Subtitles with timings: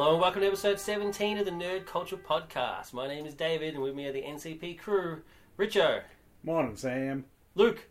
[0.00, 2.92] Hello and welcome to episode 17 of the Nerd Culture Podcast.
[2.92, 5.22] My name is David and with me are the NCP crew
[5.58, 6.02] Richo,
[6.44, 7.24] Morning, Sam.
[7.56, 7.84] Luke,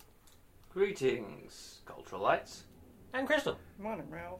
[0.73, 2.63] Greetings, cultural lights.
[3.13, 3.57] and Crystal.
[3.77, 4.39] Morning, Ralph.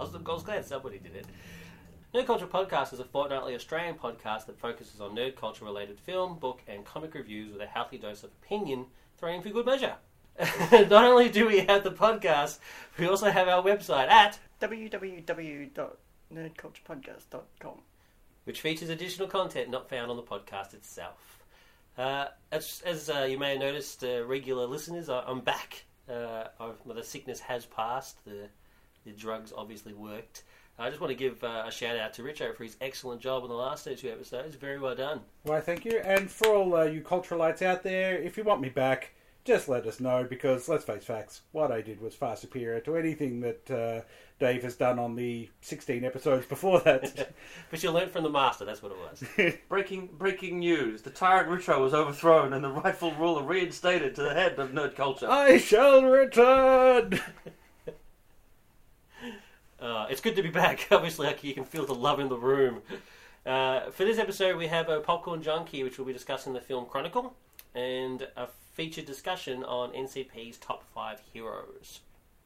[0.00, 1.26] I was, I was glad somebody did it.
[2.12, 6.40] Nerd Culture Podcast is a fortnightly Australian podcast that focuses on nerd culture related film,
[6.40, 9.94] book, and comic reviews with a healthy dose of opinion thrown in for good measure.
[10.72, 12.58] Not only do we have the podcast,
[12.98, 14.40] we also have our website at
[16.32, 17.78] www.nerdculturepodcast.com.
[18.44, 21.42] which features additional content not found on the podcast itself.
[21.96, 25.84] Uh, as as uh, you may have noticed, uh, regular listeners, I, I'm back.
[26.08, 28.24] Uh, I've, the sickness has passed.
[28.24, 28.48] The
[29.04, 30.44] the drugs obviously worked.
[30.80, 33.42] I just want to give uh, a shout out to Richo for his excellent job
[33.42, 34.54] on the last two episodes.
[34.54, 35.22] Very well done.
[35.42, 35.98] Why, thank you.
[36.04, 39.12] And for all uh, you culturalites out there, if you want me back,
[39.48, 42.96] just let us know because let's face facts, what I did was far superior to
[42.96, 44.02] anything that uh,
[44.38, 47.34] Dave has done on the 16 episodes before that.
[47.70, 48.66] But you learnt from the master.
[48.66, 49.54] That's what it was.
[49.68, 54.34] Breaking breaking news: the tyrant Richo was overthrown and the rightful ruler reinstated to the
[54.34, 55.28] head of nerd culture.
[55.28, 57.20] I shall return!
[59.80, 60.88] Uh, it's good to be back.
[60.90, 62.82] Obviously, like, you can feel the love in the room.
[63.46, 66.84] Uh, for this episode, we have a popcorn junkie, which we'll be discussing the film
[66.84, 67.36] Chronicle,
[67.76, 71.98] and a featured discussion on NCP's top five heroes.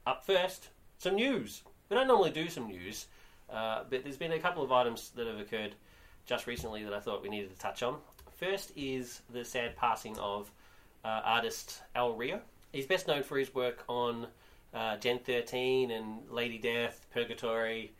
[0.06, 1.60] Up first, some news.
[1.90, 3.06] We don't normally do some news,
[3.50, 5.74] uh, but there's been a couple of items that have occurred
[6.24, 7.98] just recently that I thought we needed to touch on.
[8.34, 10.50] First is the sad passing of
[11.04, 12.40] uh, artist Al Rio.
[12.72, 14.26] He's best known for his work on
[14.72, 17.92] uh, Gen 13 and Lady Death, Purgatory,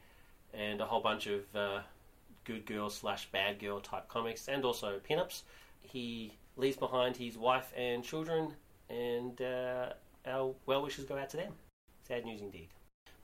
[0.55, 1.81] and a whole bunch of uh,
[2.45, 5.43] good girl slash bad girl type comics, and also pinups.
[5.83, 8.55] He leaves behind his wife and children,
[8.89, 9.93] and uh,
[10.27, 11.53] our well wishes go out to them.
[12.07, 12.69] Sad news indeed.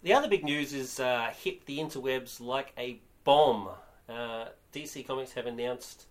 [0.02, 3.68] The other big news is uh, hit the interwebs like a bomb.
[4.08, 6.06] Uh, DC Comics have announced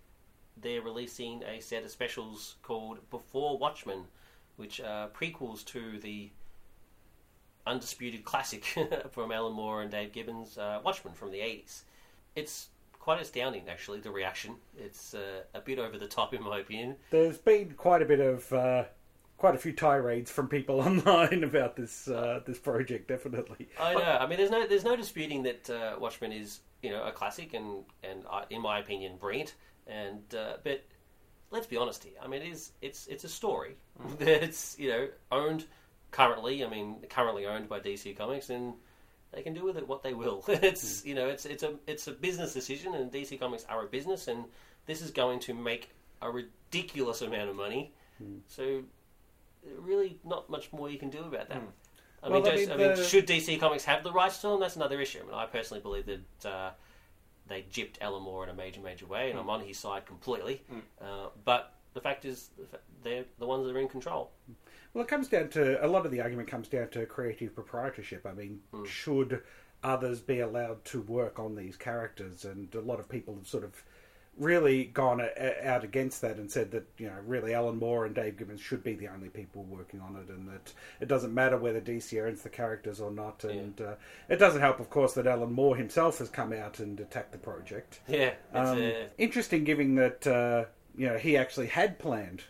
[0.59, 4.05] they're releasing a set of specials called Before Watchmen,
[4.55, 6.29] which are prequels to the
[7.66, 8.66] undisputed classic
[9.11, 11.83] from Alan Moore and Dave Gibbons, uh, Watchmen from the 80s.
[12.35, 12.69] It's
[13.07, 14.53] quite astounding, actually, the reaction.
[14.78, 16.97] It's uh, a bit over the top, in my opinion.
[17.09, 18.51] There's been quite a bit of.
[18.51, 18.84] Uh,
[19.38, 23.69] quite a few tirades from people online about this uh, this project, definitely.
[23.79, 24.17] I know.
[24.19, 27.53] I mean, there's no there's no disputing that uh, Watchmen is you know a classic
[27.53, 29.56] and and uh, in my opinion brilliant.
[29.85, 30.84] And uh, but
[31.50, 32.19] let's be honest here.
[32.22, 33.78] I mean, it is it's it's a story
[34.17, 35.63] that's you know owned
[36.12, 36.66] currently.
[36.66, 38.73] I mean, currently owned by DC Comics, and
[39.37, 40.43] they can do with it what they will.
[40.47, 41.09] it's hmm.
[41.09, 44.27] you know it's it's a it's a business decision, and DC Comics are a business,
[44.27, 44.45] and
[44.87, 45.91] this is going to make
[46.23, 47.93] a ridiculous amount of money.
[48.17, 48.37] Hmm.
[48.47, 48.81] So
[49.77, 51.59] really, not much more you can do about that.
[51.59, 51.67] Hmm.
[52.23, 54.47] I mean, Well, I does- mean, I mean, should DC Comics have the rights to
[54.47, 54.59] them?
[54.59, 55.19] That's another issue.
[55.19, 56.71] I mean, I personally believe that uh,
[57.47, 60.63] they gypped Alan Moore in a major, major way, and I'm on his side completely.
[60.99, 62.49] Uh, but the fact is,
[63.03, 64.31] they're the ones that are in control.
[64.93, 68.25] Well, it comes down to a lot of the argument comes down to creative proprietorship.
[68.25, 69.41] I mean, should
[69.83, 72.45] others be allowed to work on these characters?
[72.45, 73.83] And a lot of people have sort of
[74.37, 78.13] really gone a- out against that and said that you know really Alan Moore and
[78.13, 81.57] Dave Gibbons should be the only people working on it, and that it doesn't matter
[81.57, 83.43] whether DC owns the characters or not.
[83.43, 83.95] And uh,
[84.29, 87.37] it doesn't help, of course, that Alan Moore himself has come out and attacked the
[87.39, 87.99] project.
[88.07, 90.65] Yeah, it's, Um, uh, interesting, given that uh,
[90.95, 92.43] you know he actually had planned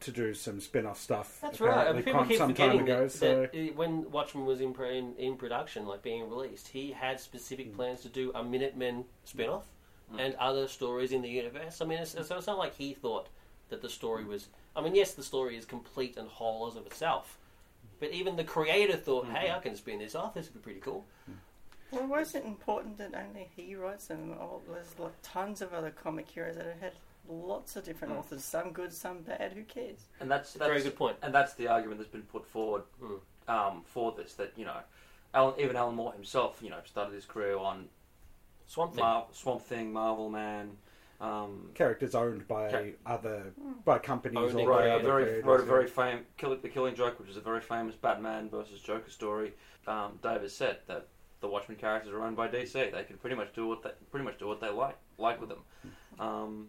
[0.00, 1.38] to do some spin-off stuff.
[1.42, 1.88] That's right.
[1.88, 3.02] I mean, apparently people keep some time forgetting ago.
[3.04, 7.20] that, so that when Watchmen was in, in in production, like being released, he had
[7.20, 7.76] specific mm.
[7.76, 9.66] plans to do a Minutemen spin-off
[10.12, 10.18] mm.
[10.18, 11.80] and other stories in the universe.
[11.80, 13.28] I mean, it's, so it's not like he thought
[13.68, 14.28] that the story mm.
[14.28, 14.48] was.
[14.74, 17.38] I mean, yes, the story is complete and whole as of itself,
[17.98, 19.56] but even the creator thought, "Hey, mm-hmm.
[19.56, 20.34] I can spin this off.
[20.34, 21.04] This would be pretty cool."
[21.90, 24.32] Well, was it important that only he writes them?
[24.40, 26.92] Oh, there's like tons of other comic heroes that have had
[27.28, 29.52] lots of different authors, some good, some bad.
[29.52, 30.06] Who cares?
[30.20, 31.16] And that's, that's Very good point.
[31.22, 33.20] And that's the argument that's been put forward Mm.
[33.48, 34.34] um, for this.
[34.34, 34.76] That you know,
[35.34, 37.88] Alan, even Alan Moore himself, you know, started his career on
[38.66, 39.02] Swamp Thing.
[39.04, 40.76] Mar- Swamp Thing, Marvel Man.
[41.20, 42.94] Um, characters owned by Okay.
[43.04, 43.52] other
[43.84, 46.68] by companies Owning or by wrote a other very wrote a very famous Kill, the
[46.68, 49.52] Killing Joke, which is a very famous Batman versus Joker story.
[49.86, 51.08] Um, David said that
[51.40, 52.72] the Watchmen characters are owned by DC.
[52.72, 55.50] They can pretty much do what they pretty much do what they like like with
[55.50, 55.62] them.
[56.18, 56.68] Um,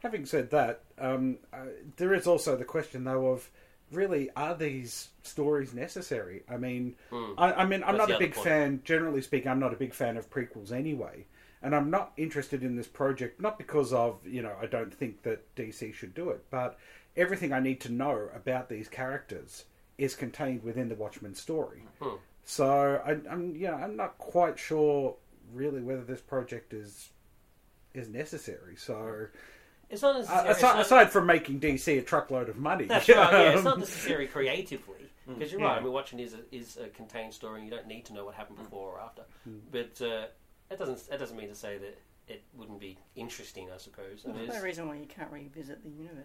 [0.00, 1.66] Having said that, um, uh,
[1.96, 3.50] there is also the question though of
[3.90, 6.42] really are these stories necessary?
[6.48, 7.34] I mean, Mm.
[7.38, 8.46] I, I mean, I'm That's not a big point.
[8.46, 8.80] fan.
[8.84, 11.26] Generally speaking, I'm not a big fan of prequels anyway,
[11.62, 15.22] and I'm not interested in this project not because of you know I don't think
[15.22, 16.78] that DC should do it, but
[17.16, 19.64] everything I need to know about these characters
[19.96, 21.82] is contained within the Watchmen story.
[22.00, 22.16] Hmm.
[22.44, 25.16] So I, I'm, you know, I'm not quite sure
[25.52, 27.08] really whether this project is
[27.94, 28.76] is necessary.
[28.76, 29.26] So,
[29.90, 30.50] It's not uh, necessary.
[30.50, 33.32] aside, not- aside from making DC a truckload of money, That's right.
[33.32, 34.96] Yeah, it's um, not necessary creatively
[35.26, 35.74] because you're right.
[35.74, 35.80] Yeah.
[35.80, 37.60] I mean, Watchmen is a, is a contained story.
[37.60, 39.22] and You don't need to know what happened before or after.
[39.48, 39.60] Mm.
[39.70, 40.26] But uh,
[40.68, 41.98] that doesn't that doesn't mean to say that
[42.28, 43.68] it wouldn't be interesting.
[43.74, 44.24] I suppose.
[44.24, 46.24] I mean, There's no reason why you can't revisit the universe.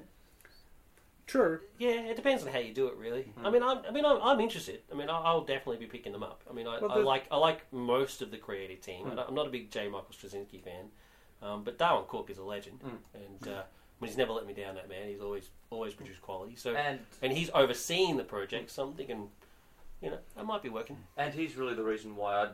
[1.25, 1.59] true.
[1.79, 2.95] yeah, it depends on how you do it.
[2.97, 3.21] Really.
[3.21, 3.45] Mm-hmm.
[3.45, 4.81] I mean, I'm, I mean, I'm, I'm interested.
[4.91, 6.43] I mean, I'll, I'll definitely be picking them up.
[6.49, 9.05] I mean, I, Well, I like I like most of the creative team.
[9.05, 9.19] Mm.
[9.19, 9.87] I I'm not a big J.
[9.87, 10.87] Michael Straczynski fan,
[11.43, 12.97] um, but Darwyn Cooke is a legend, Mm.
[13.15, 14.75] and uh, I mean, he's never let me down.
[14.75, 16.55] That man, he's always always produced quality.
[16.55, 16.75] So.
[16.75, 18.71] And and he's overseeing the project.
[18.71, 19.29] So I'm thinking,
[20.01, 20.97] you know, that might be working.
[21.17, 22.49] and he's really the reason why I'd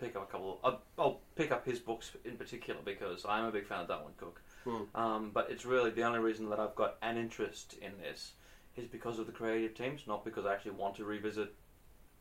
[0.00, 0.58] pick up a couple.
[0.62, 4.12] Of, I'll, pick up his books in particular because I'm a big fan of Darwyn
[4.16, 4.40] Cooke.
[4.64, 4.82] Hmm.
[4.94, 8.32] Um, but it's really the only reason that I've got an interest in this
[8.76, 11.54] is because of the creative teams, not because I actually want to revisit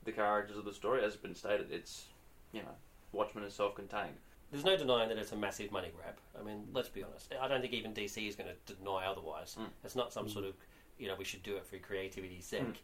[0.04, 1.00] the characters of the story.
[1.00, 2.06] As has been stated, it's
[2.54, 2.76] you know
[3.12, 4.16] Watchmen is self-contained.
[4.56, 6.16] There's no denying that it's a massive money grab.
[6.40, 7.34] I mean, let's be honest.
[7.42, 9.58] I don't think even DC is going to deny otherwise.
[9.60, 9.66] Mm.
[9.84, 10.54] It's not some sort of,
[10.98, 12.62] you know, we should do it for creativity's sake.
[12.62, 12.76] Mm.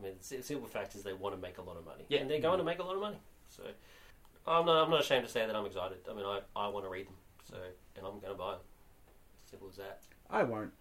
[0.00, 2.20] I mean, the simple fact is they want to make a lot of money, Yeah.
[2.20, 3.18] and they're going to make a lot of money.
[3.50, 3.62] So
[4.46, 5.98] I'm not, I'm not ashamed to say that I'm excited.
[6.10, 7.14] I mean, I, I want to read them,
[7.44, 7.56] so
[7.96, 8.60] and I'm going to buy them.
[9.50, 10.00] Simple as that.
[10.30, 10.72] I won't.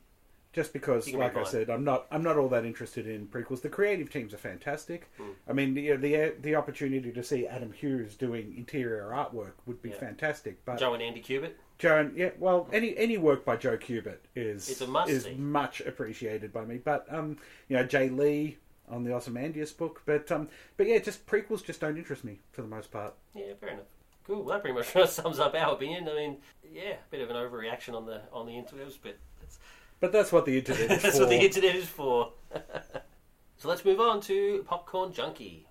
[0.57, 2.07] Just because, like I said, I'm not.
[2.09, 3.62] I'm not all that interested in prequels.
[3.62, 5.07] The creative teams are fantastic.
[5.19, 5.33] Mm.
[5.48, 9.89] I mean, the the the opportunity to see Adam Hughes doing interior artwork would be
[9.89, 9.98] Yeah.
[9.98, 10.65] fantastic.
[10.65, 11.51] But Joe and Andy Kubert.
[11.77, 16.65] Joan, yeah, well, any any work by Joe Kubert is It's is much appreciated by
[16.65, 16.80] me.
[16.80, 17.38] But um,
[17.68, 18.57] you know, Jae Lee
[18.89, 22.63] on the Ozymandias book, but um, but yeah, just prequels just don't interest me for
[22.63, 23.13] the most part.
[23.36, 23.86] Yeah, fair enough.
[24.25, 24.38] Cool.
[24.42, 26.09] Well, that pretty much sums up our opinion.
[26.09, 26.38] I mean,
[26.74, 29.59] yeah, a bit of an overreaction on the on the interwebs, but that's
[29.99, 31.23] But that's what the internet is That's for.
[31.23, 32.31] what the internet is for.
[33.57, 35.67] so let's move on to Popcorn Junkie.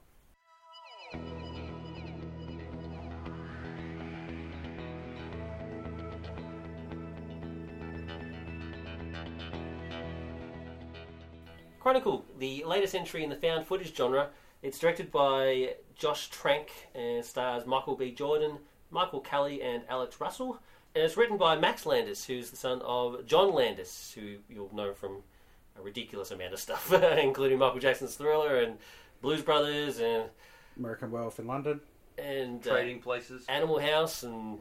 [11.81, 14.31] Chronicle, the latest entry in the found footage genre.
[14.63, 18.11] It's directed by Josh Trank and stars Michael B.
[18.11, 18.59] Jordan,
[18.91, 20.59] Michael Kelly, and Alex Russell.
[20.97, 24.95] And it's written by Max Landis, who's the son of John Landis, who you'll know
[24.95, 25.19] from
[25.79, 28.79] a ridiculous amount of stuff, including Michael Jackson's Thriller and
[29.21, 30.31] Blues Brothers and
[30.79, 31.81] American Werewolf in London.
[32.17, 33.45] and uh, Trading places.
[33.47, 34.59] Animal House, and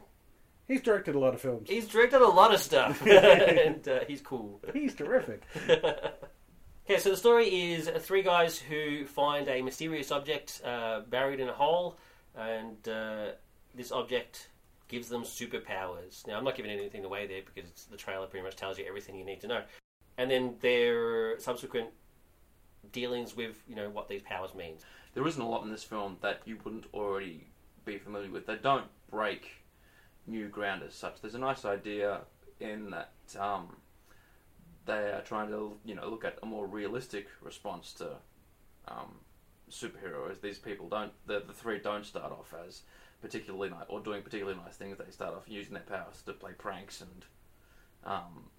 [0.67, 1.69] He's directed a lot of films.
[1.69, 4.59] he's directed a lot of stuff, and uh, he's cool.
[4.73, 5.43] He's terrific.
[5.57, 11.47] Okay, so the story is three guys who find a mysterious object uh, buried in
[11.47, 11.97] a hole,
[12.35, 13.27] and uh,
[13.73, 14.49] this object
[14.87, 16.25] gives them superpowers.
[16.27, 19.15] Now, I'm not giving anything away there because the trailer pretty much tells you everything
[19.17, 19.61] you need to know.
[20.17, 21.89] And then their subsequent
[22.91, 24.75] dealings with, you know, what these powers mean.
[25.13, 27.47] There isn't a lot in this film that you wouldn't already
[27.83, 28.45] be familiar with.
[28.45, 29.63] They don't break
[30.27, 31.21] new ground as such.
[31.21, 32.21] There's a nice idea
[32.59, 33.77] in that um,
[34.85, 38.17] they are trying to, you know, look at a more realistic response to
[38.87, 39.15] um,
[39.69, 40.41] superheroes.
[40.41, 41.11] These people don't.
[41.25, 42.81] The, the three don't start off as
[43.21, 44.97] particularly nice or doing particularly nice things.
[44.97, 47.25] They start off using their powers to play pranks and.
[48.03, 48.49] Um,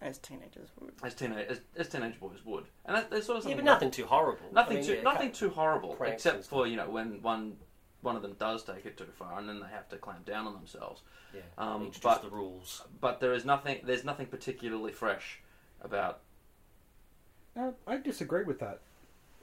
[0.00, 0.94] As teenagers would.
[1.02, 3.70] as teenage as, as teenage boys would, and that, there's sort of Yeah, something but
[3.72, 4.46] nothing too horrible.
[4.52, 7.56] Nothing I mean, too yeah, nothing too horrible, except for you know when one
[8.00, 10.46] one of them does take it too far, and then they have to clamp down
[10.46, 11.02] on themselves.
[11.34, 12.82] Yeah, Um, introduce but- the rules.
[13.00, 13.80] But there is nothing.
[13.84, 15.40] There's nothing particularly fresh
[15.82, 16.20] about.
[17.54, 18.80] Uh, I disagree with that.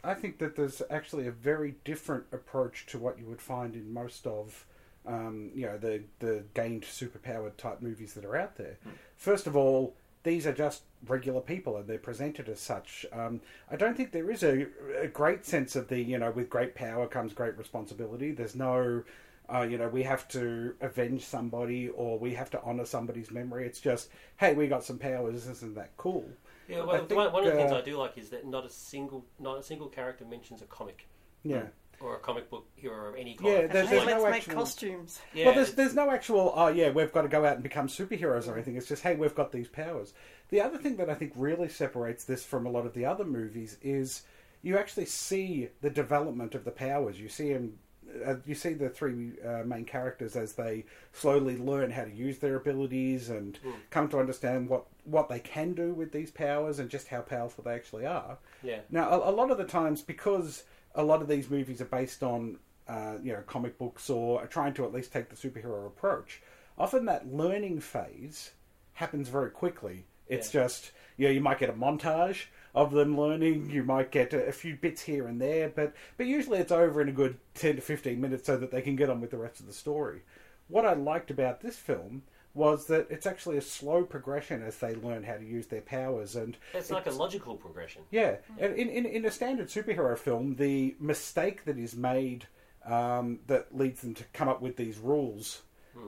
[0.03, 3.93] I think that there's actually a very different approach to what you would find in
[3.93, 4.65] most of,
[5.05, 8.77] um, you know, the the gained superpowered type movies that are out there.
[9.17, 13.05] First of all, these are just regular people, and they're presented as such.
[13.11, 13.41] Um,
[13.71, 14.67] I don't think there is a,
[15.01, 18.31] a great sense of the, you know, with great power comes great responsibility.
[18.31, 19.03] There's no.
[19.51, 23.65] Uh, you know, we have to avenge somebody or we have to honor somebody's memory.
[23.65, 25.47] It's just, hey, we got some powers.
[25.47, 26.25] Isn't that cool?
[26.69, 28.65] Yeah, well, think, one, one of the things uh, I do like is that not
[28.65, 31.07] a single not a single character mentions a comic
[31.43, 31.63] Yeah.
[31.99, 33.49] or a comic book hero of any kind.
[33.49, 35.19] Yeah, It's there's- just Hey, there's like- let's no make actual- costumes.
[35.33, 36.53] yeah, well, there's there's no actual.
[36.55, 38.75] Oh yeah, we've got to go out and become superheroes or anything.
[38.75, 40.13] It's just hey, we've got these powers.
[40.49, 43.25] The other thing that I think really separates this from a lot of the other
[43.25, 44.23] movies is
[44.61, 47.19] you actually see the development of the powers.
[47.19, 47.79] You see them.
[48.25, 50.83] Uh, you see the three uh, main characters as they
[51.13, 53.73] slowly learn how to use their abilities and Mm.
[53.91, 57.63] come to understand what, what they can do with these powers and just how powerful
[57.63, 58.37] they actually are.
[58.63, 58.79] yeah.
[58.89, 60.63] Now, a, a lot of the times, because
[60.95, 64.47] a lot of these movies are based on, uh, you know, comic books or are
[64.47, 66.41] trying to at least take the superhero approach,
[66.77, 68.51] often that learning phase
[68.93, 70.05] happens very quickly.
[70.27, 74.31] It's just, you know, you might get a montage of them learning, you might get
[74.33, 77.37] a, a few bits here and there, but, but usually it's over in a good
[77.55, 79.73] 10 to 15 minutes so that they can get on with the rest of the
[79.73, 80.21] story.
[80.67, 82.21] what I liked about this film
[82.53, 86.35] was that it's actually a slow progression as they learn how to use their powers
[86.35, 88.01] and It's like a logical progression.
[88.11, 92.47] yeah, and in, in in a standard superhero film, the mistake that is made
[92.85, 95.61] um, that leads them to come up with these rules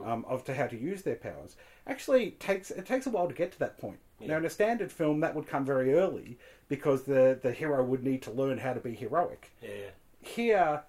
[0.04, 1.56] um, of to how to use their powers
[1.86, 3.98] actually takes it takes a while to get to that point.
[4.20, 8.04] Now, in a standard film, that would come very early because the the hero would
[8.04, 9.50] need to learn how to be heroic.
[9.60, 9.90] Yeah, yeah.
[10.20, 10.82] Here,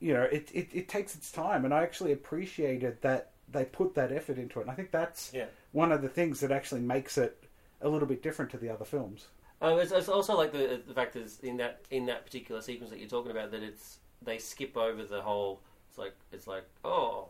[0.00, 3.94] you know, it, it, it takes its time, and I actually appreciated that they put
[3.94, 4.62] that effort into it.
[4.62, 5.46] And I think that's Yeah.
[5.72, 7.42] one of the things that actually makes it
[7.80, 9.28] a little bit different to the other films.
[9.60, 12.90] Um, it's, it's also like the the fact is in that in that particular sequence
[12.90, 15.62] that you're talking about that it's they skip over the whole.
[15.88, 17.28] It's like it's like oh,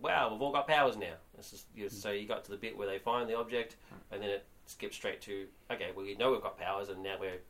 [0.00, 1.14] wow, we've all got powers now.
[1.38, 3.76] It's just you so you got to the bit where they find the object,
[4.10, 7.16] and then it skips straight to okay, well you know we've got powers, and now
[7.20, 7.40] we're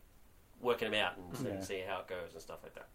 [0.61, 1.61] working them out and Yeah.
[1.61, 2.89] see how it goes and stuff like that.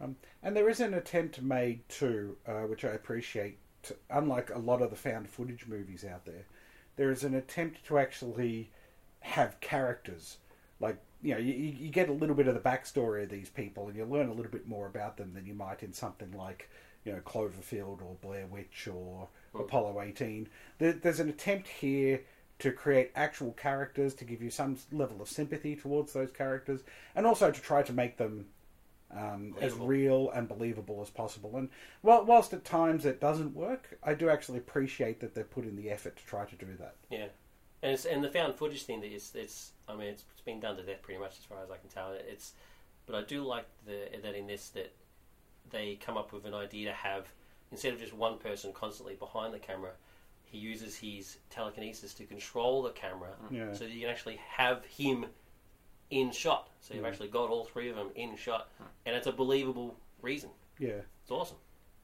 [0.00, 3.58] Um, and there is an attempt made too, uh, which I appreciate.
[4.10, 6.46] Unlike a lot of the found footage movies out there,
[6.96, 8.70] there is an attempt to actually
[9.20, 10.38] have characters.
[10.80, 13.88] Like you know, you, you get a little bit of the backstory of these people,
[13.88, 16.68] and you learn a little bit more about them than you might in something like
[17.04, 19.58] you know Cloverfield or Blair Witch or oh.
[19.58, 20.48] Apollo eighteen.
[20.78, 22.22] There, there's an attempt here
[22.60, 26.82] to create actual characters to give you some level of sympathy towards those characters,
[27.14, 28.46] and also to try to make them
[29.16, 31.56] um, as real and believable as possible.
[31.56, 31.68] And
[32.02, 35.76] while, whilst at times it doesn't work, I do actually appreciate that they've put in
[35.76, 36.96] the effort to try to do that.
[37.10, 37.26] Yeah,
[37.82, 40.60] and it's, and the found footage thing that is it's I mean it's, it's been
[40.60, 42.12] done to death pretty much as far as I can tell.
[42.12, 42.52] It's
[43.06, 44.92] but I do like the that in this that
[45.70, 47.32] they come up with an idea to have
[47.70, 49.90] instead of just one person constantly behind the camera,
[50.44, 53.72] he uses his telekinesis to control the camera, Yeah.
[53.72, 55.26] so that you can actually have him
[56.10, 56.68] in shot.
[56.80, 57.08] So you've Yeah.
[57.08, 58.68] actually got all three of them in shot,
[59.06, 60.50] and it's a believable reason.
[60.78, 61.00] Yeah.
[61.22, 61.56] It's awesome.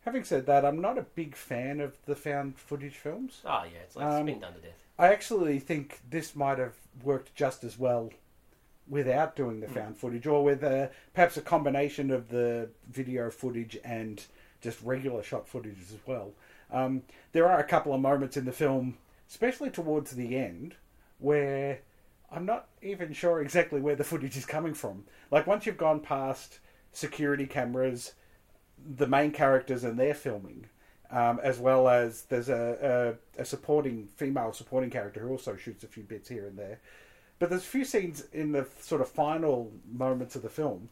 [0.03, 3.43] Having said that, I'm not a big fan of the found footage films.
[3.45, 4.79] Oh yeah, it's like Um, it's been done to death.
[4.99, 8.11] I actually think this might have worked just as well
[8.89, 13.79] without doing the found footage, or with uh, perhaps a combination of the video footage
[13.85, 14.25] and
[14.61, 16.33] just regular shot footage as well.
[16.71, 17.03] Um,
[17.33, 20.77] there are a couple of moments in the film, especially towards the end,
[21.19, 21.81] where
[22.33, 25.05] I'm not even sure exactly where the footage is coming from.
[25.31, 26.61] Like once you've gone past
[26.93, 28.15] security cameras,
[28.97, 30.67] the main characters and their filming,
[31.11, 35.83] um, as well as there's a, a, a supporting female supporting character who also shoots
[35.83, 36.79] a few bits here and there.
[37.39, 40.89] But there's a few scenes in the sort of final moments of the film,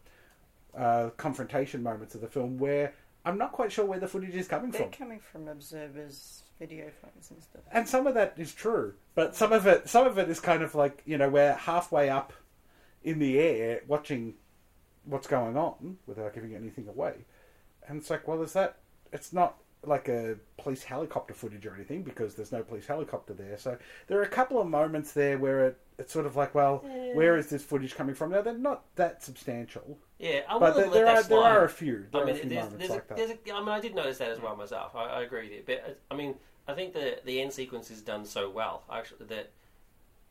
[0.77, 4.49] uh, confrontation moments of the film, where I'm not quite sure where the footage is
[4.49, 4.91] coming They're from.
[4.93, 7.63] coming from observers' video phones and stuff.
[7.73, 10.63] And some of that is true, but some of it, some of it is kind
[10.63, 12.33] of like you know we're halfway up
[13.03, 14.35] in the air watching
[15.05, 17.15] what's going on without giving anything away,
[17.87, 18.79] and it's like, well, is that?
[19.13, 23.57] It's not like a police helicopter footage or anything because there's no police helicopter there.
[23.59, 26.85] So there are a couple of moments there where it, it's sort of like, well,
[27.13, 28.31] where is this footage coming from?
[28.31, 31.39] Now they're not that substantial, Yeah, I but wouldn't there, let there are that there
[31.39, 31.53] slide.
[31.53, 32.07] are a few.
[32.13, 33.17] There I mean, are a few there's, moments there's, like a, that.
[33.17, 34.95] there's a, I mean, I did notice that as well myself.
[34.97, 36.35] I, I agree with you, but uh, I mean,
[36.67, 39.51] I think the the end sequence is done so well, actually, that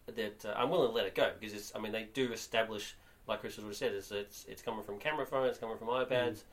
[0.07, 1.71] that uh, I'm willing to let it go because it's.
[1.75, 2.95] I mean, they do establish,
[3.27, 5.87] like Chris has already said, is it's it's coming from camera phones, it's coming from
[5.87, 6.07] Mm.
[6.07, 6.43] iPads,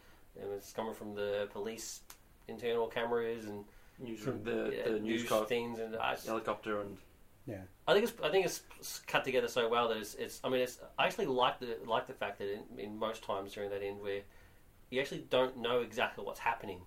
[0.40, 2.00] and it's coming from the police
[2.48, 3.64] internal cameras and
[3.98, 6.96] Newsroom, the, yeah, the news, news things, and I, helicopter and
[7.46, 8.62] yeah, I think it's I think it's
[9.06, 12.06] cut together so well that it's, it's I mean it's I actually like the like
[12.06, 14.22] the fact that in, in most times during that end where
[14.90, 16.80] you actually don't know exactly what's happening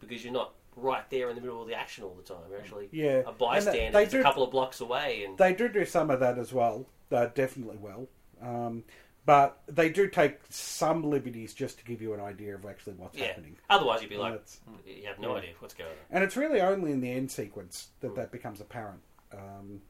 [0.00, 2.42] because you're not right there in the middle of the action all the time.
[2.50, 3.22] You're actually yeah.
[3.26, 6.20] a bystander they do- a couple of blocks away and They do do some of
[6.20, 8.08] that as well, uh, definitely well.
[8.40, 8.84] Um,
[9.26, 13.16] but they do take some liberties just to give you an idea of actually what's
[13.16, 13.26] yeah.
[13.26, 13.56] happening.
[13.68, 15.38] Otherwise you'd be like it's- you have no Yeah.
[15.42, 15.96] idea what's going on.
[16.10, 19.00] and it's really only in the end sequence that that becomes apparent.
[19.32, 19.82] Um,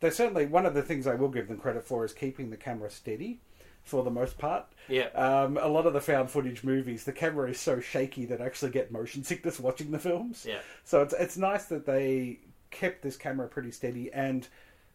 [0.00, 2.56] they certainly one of the things I will give them credit for is keeping the
[2.56, 3.40] camera steady
[3.82, 4.66] for the most part.
[4.88, 5.06] Yeah.
[5.14, 8.46] Um, a lot of the found footage movies, the camera is so shaky that I
[8.46, 10.44] actually get motion sickness watching the films.
[10.48, 10.60] Yeah.
[10.84, 14.48] So it's it's nice that they kept this camera pretty steady and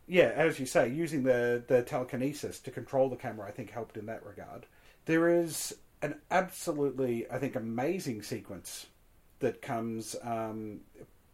[0.08, 3.98] yeah, as you say, using the the telekinesis to control the camera, I think helped
[3.98, 4.66] in that regard.
[5.06, 8.88] There is an absolutely, I think, amazing sequence
[9.40, 10.82] that comes um,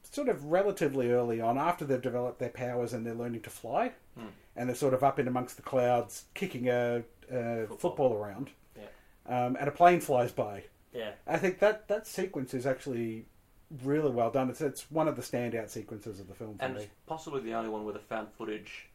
[0.03, 3.91] sort of relatively early on after they've developed their powers and they're learning to fly,
[4.17, 4.27] Hmm.
[4.55, 7.77] and they're sort of up in amongst the clouds, kicking a, a Football.
[7.77, 8.13] football.
[8.13, 9.45] around, Yeah.
[9.45, 10.63] um, and a plane flies by.
[10.93, 11.11] Yeah.
[11.27, 13.25] I think that that sequence is actually
[13.83, 14.49] really well done.
[14.49, 16.81] It's it's one of the standout sequences of the film for and me.
[16.81, 18.87] it's possibly the only one where the found footage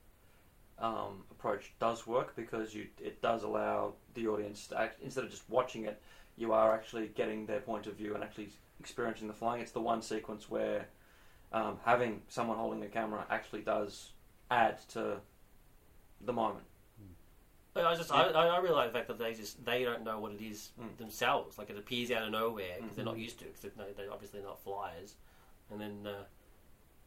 [0.78, 5.30] um, approach does work because you it does allow the audience to act, instead of
[5.30, 6.00] just watching it,
[6.36, 8.48] you are actually getting their point of view and actually
[8.80, 9.60] experiencing the flying.
[9.60, 10.86] It's the one sequence where
[11.52, 14.10] um, having someone holding a camera actually does
[14.50, 15.18] add to
[16.24, 16.64] the moment.
[17.74, 20.32] I just I, I really like the fact that they just they don't know what
[20.32, 20.96] it is Mm.
[20.98, 21.56] themselves.
[21.58, 23.22] Like it appears out of nowhere because they're not Mhm.
[23.22, 23.54] used to it.
[23.60, 25.14] Because they're, they're obviously not flyers,
[25.70, 26.24] and then uh,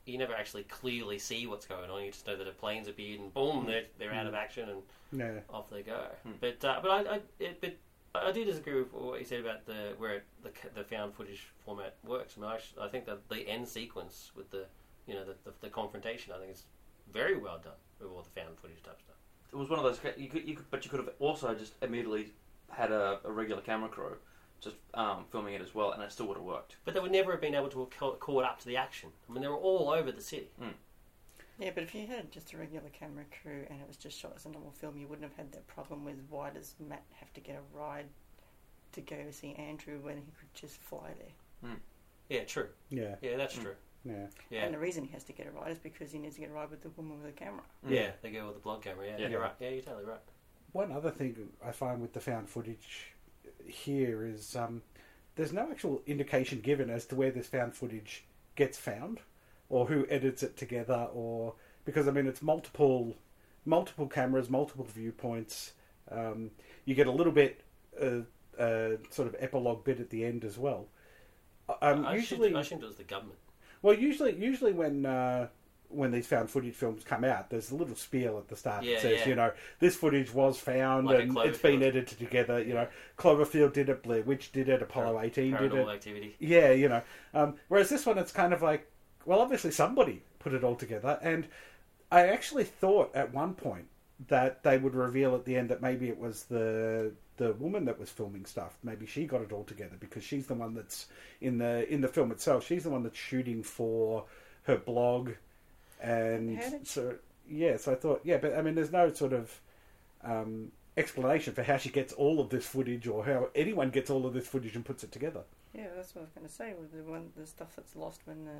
[0.06, 2.04] you never actually clearly see what's going on.
[2.04, 4.82] You just know that a plane's appeared and boom, they're they're out of action and
[5.12, 5.40] Yeah.
[5.50, 6.08] off they go.
[6.28, 6.34] Mm.
[6.40, 7.76] But uh, but I, I it, but
[8.16, 11.48] I do disagree with what you said about the where it, the the found footage
[11.64, 12.36] format works.
[12.38, 14.66] I mean, I, sh- I think that the end sequence with the
[15.06, 16.64] you know the, the, the confrontation, I think is
[17.14, 19.15] very well done with all the found footage type stuff.
[19.52, 21.74] It was one of those you could, you could but you could have also just
[21.82, 22.34] immediately
[22.70, 24.16] had a, a regular camera crew
[24.62, 26.78] just um, filming it as well, and it still would have worked.
[26.86, 29.10] But they would never have been able to have ca- caught up to the action.
[29.30, 30.50] I mean, they were all over the city.
[31.60, 34.34] Yeah, but if you had just a regular camera crew and it was just shot
[34.36, 37.32] as a normal film, you wouldn't have had that problem with why does Matt have
[37.34, 38.08] to get a ride
[38.94, 41.72] to go see Andrew when he could just fly there?
[42.30, 42.68] Yeah, true.
[42.90, 43.16] Yeah.
[43.22, 43.62] Yeah, that's Mm.
[43.62, 43.76] true.
[44.06, 44.28] Yeah.
[44.50, 46.42] Yeah, And the reason he has to get a ride is because he needs to
[46.42, 47.64] get a ride with the woman with the camera.
[47.88, 49.06] yeah, they go with the blog camera.
[49.08, 49.28] Yeah, Yeah.
[49.30, 49.54] you're right.
[49.60, 50.20] Yeah, you're totally right.
[50.74, 53.14] One other thing I find with the found footage
[53.66, 54.84] here is um,
[55.36, 59.20] there's no actual indication given as to where this found footage gets found,
[59.70, 63.16] or who edits it together, or because I mean it's multiple,
[63.66, 65.74] multiple cameras, multiple viewpoints.
[66.12, 66.52] Um,
[66.86, 67.62] you get a little bit,
[68.00, 68.20] uh,
[68.62, 70.88] uh, sort of epilogue bit at the end as well.
[71.82, 73.40] Um, I usually, assumed, I assumed it was the government.
[73.86, 75.48] Well, usually, usually when uh,
[75.90, 78.96] when these found footage films come out, there's a little spiel at the start Yeah,
[78.96, 79.28] that says, yeah.
[79.28, 82.60] you know, this footage was found Like and it's been edited together.
[82.60, 82.88] You know,
[83.20, 85.88] Cloverfield did it, Blair Witch did it, Apollo 18 did it.
[85.88, 86.36] activity.
[86.40, 87.04] Yeah, you know.
[87.36, 88.90] Um, whereas this one, it's kind of like,
[89.24, 91.48] well, obviously somebody put it all together, and
[92.12, 93.86] I actually thought at one point
[94.28, 98.00] that they would reveal at the end that maybe it was the the woman that
[98.00, 98.78] was filming stuff.
[98.84, 101.08] Maybe she got it all together because she's the one that's
[101.42, 102.66] in the in the film itself.
[102.66, 104.26] She's the one that's shooting for
[104.64, 105.32] her blog,
[106.02, 107.16] and so
[107.48, 107.78] yeah.
[107.78, 109.60] So I thought, yeah, but I mean, there's no sort of
[110.24, 114.26] um, explanation for how she gets all of this footage or how anyone gets all
[114.26, 115.42] of this footage and puts it together.
[115.74, 118.22] Yeah, that's what I was going to say with the one the stuff that's lost
[118.26, 118.60] when the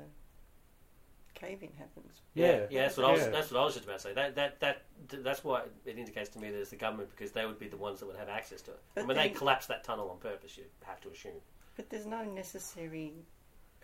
[1.36, 2.20] cave in happens.
[2.34, 3.20] Yeah, yeah, that's what I was.
[3.20, 3.28] Yeah.
[3.30, 4.12] That's what I was just about to say.
[4.14, 4.82] That that that
[5.22, 7.76] that's why it indicates to me that it's the government because they would be the
[7.76, 8.80] ones that would have access to it.
[8.94, 11.40] But when they then- collapse that tunnel on purpose, you have to assume.
[11.76, 13.12] But there's no necessary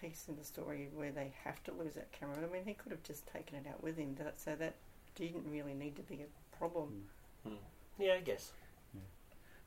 [0.00, 2.36] piece in the story where they have to lose that camera.
[2.42, 4.74] I mean, he could have just taken it out with him, that, so that
[5.14, 7.04] didn't really need to be a problem.
[7.98, 8.52] Yeah, I guess.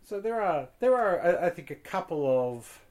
[0.04, 2.82] So there are there are I, I think a couple of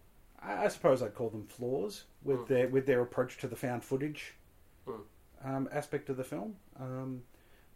[0.42, 2.48] I, I suppose I'd call them flaws with Mm.
[2.48, 4.34] their with their approach to the found footage
[4.86, 5.00] Mm.
[5.44, 6.56] um, aspect of the film.
[6.78, 7.22] Um,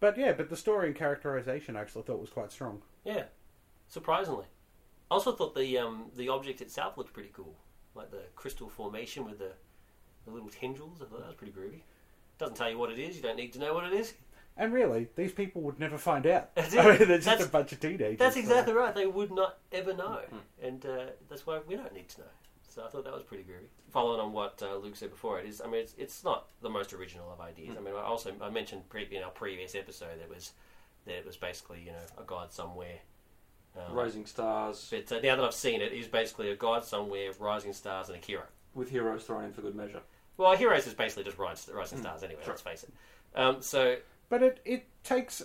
[0.00, 2.82] but yeah, but the story and characterization I actually thought was quite strong.
[3.04, 3.24] Yeah,
[3.88, 4.46] surprisingly.
[5.10, 7.54] I also thought the um, the object itself looked pretty cool,
[7.94, 9.52] like the crystal formation with the,
[10.26, 11.00] the little tendrils.
[11.00, 11.80] I thought that was pretty groovy.
[12.38, 13.16] Doesn't tell you what it is.
[13.16, 14.14] You don't need to know what it is.
[14.56, 16.52] And really, these people would never find out.
[16.54, 18.18] That's I mean, they're just That's- a bunch of teenagers.
[18.18, 18.94] That's so- exactly right.
[18.94, 20.66] They would not ever know, Mm.
[20.66, 22.26] and uh, that's why we don't need to know.
[22.68, 23.66] So I thought that was pretty groovy.
[23.90, 25.60] Following on what uh, Luke said before, it is.
[25.60, 27.76] I mean, it's, it's not the most original of ideas.
[27.78, 30.52] I mean, I also I mentioned pre- in our previous episode that was
[31.06, 32.98] that it was basically you know a god somewhere.
[33.76, 36.84] Um, Rising stars But uh, now that I've seen it, it is basically a god
[36.84, 38.42] somewhere, rising stars, and a hero.
[38.74, 40.00] with heroes thrown in for good measure.
[40.36, 42.40] Well, heroes is basically just rising, rising Mm, stars anyway.
[42.44, 42.52] sure.
[42.54, 42.90] Let's face it.
[43.38, 43.96] Um, so
[44.30, 45.42] But it, it takes,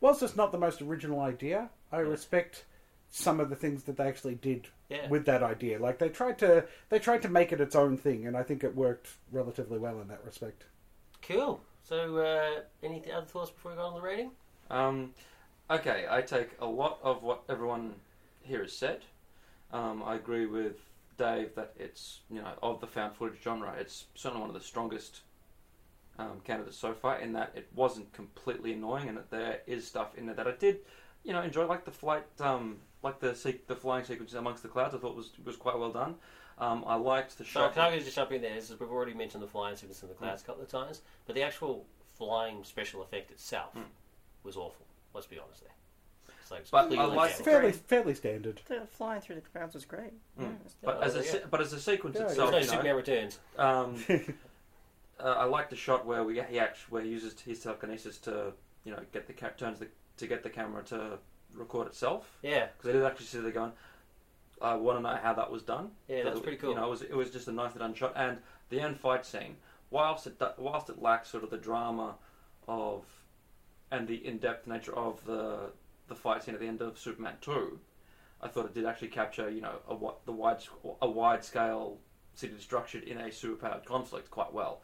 [0.00, 2.08] whilst it's not the most original idea, I Yeah.
[2.08, 2.64] respect
[3.10, 5.78] some of the things that they actually did yeah, with that idea.
[5.78, 8.64] Like they tried to, they tried to make it its own thing, and I think
[8.64, 10.64] it worked relatively well in that respect.
[11.26, 11.60] cool.
[11.82, 14.30] So uh, any other thoughts before we go on the rating?
[14.70, 15.14] Um,
[15.68, 17.94] okay, I take a lot of what everyone
[18.42, 19.00] here has said.
[19.72, 20.76] Um, I agree with
[21.18, 24.66] Dave that it's you know of the found footage genre, it's certainly one of the
[24.66, 25.20] strongest
[26.18, 27.18] um, candidates so far.
[27.18, 30.52] In that it wasn't completely annoying, and that there is stuff in there that I
[30.52, 30.78] did,
[31.24, 34.68] you know, enjoy, like the flight, um, like the se- the flying sequences amongst the
[34.68, 34.94] clouds.
[34.94, 36.16] I thought was was quite well done.
[36.58, 37.74] Um, I liked the So shot.
[37.74, 38.54] can I just jump in there?
[38.54, 41.00] This is- we've already mentioned the flying sequence in the clouds a couple of times,
[41.26, 41.86] but the actual
[42.18, 43.84] flying special effect itself Mm.
[44.42, 44.84] was awful.
[45.14, 45.72] Let's be honest there.
[46.42, 48.60] It's like it's But I like- Fairly, fairly standard.
[48.66, 50.12] The flying through the clouds was great.
[50.38, 50.42] Mm.
[50.42, 50.48] Yeah,
[50.82, 51.30] but Oh, as a yeah.
[51.30, 53.38] se- but as a sequence Yeah, itself, no you know, Superman Returns.
[53.56, 54.04] Um,
[55.18, 58.52] uh, I like the shot where we he actually where he uses his telekinesis to
[58.84, 61.18] you know get the ca- turns the to get the camera to
[61.54, 63.72] record itself Yeah, because I did actually see there going.
[64.62, 65.90] I want to know how that was done.
[66.08, 66.70] yeah, that's pretty cool.
[66.70, 69.24] You know, it was it was just a nicely done shot, and the end fight
[69.24, 69.56] scene,
[69.90, 72.16] whilst it whilst it lacks sort of the drama
[72.68, 73.04] of
[73.90, 75.70] and the in depth nature of the
[76.08, 77.78] the fight scene at the end of Superman two,
[78.42, 80.58] I thought it did actually capture you know a, wa- the wide
[81.00, 81.98] a wide scale
[82.34, 84.82] city structured in a superpowered conflict quite well.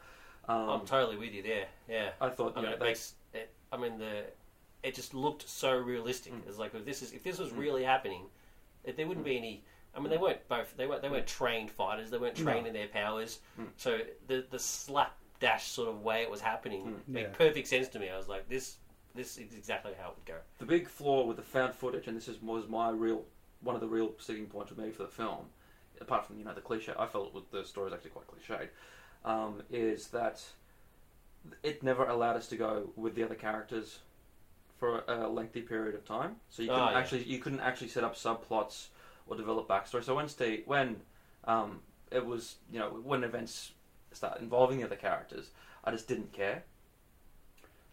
[0.48, 1.66] Um, I'm totally with you there.
[1.88, 2.10] Yeah.
[2.20, 4.24] I thought I mean, know, it they, makes it, I mean the
[4.82, 6.32] it just looked so realistic.
[6.32, 6.46] Mm.
[6.48, 8.22] It's like if this is if this was really happening,
[8.84, 9.64] it, there wouldn't be any.
[9.94, 10.76] I mean, they weren't both.
[10.76, 11.02] They weren't.
[11.02, 12.10] They weren't trained fighters.
[12.10, 12.44] They weren't No.
[12.44, 13.40] trained in their powers.
[13.58, 13.68] Mm.
[13.76, 17.08] So the the slap dash sort of way it was happening Mm.
[17.08, 17.28] made Yeah.
[17.32, 18.08] perfect sense to me.
[18.10, 18.76] I was like, this
[19.14, 20.38] this is exactly how it would go.
[20.58, 23.24] the big flaw with the found footage, and this is, was my real
[23.60, 25.46] one of the real sticking points with me for the film,
[26.00, 28.68] apart from you know the cliche, I felt with the story is actually quite cliched,
[29.24, 30.44] um, is that
[31.62, 34.00] it never allowed us to go with the other characters
[34.78, 36.36] for a lengthy period of time.
[36.50, 36.98] So you couldn't Ah, yeah.
[36.98, 38.88] actually you couldn't actually set up subplots
[39.26, 40.04] or develop backstory.
[40.04, 41.00] So when Steve, when
[41.44, 43.72] um, it was you know when events
[44.12, 45.50] start involving the other characters,
[45.84, 46.64] I just didn't care.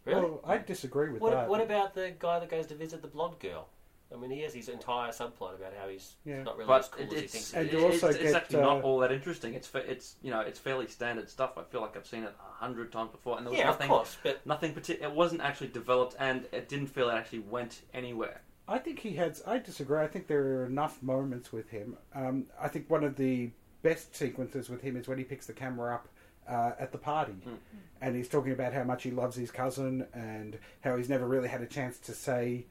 [0.04, 0.20] Really?
[0.20, 1.48] Well, I disagree with what that.
[1.48, 3.68] What about the guy that goes to visit the blonde girl?
[4.14, 6.42] I mean, he has his entire subplot about how he's Yeah.
[6.44, 7.52] not really But as cool it- as he it's, thinks.
[7.54, 7.94] And he it- you is.
[7.94, 9.54] also it's, it's get, actually not uh, all that interesting.
[9.54, 11.58] It's fa- it's you know it's fairly standard stuff.
[11.58, 13.74] I feel like I've seen it a hundred times before, and there was yeah, of
[13.74, 17.40] nothing course, but nothing partic- It wasn't actually developed, and it didn't feel it actually
[17.40, 18.40] went anywhere.
[18.68, 19.38] I think he had.
[19.46, 19.98] I disagree.
[20.00, 21.96] I think there are enough moments with him.
[22.14, 23.50] Um, I think one of the
[23.82, 26.08] best sequences with him is when he picks the camera up
[26.48, 27.56] uh, at the party, Mm.
[28.00, 31.48] and he's talking about how much he loves his cousin and how he's never really
[31.48, 32.64] had a chance to say,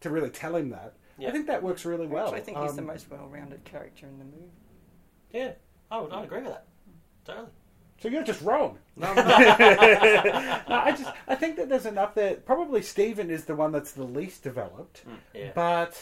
[0.00, 0.94] to really tell him that.
[1.18, 1.28] Yeah.
[1.28, 2.26] I think that works really well.
[2.26, 4.50] Actually, I think he's the Um, most well-rounded character in the movie.
[5.32, 5.52] yeah,
[5.90, 6.12] I would.
[6.12, 6.66] I agree with that.
[7.24, 7.48] Totally.
[8.00, 8.78] So you're just wrong.
[8.96, 12.34] No, I just I think that there's enough there.
[12.36, 15.02] Probably Stephen is the one that's the least developed,
[15.34, 15.50] Yeah.
[15.54, 16.00] but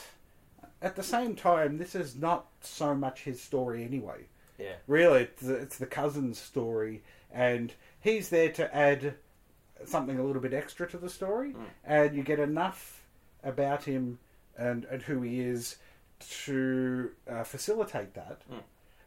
[0.82, 4.26] at the same time, this is not so much his story anyway.
[4.58, 4.74] Yeah.
[4.86, 9.14] Really, it's the, it's the cousin's story, and he's there to add
[9.84, 11.64] something a little bit extra to the story, Mm.
[11.84, 12.95] and you get enough
[13.46, 14.18] about him
[14.58, 15.76] and, and who he is
[16.44, 18.42] to uh, facilitate that.
[18.50, 18.60] Mm.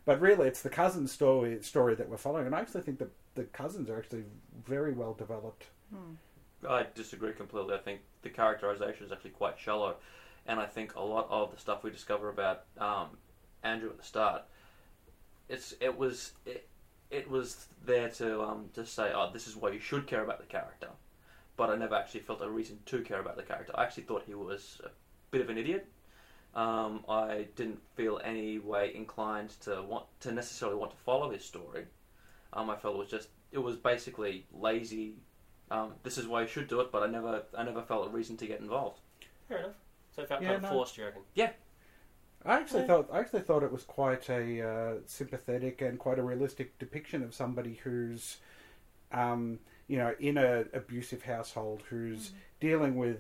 [0.06, 3.12] But really, it's the cousin story story that we're following, and I actually think that
[3.36, 4.24] the cousins are actually
[4.66, 5.66] very well developed.
[6.68, 7.76] I disagree completely.
[7.76, 9.96] I think the characterization is actually quite shallow,
[10.48, 13.10] and I think a lot of the stuff we discover about um,
[13.64, 14.44] Andrew at the start,
[15.48, 16.68] it's it was it,
[17.12, 20.40] it was there to um, to say, oh, this is why you should care about
[20.40, 20.90] the character,
[21.60, 23.74] but I never actually felt a reason to care about the character.
[23.76, 24.90] I actually thought he was a
[25.30, 25.86] bit of an idiot.
[26.56, 31.46] Um, I didn't feel any way inclined to want to necessarily want to follow his
[31.46, 31.86] story.
[32.54, 35.16] Um, I felt it was just it was basically lazy
[35.72, 38.10] um, this is why you should do it, but I never, I never felt a
[38.10, 39.00] reason to get involved.
[39.48, 39.72] Fair enough.
[40.16, 40.70] So it felt Yeah, kind of no.
[40.70, 41.22] forced, you reckon?
[41.36, 41.52] Yeah.
[42.46, 42.88] I actually Yeah.
[42.88, 47.22] thought I actually thought it was quite a uh, sympathetic and quite a realistic depiction
[47.22, 48.38] of somebody who's,
[49.12, 53.18] um, you know, in a abusive household who's dealing with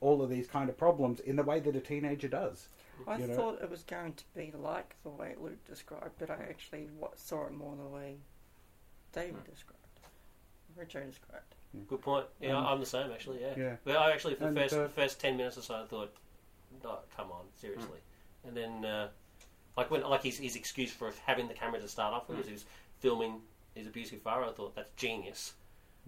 [0.00, 2.68] all of these kind of problems in the way that a teenager does.
[3.06, 3.34] I You know?
[3.34, 7.46] thought it was going to be like the way Luke described, but I actually saw
[7.46, 8.16] it more the way
[9.12, 9.78] David described,
[10.76, 11.54] Richard described.
[11.88, 12.26] Good point.
[12.40, 13.40] Yeah, Um, I'm the same actually.
[13.40, 13.54] Yeah.
[13.56, 13.76] Yeah.
[13.84, 15.84] But I actually for the And, first uh, the first ten minutes or so, I
[15.86, 16.14] thought,
[16.84, 17.98] no, come on, seriously.
[18.44, 18.48] Mm.
[18.48, 19.08] And then, uh,
[19.76, 22.40] like when like his his excuse for having the camera to start off with Mm.
[22.40, 22.64] was he was
[23.00, 23.40] filming
[23.74, 24.44] his abusive father.
[24.44, 25.54] I thought that's genius.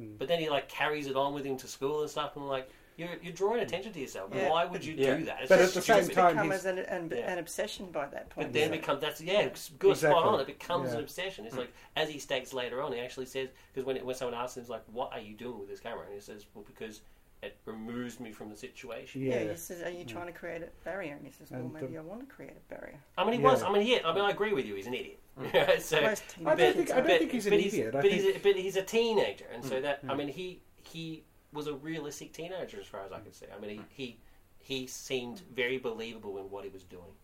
[0.00, 0.18] Mm.
[0.18, 2.68] But then he like carries it on with him to school and stuff, and like,
[2.96, 4.30] you're you're drawing attention to yourself.
[4.34, 5.16] Yeah, Why would you Yeah.
[5.16, 5.40] do that?
[5.42, 7.32] It's But just at the same time, become he's- as an, an, Yeah.
[7.32, 8.48] an obsession by that point.
[8.48, 8.76] But then Yeah.
[8.78, 10.40] becomes that's yeah, it's good spot on.
[10.40, 10.98] It becomes Yeah.
[10.98, 11.44] an obsession.
[11.44, 11.48] Mm.
[11.48, 14.56] It's like as he states later on, he actually says because when when someone asks
[14.56, 17.00] him, he's like, "What are you doing with this camera?" And he says, "Well, because
[17.42, 20.62] it removes me from the situation." Yeah, yeah, he says, "Are you trying to create
[20.62, 22.98] a barrier?" And he says, "Well, And maybe the- I want to create a barrier."
[23.18, 23.50] I mean, he Yeah.
[23.50, 23.62] was.
[23.62, 23.98] I mean, yeah.
[24.04, 24.74] I mean, I agree with you.
[24.74, 25.20] He's an idiot.
[25.82, 27.88] so, Most I teenagers don't think- I don't think he's an but idiot.
[27.88, 29.82] I but think- he's a, but he's a teenager, and so Mm.
[29.82, 30.18] that I Mm.
[30.18, 33.46] mean, he he was a realistic teenager as far as I can see.
[33.54, 33.84] I mean, Mm.
[33.90, 34.18] he
[34.60, 37.14] he he seemed very believable in what he was doing,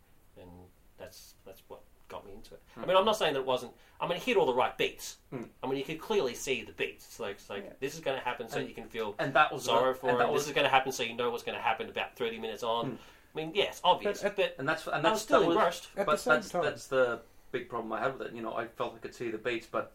[0.41, 0.51] and
[0.99, 2.61] that's that's what got me into it.
[2.77, 2.89] I Mm.
[2.89, 3.73] mean, I'm not saying that it wasn't.
[4.01, 5.17] I mean, it hit all the right beats.
[5.33, 5.49] Mm.
[5.63, 7.07] I mean, you could clearly see the beats.
[7.07, 7.73] It's like, it's like Yeah.
[7.81, 10.09] this is going to happen, so And- you can feel And that was sorrow for
[10.09, 10.19] and him.
[10.19, 12.17] that This was, is going to happen, so you know what's going to happen about
[12.17, 12.93] 30 minutes on.
[12.93, 12.99] Mm.
[12.99, 15.57] I mean, yes, obvious, But but, and that's and I was that's still that was,
[15.57, 15.89] immersed.
[15.97, 18.35] At but the same that's time, that's the big problem I had with it.
[18.35, 19.93] You know, I felt I could see the beats, but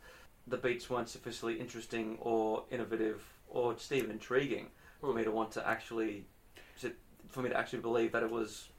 [0.48, 5.18] the beats weren't sufficiently interesting or innovative or just even intriguing for Hmm.
[5.18, 6.26] me to want to actually
[7.28, 8.70] for me to actually believe that it was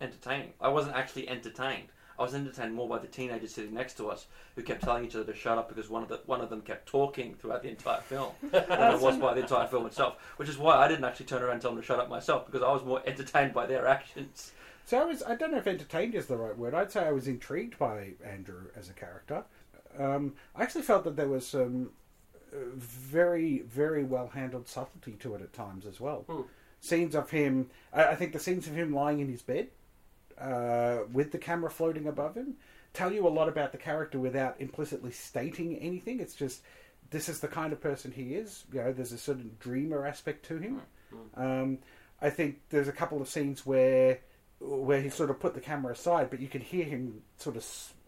[0.00, 0.52] entertaining.
[0.60, 1.88] I wasn't actually entertained.
[2.18, 4.26] I was entertained more by the teenagers sitting next to us
[4.56, 6.62] who kept telling each other to shut up because one of the one of them
[6.62, 10.16] kept talking throughout the entire film than I was by the entire film itself.
[10.36, 12.46] Which is why I didn't actually turn around and tell them to shut up myself
[12.46, 14.52] because I was more entertained by their actions.
[14.84, 15.22] So I was.
[15.22, 16.74] I don't know if entertained is the right word.
[16.74, 19.44] I'd say I was intrigued by Andrew as a character.
[19.98, 21.90] Um, I actually felt that there was some
[22.52, 26.24] uh, very, very well handled subtlety to it at times as well.
[26.28, 26.42] Hmm.
[26.80, 27.70] Scenes of him.
[27.92, 29.68] I, I think the scenes of him lying in his bed
[30.40, 32.54] uh, with the camera floating above him.
[32.92, 36.20] tell you a lot about the character without implicitly stating anything.
[36.20, 36.62] It's just
[37.10, 38.64] this is the kind of person he is.
[38.72, 40.82] You know, there's a certain dreamer aspect to him.
[41.36, 41.78] Um,
[42.20, 44.20] I think there's a couple of scenes where
[44.60, 47.64] where he sort of put the camera aside, but you can hear him sort of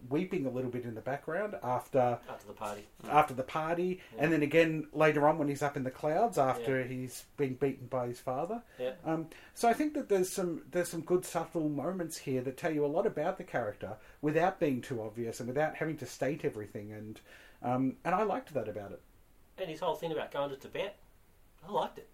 [0.08, 2.86] weeping a little bit in the background after After the party.
[3.08, 6.82] after the party, and then again later on when he's up in the clouds after
[6.84, 8.62] he's been beaten by his father.
[8.78, 8.92] Yeah.
[9.04, 12.72] Um, so I think that there's some there's some good subtle moments here that tell
[12.72, 16.44] you a lot about the character without being too obvious and without having to state
[16.44, 16.92] everything.
[16.92, 17.20] And
[17.62, 19.02] um, and I liked that about it.
[19.58, 20.96] And his whole thing about going to Tibet,
[21.68, 22.08] I liked it.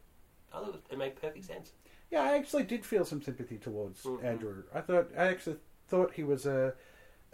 [0.53, 1.73] I thought it, made perfect sense.
[2.11, 4.25] Yeah, I actually did feel some sympathy towards Mhm.
[4.25, 4.63] Andrew.
[4.75, 5.57] I thought I actually
[5.89, 6.75] thought he was a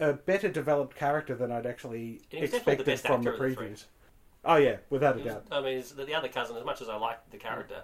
[0.09, 3.49] a better developed character than I'd actually He was the expected best from the actor
[3.49, 3.67] the three.
[3.67, 3.85] previews.
[4.45, 5.45] Oh yeah, without a was- doubt.
[5.51, 7.83] I mean, the, the other cousin, as much as I liked the character,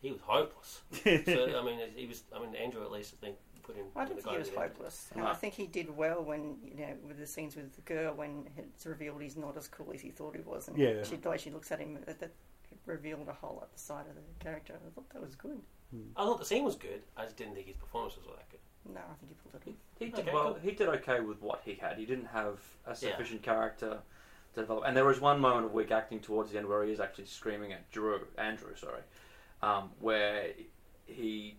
[0.00, 0.80] he was hopeless.
[1.04, 2.22] so I mean, he was.
[2.34, 3.86] I mean, Andrew at least I think put him.
[3.94, 5.28] I in don't think he was guy who hopeless, and No.
[5.30, 8.48] I think he did well when you know with the scenes with the girl when
[8.56, 11.04] it's revealed he's not as cool as he thought he was, and Yeah.
[11.04, 12.32] she the way she looks at him that, that
[12.86, 14.74] revealed a whole other side of the character.
[14.84, 15.60] I thought that was good.
[15.92, 16.00] Hmm.
[16.16, 17.02] I thought the scene was good.
[17.16, 18.58] I just didn't think his performance was all that good.
[18.92, 19.76] No, I think he pulled it He, off.
[19.98, 20.44] he did Okay, well.
[20.54, 20.60] cool.
[20.62, 21.98] He did okay with what he had.
[21.98, 22.94] He didn't have a Yeah.
[22.94, 23.98] sufficient character
[24.54, 24.84] to develop.
[24.86, 27.26] And there was one moment of weak acting towards the end where he is actually
[27.26, 29.02] screaming at Drew, Andrew, sorry,
[29.62, 30.48] um, where
[31.06, 31.56] he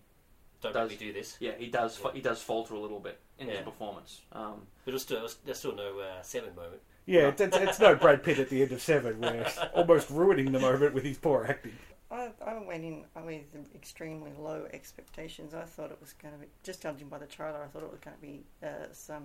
[0.60, 1.36] Don't Does- make me do this.
[1.40, 3.64] yeah he does fa- he does falter a little bit in his Yeah.
[3.64, 4.22] performance.
[4.32, 6.80] Um, But there's still, there's still no uh, seven moment.
[7.06, 10.08] Yeah, it's, it's, it's no Brad Pitt at the end of Seven, where he's almost
[10.08, 11.72] ruining the moment with his poor acting.
[12.10, 15.54] I, I went in with extremely low expectations.
[15.54, 17.90] I thought it was going to be, just judging by the trailer, I thought it
[17.90, 19.24] was going to be uh, some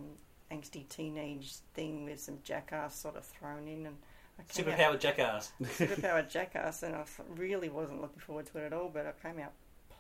[0.51, 3.85] angsty teenage thing with some jackass sort of thrown in.
[3.85, 3.97] and
[4.39, 5.51] I came out- Superpowered jackass.
[5.63, 7.03] superpowered jackass, and I
[7.35, 8.89] really wasn't looking forward to it at all.
[8.91, 9.51] But I came out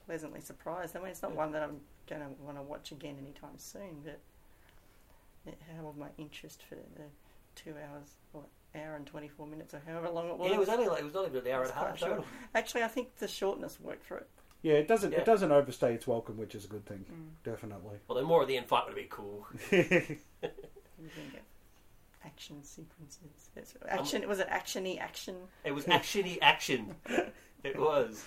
[0.05, 0.95] pleasantly surprised.
[0.95, 4.01] I mean, it's not one that I'm going to want to watch again anytime soon,
[4.03, 4.19] but
[5.45, 7.03] it held my interest for the
[7.55, 8.43] two hours, or
[8.75, 10.49] hour and twenty four minutes, or however long it was.
[10.49, 11.99] Yeah, it was only like it was not even an hour and a half quite
[11.99, 12.11] short.
[12.11, 12.25] total.
[12.55, 14.27] Actually, I think the shortness worked for it.
[14.61, 15.19] Yeah, it doesn't Yeah.
[15.19, 17.43] it doesn't overstay its welcome, which is a good thing, Mm.
[17.43, 17.97] definitely.
[18.07, 19.47] Well, then more of the end fight would be cool.
[19.71, 21.43] You didn't get
[22.25, 23.49] action sequences.
[23.55, 24.27] It's action.
[24.27, 25.35] was it actiony action?
[25.63, 26.95] It was actiony action.
[27.63, 28.23] It was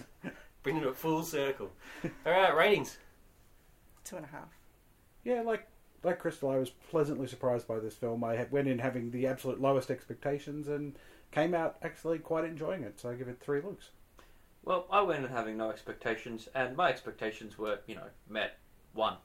[0.63, 1.71] bringing it full circle.
[2.05, 2.99] All right, ratings.
[4.05, 4.49] Two and a half.
[5.25, 5.67] yeah, like
[6.03, 8.25] like Crystal, I was pleasantly surprised by this film.
[8.25, 10.97] I went in having the absolute lowest expectations and
[11.31, 12.99] came out actually quite enjoying it.
[13.01, 13.91] So I give it three looks.
[14.65, 18.59] well, I went in having no expectations, and my expectations were you know met.
[18.95, 19.17] One.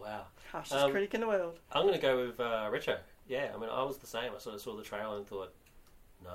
[0.00, 0.26] Wow.
[0.50, 1.58] Harshest Um, critic in the world.
[1.72, 2.98] I'm going to go with uh, Richo.
[3.28, 4.32] Yeah, I mean, I was the same.
[4.34, 5.52] I sort of saw the trailer and thought,
[6.24, 6.30] no,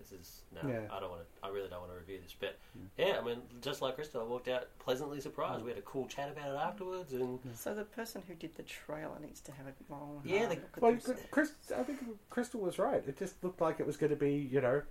[0.00, 0.68] this is no.
[0.68, 0.80] Yeah.
[0.90, 1.46] I don't want to.
[1.46, 2.34] I really don't want to review this.
[2.38, 2.58] But
[2.98, 5.62] yeah, I mean, just like Crystal, I walked out pleasantly surprised.
[5.62, 8.62] We had a cool chat about it afterwards, and So the person who did the
[8.64, 10.96] trailer needs to have a long Yeah, the- Well.
[11.30, 13.02] Chris, I think Crystal was right.
[13.06, 14.82] It just looked like it was going to be, you know,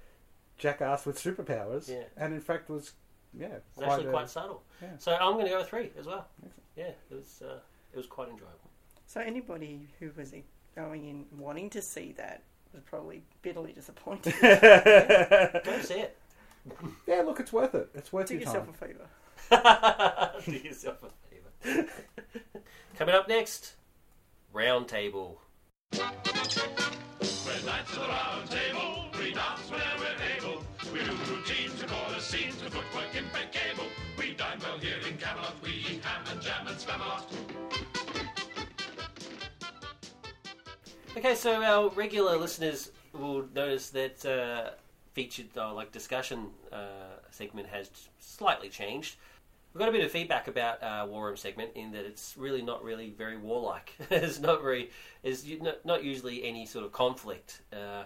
[0.57, 2.03] jackass with superpowers, Yeah.
[2.17, 2.93] and in fact was,
[3.33, 4.63] yeah, it's actually a- quite subtle.
[4.81, 4.97] yeah.
[4.97, 6.27] So I'm going to go with three as well.
[6.75, 7.41] Yeah, it was.
[7.45, 7.59] Uh,
[7.91, 8.69] it was quite enjoyable.
[9.07, 10.33] So anybody who was
[10.75, 12.43] going in wanting to see that
[12.73, 14.33] was probably bitterly disappointed.
[14.41, 16.17] Go see it.
[17.07, 17.89] yeah, look, it's worth it.
[17.95, 18.27] It's worth it.
[18.27, 18.75] Do your yourself time.
[19.49, 20.41] a favour.
[20.45, 21.09] Do yourself a
[21.63, 21.89] favour.
[22.97, 23.75] Coming up next,
[24.53, 25.41] round table.
[25.93, 25.99] We're
[27.65, 29.05] knights of the round table.
[29.17, 30.63] We dance whenever we're able.
[30.93, 33.85] We do routines, we call the scenes, with footwork impeccable.
[34.17, 35.55] We dine well here in Camelot.
[35.63, 37.68] We eat ham and jam and spam a lot.
[41.19, 44.69] Okay, so our regular listeners will notice that uh,
[45.11, 49.17] featured uh, like discussion uh, segment has slightly changed.
[49.73, 52.61] We've got a bit of feedback about our war room segment in that it's really
[52.61, 53.95] not really very warlike.
[54.09, 54.91] it's not very.
[55.59, 58.03] Not, not usually any sort of conflict, uh,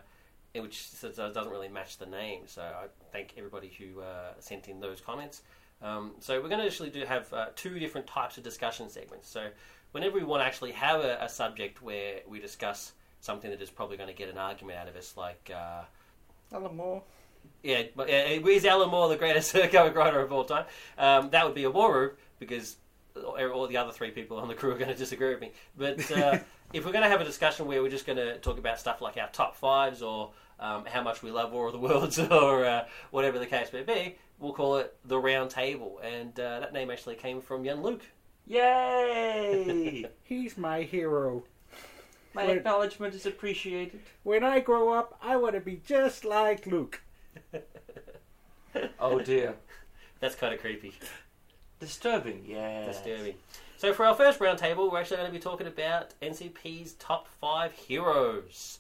[0.56, 2.48] which doesn't really match the name.
[2.48, 5.44] So I thank everybody who uh, sent in those comments.
[5.84, 9.30] Um, so we're going to actually do have uh, two different types of discussion segments.
[9.30, 9.50] So
[9.92, 13.70] whenever we want to actually have a, a subject where we discuss something that is
[13.70, 15.84] probably going to get an argument out of us, like uh,
[16.54, 17.02] Alan Moore.
[17.64, 20.66] yeah, but, uh, is Alan Moore the greatest comic writer of all time?
[20.98, 22.76] Um, that would be a war room because
[23.16, 25.52] all the other three people on the crew are going to disagree with me.
[25.78, 26.40] But uh,
[26.74, 29.02] if we're going to have a discussion where we're just going to talk about stuff
[29.02, 32.66] like our top fives or um, how much we love War of the Worlds or
[32.66, 36.02] uh, whatever the case may be, we'll call it the Round Table.
[36.04, 38.04] And uh, that name actually came from Jan Luke.
[38.46, 40.06] Yay!
[40.24, 41.46] He's my hero.
[42.34, 42.58] My Wait.
[42.58, 44.00] acknowledgement is appreciated.
[44.24, 47.02] When I grow up, I want to be just like Luke.
[49.00, 49.56] Oh dear.
[50.20, 50.94] That's kind of creepy.
[51.80, 52.86] Disturbing, yeah.
[52.86, 53.36] Disturbing.
[53.78, 57.74] So for our first roundtable, we're actually going to be talking about NCP's top five
[57.74, 58.80] heroes.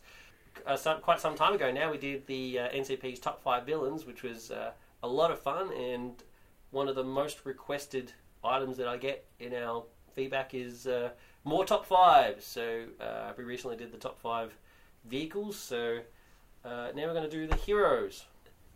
[0.66, 4.06] Uh, some, quite some time ago now, we did the uh, NCP's top five villains,
[4.06, 4.72] which was uh,
[5.04, 6.24] a lot of fun and
[6.72, 8.14] one of the most requested
[8.44, 9.84] items that I get in our
[10.16, 11.10] feedback is uh,
[11.44, 12.46] more top fives.
[12.46, 14.56] So uh, we recently did the top five
[15.06, 15.58] vehicles.
[15.58, 16.00] So
[16.66, 18.26] uh, now we're going to do the heroes.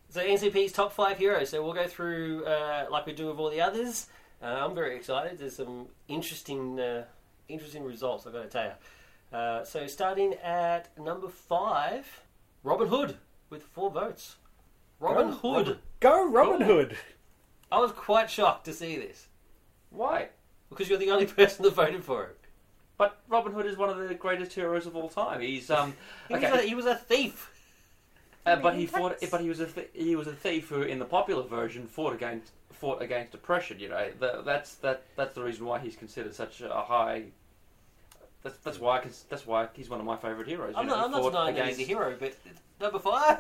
[0.10, 1.50] So NCP's top five heroes.
[1.50, 4.08] So we'll go through uh, like we do with all the others.
[4.42, 5.40] Uh, I'm very excited.
[5.40, 7.06] There's some interesting, uh,
[7.50, 8.26] interesting results.
[8.28, 9.38] I've got to tell you.
[9.38, 12.22] Uh, so starting at number five,
[12.64, 13.18] Robin Hood
[13.50, 14.36] with four votes.
[15.00, 15.68] Robin Go, Hood.
[15.68, 16.68] Robin- Go Robin Cool.
[16.68, 16.98] Hood.
[17.72, 19.28] I was quite shocked to see this
[19.90, 20.30] Why?
[20.70, 22.37] because you're the only person that voted for it.
[22.98, 25.42] But Robin Hood is one of the greatest heroes of all time.
[25.42, 25.94] He's um,
[26.28, 27.52] He, okay, was, a, he was a thief.
[28.46, 29.18] uh, but he He fought.
[29.30, 32.14] But he was a th- he was a thief who, in the popular version, fought
[32.14, 33.80] against fought against oppression.
[33.80, 37.26] You know, Th that's that that's the reason why he's considered such a high.
[38.44, 40.74] That's that's why I that's why he's one of my favorite heroes.
[40.74, 42.34] you I'm know, not, I'm not fought denying that he's a hero, but
[42.80, 43.40] number five.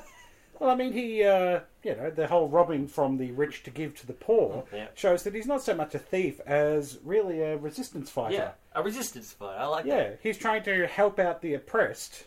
[0.59, 3.95] Well, I mean, he, uh, you know, the whole robbing from the rich to give
[3.99, 4.87] to the poor Yeah.
[4.95, 8.33] shows that he's not so much a thief as really a resistance fighter.
[8.35, 8.51] Yeah.
[8.73, 9.59] A resistance fighter.
[9.59, 12.23] I like Yeah, he's trying to help out the oppressed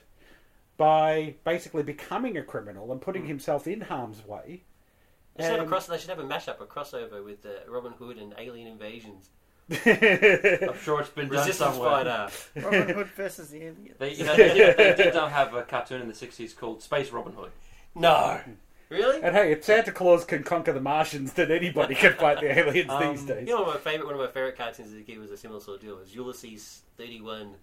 [0.76, 4.62] by basically becoming a criminal and putting himself in harm's way.
[5.36, 5.42] that.
[5.42, 7.50] They should, have a And- cross, they should have a mashup, a crossover with uh,
[7.70, 9.30] Robin Hood and Alien Invasions.
[9.70, 11.90] I'm sure it's been done somewhere.
[12.04, 12.28] fighter.
[12.56, 13.94] Robin Hood versus the aliens.
[13.98, 17.10] They, you know, they, did, they did have a cartoon in the '60s called Space
[17.12, 17.50] Robin Hood.
[17.94, 18.40] No.
[18.88, 19.22] Really?
[19.22, 22.90] and hey, if Santa Claus can conquer the Martians, then anybody can fight the aliens
[22.90, 23.46] Um, these days.
[23.46, 25.30] You know, one of my favorite, one of my favorite cartoons as a kid was
[25.30, 25.92] a similar sort of deal.
[25.96, 27.54] It was Ulysses 31.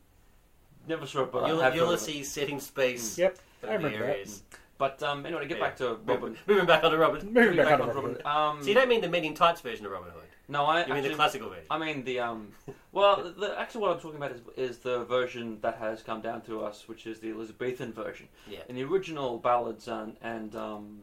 [0.88, 1.78] Never saw it, but I Ul- have heard of it.
[1.86, 3.18] Ulysses setting space.
[3.18, 4.14] Yep, I over the remember that.
[4.14, 4.44] areas.
[4.78, 5.64] But um, anyway, to get Yeah.
[5.66, 6.38] back to Robin.
[6.48, 7.26] Moving back on to Robin.
[7.26, 8.26] Moving Moving back back on on Robin Robin.
[8.58, 10.24] Um, So you don't mean the Men in Tights version of Robin Hood?
[10.48, 11.66] No, I You mean the classical version?
[11.70, 12.50] I mean the um.
[12.92, 16.42] Well, the, actually, what I'm talking about is, is the version that has come down
[16.44, 18.28] to us, which is the Elizabethan version.
[18.50, 18.60] Yeah.
[18.70, 21.00] In the original ballads and and um,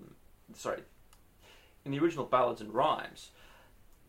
[0.55, 0.83] sorry,
[1.85, 3.31] in the original ballads and rhymes,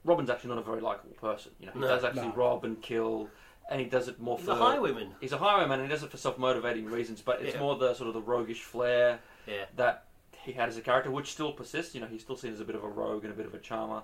[0.04, 1.52] Robin's actually not a very likable person.
[1.60, 1.88] You know, he No.
[1.88, 2.34] does actually No.
[2.34, 3.30] rob and kill,
[3.70, 5.16] and he does it more He's for a highwayman.
[5.20, 7.22] He's a highwayman, and he does it for self-motivating reasons.
[7.22, 7.60] But it's Yeah.
[7.60, 9.66] more the sort of the roguish flair Yeah.
[9.76, 10.06] that
[10.44, 11.94] he had as a character, which still persists.
[11.94, 13.54] You know, he's still seen as a bit of a rogue and a bit of
[13.54, 14.04] a charmer.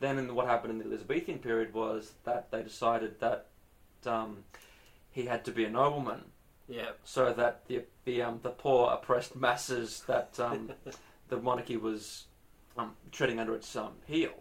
[0.00, 3.46] Then, in what happened in the Elizabethan period was that they decided that
[4.06, 4.38] um,
[5.10, 6.22] he had to be a nobleman,
[6.68, 6.90] Yeah.
[7.04, 10.72] so that the the um, the poor oppressed masses that um,
[11.28, 12.24] the monarchy was
[12.78, 14.32] um, treading under its um, heel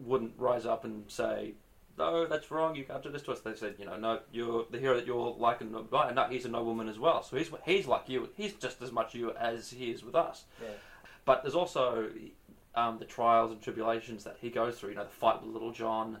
[0.00, 1.54] wouldn't rise up and say.
[1.96, 2.74] No, that's wrong.
[2.74, 3.38] You can't do this to us.
[3.40, 6.44] They said, you know, no, you're the hero that you're like, and no, no, he's
[6.44, 7.22] a nobleman as well.
[7.22, 8.30] So he's he's like you.
[8.36, 10.44] He's just as much you as he is with us.
[10.60, 10.70] Yeah.
[11.24, 12.08] But there's also
[12.76, 14.90] um, the trials and tribulations that he goes through.
[14.90, 16.18] You know, the fight with Little John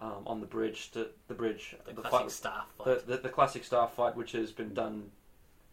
[0.00, 3.06] um, on the bridge, to, the bridge, The, the classic fight, staff fight.
[3.06, 5.10] the, the classic star fight, which has been done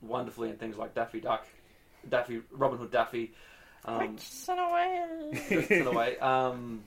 [0.02, 1.46] wonderfully in things like Daffy Duck,
[2.10, 3.34] Daffy Robin Hood Daffy,
[3.86, 4.20] um, Quick,
[4.60, 5.66] away.
[5.70, 6.84] in a way, um,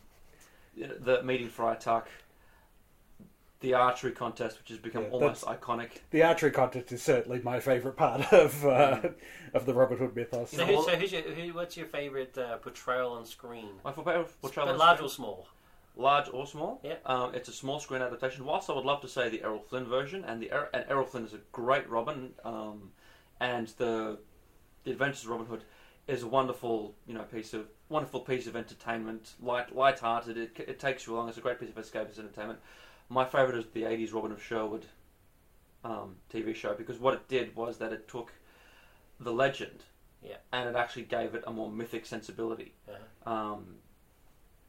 [0.76, 2.08] the meeting Friar Tuck,
[3.66, 5.90] the archery contest, which has become Yeah, almost iconic.
[6.10, 9.00] The archery contest is certainly my favourite part of uh,
[9.54, 10.50] of the Robin Hood mythos.
[10.50, 13.70] so, who, so who's your, who, what's your favourite uh, portrayal on screen?
[13.84, 15.48] My favorite portrayal on large screen- or small?
[15.96, 16.80] large or small.
[16.84, 16.94] Yeah.
[17.06, 18.44] Um, it's a small screen adaptation.
[18.44, 21.06] Whilst I would love to say the Errol Flynn version, and the Er- and Errol
[21.06, 22.92] Flynn is a great Robin, um,
[23.40, 24.18] and the
[24.84, 25.64] the Adventures of Robin Hood
[26.06, 30.36] is a wonderful you know piece of wonderful piece of entertainment, light light-hearted.
[30.36, 31.28] It, it takes you along.
[31.30, 32.60] It's a great piece of escapist entertainment.
[33.08, 34.86] My favourite is the '80s Robin of Sherwood
[35.84, 38.32] um, TV show because what it did was that it took
[39.20, 39.84] the legend,
[40.22, 40.36] Yeah.
[40.52, 43.32] and it actually gave it a more mythic sensibility Uh-huh.
[43.32, 43.76] um,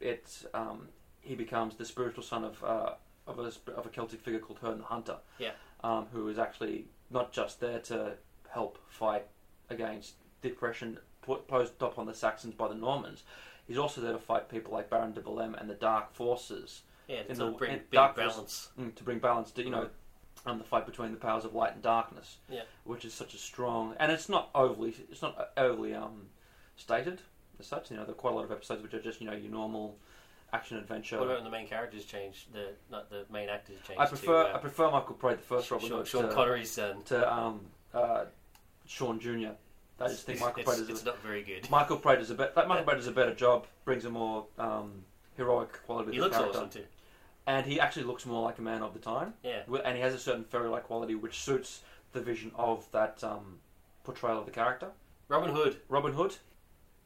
[0.00, 0.88] it um,
[1.20, 2.94] he becomes the spiritual son of uh,
[3.26, 5.52] of a of a Celtic figure called Herne the Hunter, Yeah.
[5.82, 8.14] um, who is actually not just there to
[8.50, 9.26] help fight
[9.68, 13.24] against depression put, posed upon the Saxons by the Normans.
[13.66, 17.22] He's also there to fight people like Baron de Belleme and the Dark Forces Yeah,
[17.24, 18.68] to the- bring balance.
[18.78, 19.88] mm, to bring balance to you know
[20.46, 22.62] um, the fight between the powers of light and darkness, Yeah.
[22.84, 26.28] which is such a strong and it's not overly it's not overly um,
[26.76, 27.22] stated
[27.58, 27.90] as such.
[27.90, 29.50] You know, there are quite a lot of episodes which are just you know your
[29.50, 29.96] normal
[30.52, 31.18] action adventure.
[31.18, 32.46] What about when the main characters change?
[32.52, 33.98] The not the main actors change.
[33.98, 36.70] I prefer To, uh, I prefer Michael Praed, the first Robin Sean, Sean to, Connery's
[36.70, 37.02] son.
[37.06, 37.60] to um,
[37.94, 38.24] uh,
[38.86, 39.48] Sean Jr.
[40.00, 41.68] I just think Michael Praed is it's a, not very good.
[41.70, 45.04] Michael Praed is a better Michael Praed is a better job, brings a more um,
[45.36, 46.12] heroic quality.
[46.12, 46.58] He to looks character.
[46.58, 46.84] awesome too.
[47.48, 49.32] And he actually looks more like a man of the time.
[49.42, 49.62] Yeah.
[49.84, 51.80] And he has a certain fairy-like quality which suits
[52.12, 53.58] the vision of that um,
[54.04, 54.90] portrayal of the character.
[55.28, 55.78] Robin Hood.
[55.88, 56.36] Robin Hood,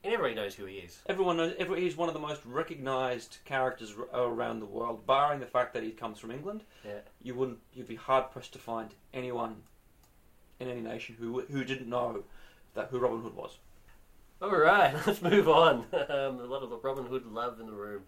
[0.03, 0.99] and everybody knows who he is.
[1.07, 1.55] Everyone knows.
[1.59, 5.75] Every, he's one of the most recognised characters r- around the world, barring the fact
[5.75, 6.65] that he comes from England.
[6.85, 6.99] Yeah.
[7.23, 7.59] You wouldn't.
[7.73, 9.57] You'd be hard pressed to find anyone
[10.59, 12.25] in any nation who who didn't know
[12.75, 13.59] that who Robin Hood was.
[14.41, 15.85] All right, let's move on.
[15.93, 18.03] Um, a lot of the Robin Hood love in the room.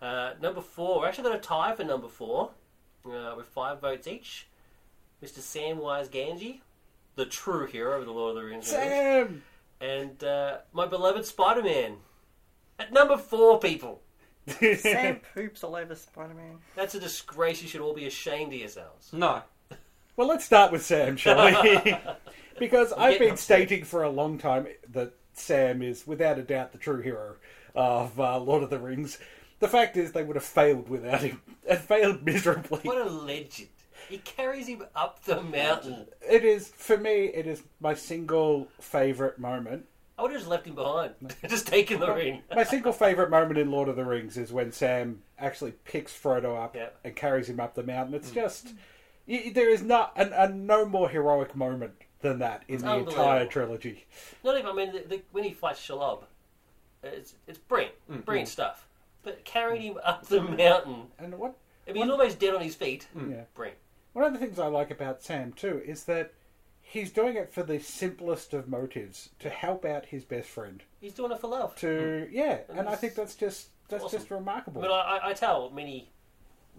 [0.00, 2.50] Uh, number four, we're actually got a tie for number four
[3.06, 4.46] uh, with five votes each.
[5.22, 5.40] Mr.
[5.40, 6.60] Samwise Gamgee,
[7.16, 8.66] the true hero of the Lord of the Rings.
[8.68, 9.42] Sam.
[9.80, 11.96] And uh, my beloved Spider Man.
[12.78, 14.00] At number four, people.
[14.78, 16.58] Sam poops all over Spider Man.
[16.74, 17.60] That's a disgrace.
[17.60, 19.12] You should all be ashamed of yourselves.
[19.12, 19.42] No,
[20.16, 21.96] Well, let's start with Sam, shall we?
[22.58, 23.58] because I've been upset.
[23.58, 27.36] stating for a long time that Sam is, without a doubt, the true hero
[27.74, 29.18] of uh, Lord of the Rings.
[29.60, 32.80] The fact is, they would have failed without him, and failed miserably.
[32.82, 33.68] What a legend.
[34.08, 36.06] He carries him up the mountain.
[36.28, 39.86] It is, for me, it is my single favourite moment.
[40.18, 41.14] I would have just left him behind.
[41.48, 42.42] just taken the ring.
[42.54, 46.62] My single favourite moment in Lord of the Rings is when Sam actually picks Frodo
[46.62, 46.88] up Yeah.
[47.04, 48.14] and carries him up the mountain.
[48.14, 48.34] It's mm.
[48.34, 48.74] just
[49.26, 52.96] y there is not an, a no more heroic moment than that in It's the
[52.98, 54.06] entire trilogy.
[54.44, 56.24] Not even, I mean, the, the, when he fights Shelob,
[57.02, 57.94] it's, it's brilliant.
[58.10, 58.24] Mm.
[58.26, 58.86] Brilliant stuff.
[59.22, 61.54] But carrying him up the mountain, And what
[61.88, 63.06] I mean, he's almost dead on his feet.
[63.14, 63.42] yeah.
[63.54, 63.78] Brilliant.
[64.12, 66.32] One of the things I like about Sam too is that
[66.80, 70.82] he's doing it for the simplest of motives to help out his best friend.
[71.00, 71.76] He's doing it for love.
[71.76, 74.18] To yeah, And and I think that's just that's awesome.
[74.18, 74.80] just remarkable.
[74.82, 76.10] I mean, I, I- I tell many,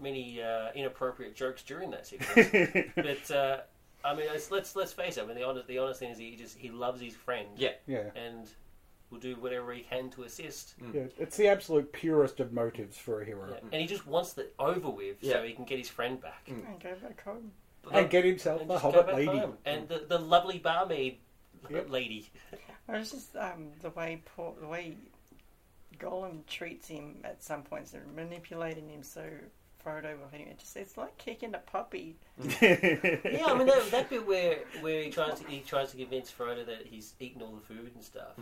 [0.00, 2.90] many uh, inappropriate jokes during that sequence.
[2.96, 3.60] but uh,
[4.04, 5.22] I mean, let's, let's let's face it.
[5.22, 7.48] I mean, the honest the honest thing is he just he loves his friend.
[7.56, 7.70] Yeah.
[7.86, 8.48] yeah, And
[9.12, 10.74] will do whatever he can to assist.
[10.82, 10.94] Mm.
[10.94, 13.58] yeah, it's the absolute purest of motives for a hero, Yeah.
[13.70, 15.42] And he just wants it over with so Yeah.
[15.44, 16.46] he can get his friend back.
[16.48, 16.66] Mm.
[16.68, 17.52] And go back home.
[17.92, 19.38] and get himself And a just go hobbit back lady.
[19.38, 19.52] home.
[19.52, 19.56] Mm.
[19.66, 21.18] And the, the lovely barmaid
[21.70, 21.90] Yep.
[21.90, 22.28] lady.
[22.88, 24.96] Or it's just um, the way Paul, the way
[25.98, 27.92] Gollum treats him at some points.
[27.92, 29.22] They're manipulating him so
[29.84, 30.48] Frodo will hit him.
[30.48, 32.16] It just it's like kicking a puppy.
[32.60, 36.30] Yeah, I mean that, that bit where where he tries to he tries to convince
[36.32, 38.32] Frodo that he's eaten all the food and stuff,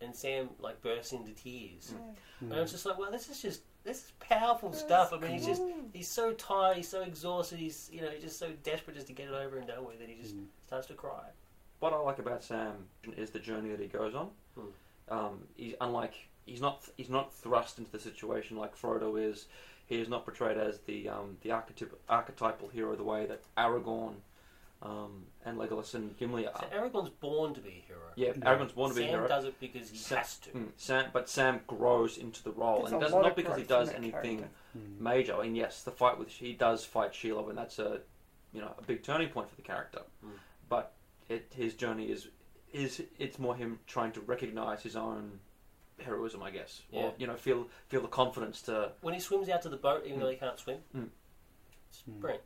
[0.00, 1.92] and Sam like bursts into tears,
[2.40, 5.12] and I was just like, well, this is just this is powerful stuff.
[5.12, 8.38] I mean, he's just he's so tired, he's so exhausted, he's you know he's just
[8.38, 10.34] so desperate just to get it over and done with that he just
[10.66, 11.24] starts to cry.
[11.80, 12.72] what I like about Sam
[13.16, 14.28] is the journey that he goes on.
[15.08, 16.14] Um, he's unlike
[16.46, 19.46] he's not he's not thrust into the situation like Frodo is.
[19.86, 24.14] He is not portrayed as the um, the archetyp- archetypal hero the way that Aragorn
[24.82, 26.52] um, and Legolas and Gimli are.
[26.58, 28.00] So Aragorn's born to be a hero.
[28.16, 29.20] yeah, Aragorn's born to be a hero.
[29.22, 29.28] Sam hero.
[29.28, 30.50] does it because he Sam, has to.
[30.50, 33.90] Mm, Sam, but Sam grows into the role, There's and does not because he does
[33.90, 34.48] anything character.
[34.98, 35.40] major.
[35.40, 38.00] And yes, the fight with he does fight Shelob, and that's a
[38.52, 40.02] you know a big turning point for the character.
[40.24, 40.30] Mm.
[40.68, 40.92] But
[41.28, 42.28] it, his journey is
[42.72, 45.38] is it's more him trying to recognize his own
[45.98, 47.02] heroism, I guess, Yeah.
[47.04, 48.90] or you know feel feel the confidence to.
[49.00, 51.08] When he swims out to the boat, even though he can't swim, Mm.
[51.88, 52.42] it's brilliant,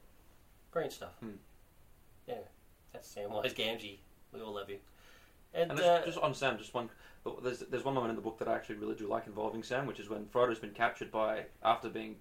[0.70, 1.12] brilliant stuff.
[1.24, 1.36] Mm.
[2.28, 2.48] Yeah, that's
[3.02, 3.98] Samwise Gamgee.
[4.32, 4.78] We all love you.
[5.52, 6.88] And, And uh, just, just on Sam, just one.
[7.42, 9.86] There's there's one moment in the book that I actually really do like involving Sam,
[9.86, 12.16] which is when Frodo's been captured by after being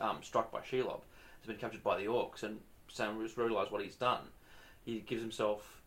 [0.00, 1.00] um, struck by Shelob,
[1.40, 4.20] has been captured by the orcs, and Sam just what he's done.
[4.84, 5.82] He gives himself.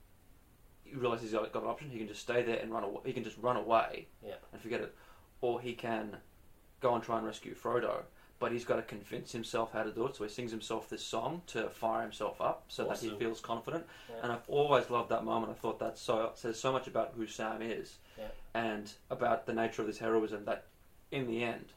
[0.83, 1.89] He realizes he's got, got an option.
[1.89, 3.01] He can just stay there and run away.
[3.05, 4.35] He can just run away Yeah.
[4.53, 4.93] and forget it,
[5.41, 6.17] or he can
[6.79, 8.03] go and try and rescue Frodo.
[8.37, 10.15] But he's got to convince himself how to do it.
[10.15, 13.85] So he sings himself this song to fire himself up, so that he feels confident.
[14.09, 14.15] Yeah.
[14.23, 15.51] And I've always loved that moment.
[15.51, 18.27] I thought that so says so much about who Sam is, Yeah.
[18.53, 20.43] and about the nature of his heroism.
[20.45, 20.65] That
[21.11, 21.67] in the end,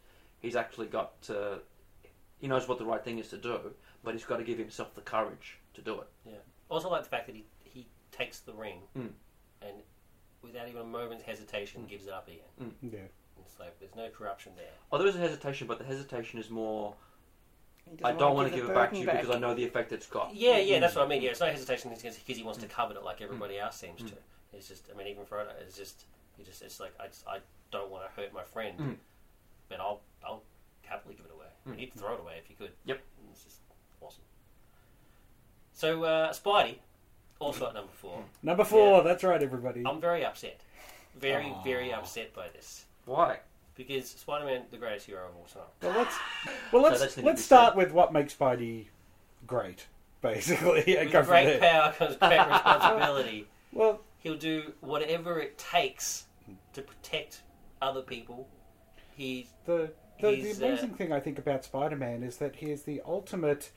[0.40, 1.60] he's actually got to.
[2.40, 4.94] He knows what the right thing is to do, but he's got to give himself
[4.96, 6.08] the courage to do it.
[6.26, 6.32] Yeah.
[6.68, 9.10] Also, like the fact that he he takes the ring Mm.
[9.62, 9.76] and
[10.42, 12.74] without even a moment's hesitation gives it up again.
[12.82, 12.98] Yeah.
[13.48, 14.66] It's like there's no corruption there.
[14.92, 16.94] Oh, there is a hesitation, but the hesitation is more.
[18.04, 19.64] I don't want to the give it back to burden you because I know the
[19.64, 20.34] effect it's got.
[20.34, 21.20] Yeah, yeah, that's what I mean.
[21.20, 21.24] Mm.
[21.24, 22.70] Yeah, it's no hesitation because he wants to mm.
[22.70, 23.62] covet it like everybody mm.
[23.62, 24.12] else seems to.
[24.52, 26.04] It's just, I mean, even Frodo it's just,
[26.36, 27.38] he just, it's like I, just, I
[27.70, 28.96] don't want to hurt my friend, Mm.
[29.70, 30.42] but I'll, I'll
[30.82, 31.46] happily give it away.
[31.64, 32.72] I mean, he'd throw it away if he could.
[32.84, 33.00] Yep.
[33.20, 33.56] And It's just
[34.02, 34.24] awesome.
[35.72, 36.76] So, uh, Spidey,
[37.38, 38.22] also at number four.
[38.42, 38.98] Number four.
[38.98, 39.02] Yeah.
[39.04, 39.82] That's right, everybody.
[39.86, 40.60] I'm very upset,
[41.18, 43.38] very, very upset by this Why?
[43.78, 45.62] because Spider-Man, the greatest hero of all time.
[45.80, 46.16] Well, let's
[46.72, 48.86] well So let's that's the let's new start with what makes Spidey
[49.46, 49.86] great,
[50.20, 51.60] basically, and With go from great there.
[51.60, 53.46] power comes great responsibility.
[53.72, 56.26] Well, He'll do whatever it takes
[56.72, 57.42] to protect
[57.80, 58.48] other people.
[59.16, 62.72] He's the the, the He's, amazing uh, thing I think about Spider-Man is that he
[62.72, 63.70] is the ultimate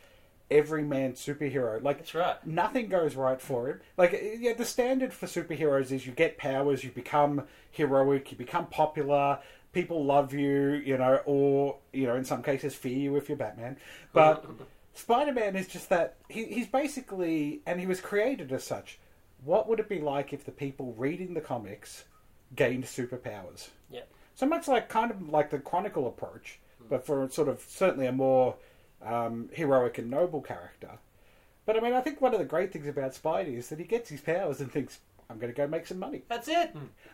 [0.52, 1.82] everyman superhero.
[1.82, 2.48] Like That's right.
[2.48, 3.82] nothing goes right for him.
[3.98, 8.68] Like, yeah, the standard for superheroes is you get powers, you become heroic, you become
[8.68, 9.40] popular,
[9.74, 13.38] people love you, you know, or, you know, in some cases fear you if you're
[13.38, 13.78] Batman.
[14.14, 14.46] But
[14.94, 19.00] Spider Man is just that, he, he's basically, and he was created as such.
[19.44, 22.04] What would it be like if the people reading the comics
[22.56, 23.70] gained superpowers?
[23.90, 24.02] Yeah.
[24.36, 26.88] So much like, kind of like the Chronicle approach, hmm.
[26.90, 28.56] but for sort of certainly a more
[29.06, 30.92] um, heroic and noble character.
[31.66, 33.86] But I mean, I think one of the great things about Spidey is that he
[33.86, 35.00] gets his powers and thinks,
[35.30, 36.72] "I'm going to go make some money." That's it.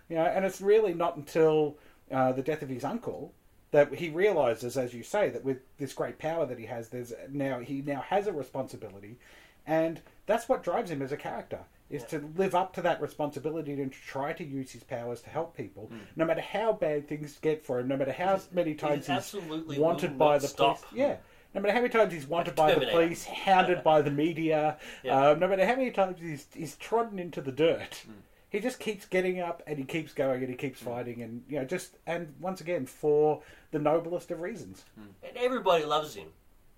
[0.09, 1.77] You know, and it's really not until
[2.11, 3.33] uh, the death of his uncle
[3.71, 7.13] that he realizes, as you say, that with this great power that he has, there's
[7.29, 9.17] now he now has a responsibility,
[9.65, 11.59] and that's what drives him as a character
[11.89, 15.29] is to live up to that responsibility and to try to use his powers to
[15.29, 19.07] help people, no matter how bad things get for him, no matter how many times
[19.07, 20.81] he's absolutely wanted by the stop.
[20.81, 20.99] police.
[20.99, 21.15] Yeah.
[21.53, 25.29] No matter how many times he's wanted by the police, hounded by the media, Yeah.
[25.31, 28.11] um, no matter how many times he's, he's trodden into the dirt, Hmm.
[28.49, 31.57] he just keeps getting up and he keeps going and he keeps fighting and you
[31.59, 33.41] know just and once again for
[33.71, 34.83] the noblest of reasons.
[34.97, 36.27] And everybody loves him.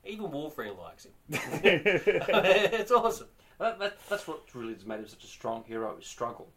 [0.06, 1.12] Even Wolverine likes him.
[1.30, 3.28] it's awesome.
[3.60, 5.98] That, that, that's what really has made him such a strong hero.
[6.00, 6.48] Is struggle.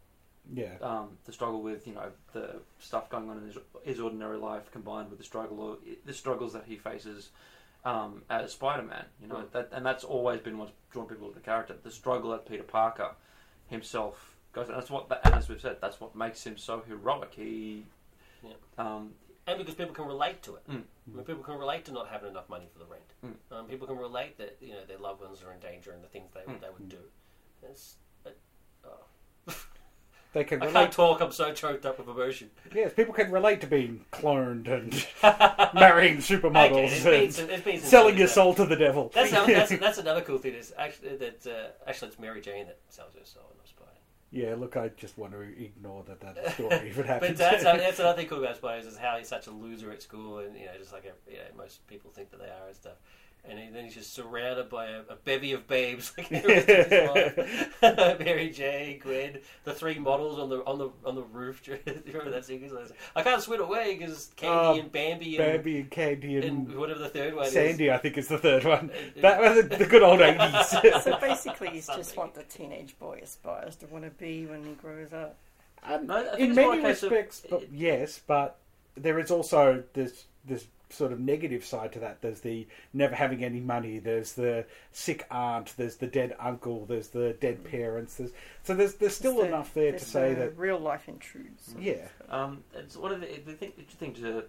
[0.55, 4.39] yeah, um, the struggle with you know the stuff going on in his, his ordinary
[4.39, 7.31] life, combined with the struggle or the struggles that he faces
[7.85, 9.05] um, as Spider-Man.
[9.21, 11.75] You know, that, and that's always been what's drawn people to the character.
[11.83, 13.13] The struggle that Peter Parker
[13.69, 17.33] himself goes, and that's what, and as we've said, that's what makes him so heroic.
[17.35, 17.87] He,
[18.43, 18.53] Yeah.
[18.79, 19.15] um,
[19.47, 20.69] And because people can relate to it.
[20.69, 20.83] Mm.
[21.13, 23.03] I mean, people can relate to not having enough money for the rent.
[23.25, 23.57] Mm.
[23.57, 26.09] Um, people can relate that you know their loved ones are in danger and the
[26.09, 26.61] things they Mm.
[26.61, 26.99] they would do.
[27.63, 27.99] It's, it.
[30.33, 31.21] They can I can't talk.
[31.21, 32.51] I'm so choked up with emotion.
[32.75, 34.93] Yes, people can relate to being cloned and
[35.75, 39.11] marrying supermodels been and been selling your soul to the devil.
[39.15, 40.55] That's, that's that's another cool thing.
[40.55, 43.91] Is actually that uh, actually it's Mary Jane that sells her soul, not Spider.
[44.31, 47.39] yeah, look, I just want to ignore that that story even it happens.
[47.39, 50.01] But that's that's another thing cool about Spiders is how he's such a loser at
[50.01, 52.69] school, and you know, just like a, you know, most people think that they are
[52.69, 52.97] and stuff.
[53.49, 56.69] And he, then he's just surrounded by a, a bevy of babes, like the rest
[56.69, 57.11] of his
[57.83, 58.19] life.
[58.21, 61.61] Mary J, Gwen, the three models on the on the on the roof.
[61.65, 62.63] Do you remember that scene?
[62.73, 66.45] Like, I can't swim away because Candy Oh, and Bambi and, Bambi and Candy and,
[66.45, 67.53] and whatever the third one is.
[67.53, 68.91] Sandy, I think is the third one.
[68.91, 70.69] Uh, That was the, the good old eighties.
[71.03, 74.75] So basically, he's just what the teenage boy aspires to want to be when he
[74.75, 75.35] grows up.
[75.83, 78.57] Um, No, in many a case of- respects, but yes, but
[78.95, 82.21] there is also this this sort of negative side to that.
[82.23, 83.99] There's the never having any money.
[83.99, 85.75] There's the sick aunt.
[85.77, 86.85] There's the dead uncle.
[86.87, 88.17] There's the dead parents.
[88.17, 88.31] There's
[88.63, 91.75] so there's there's still There's enough there to say the that real life intrudes.
[91.79, 94.45] yeah, Um, it's one of the, the thing, interesting to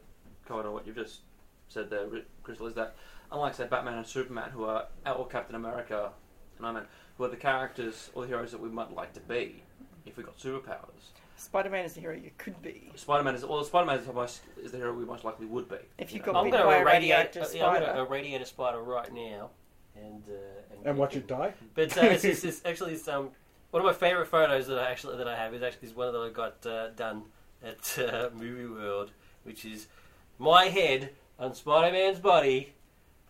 [0.48, 1.22] comment on what you've just
[1.70, 2.06] said there,
[2.44, 2.96] Crystal, is that
[3.32, 6.12] unlike say Batman and Superman, who are or Captain America
[6.58, 6.86] and Iron Man,
[7.18, 9.64] who are the characters or the heroes that we might like to be
[10.06, 11.12] if we got superpowers.
[11.44, 12.92] Spider-Man is the hero you could be.
[12.96, 15.76] Spider-Man is well, Spider-Man is, the most, is the hero we most likely would be.
[15.98, 16.26] If you know.
[16.26, 17.36] got I'm bitten going by to a irradiate.
[17.36, 17.98] radioactive Uh, yeah, I'm going spider.
[17.98, 19.50] to irradiate a spider right now,
[19.96, 21.54] and uh, and watch it die.
[21.76, 23.30] But uh, it's, it's, it's actually it's, um,
[23.72, 26.14] one of my favourite photos that I actually that I have is actually is one
[26.14, 27.24] that I got uh, done
[27.64, 29.12] at uh, Movie World,
[29.44, 29.88] which is
[30.40, 32.74] my head on Spider-Man's body,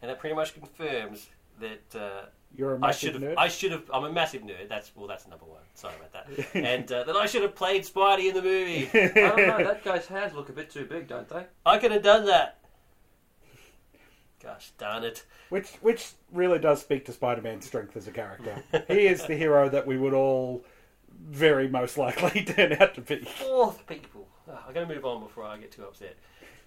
[0.02, 2.26] and it pretty much confirms that uh,
[2.56, 3.32] You're a I massive should have.
[3.32, 3.36] nerd.
[3.38, 3.92] I should have.
[3.94, 4.70] I'm a massive nerd.
[4.70, 5.08] That's well.
[5.08, 5.62] That's number one.
[5.74, 6.46] Sorry about that.
[6.56, 8.90] and uh, that I should have played Spidey in the movie.
[8.94, 9.58] I don't know.
[9.64, 11.46] That guy's hands look a bit too big, don't they?
[11.66, 12.60] I could have done that.
[14.42, 15.26] Gosh darn it!
[15.50, 18.62] Which which really does speak to Spider-Man's strength as a character.
[18.88, 20.66] he is the hero that we would all
[21.30, 23.22] very most likely turn out to be.
[23.22, 24.28] Fourth people.
[24.48, 26.18] I'm going to move on before I get too upset.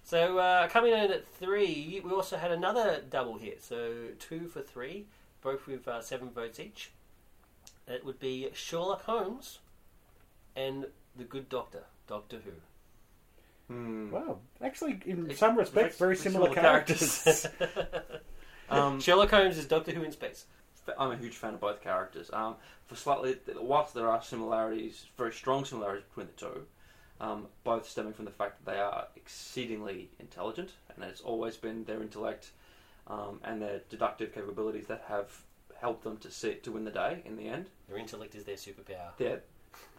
[0.03, 3.61] So uh, coming in at three, we also had another double hit.
[3.61, 5.05] So two for three,
[5.41, 6.91] both with uh, seven votes each.
[7.87, 9.59] It would be Sherlock Holmes
[10.55, 13.73] and the Good Doctor, Doctor Who.
[13.73, 14.11] Hmm.
[14.11, 17.47] Wow, actually, in It's- some respects, it's very very similar similar characters.
[18.69, 20.45] Um, Sherlock Holmes is Doctor Who in space.
[20.97, 22.29] I'm a huge fan of both characters.
[22.33, 26.65] Um, for slightly, whilst there are similarities, very strong similarities between the two,
[27.19, 31.83] um, both stemming from the fact that they are exceedingly intelligent, and it's always been
[31.85, 32.51] their intellect
[33.09, 35.31] um, and their deductive capabilities that have
[35.79, 37.67] helped them to see to win the day in the end.
[37.87, 39.11] Their intellect is their superpower.
[39.17, 39.41] They're,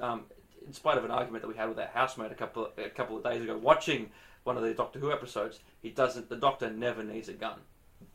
[0.01, 0.25] um,
[0.67, 3.17] in spite of an argument that we had with our housemate a couple a couple
[3.17, 4.11] of days ago, watching
[4.45, 6.29] one of the Doctor Who episodes, he doesn't.
[6.29, 7.61] The Doctor never needs a gun.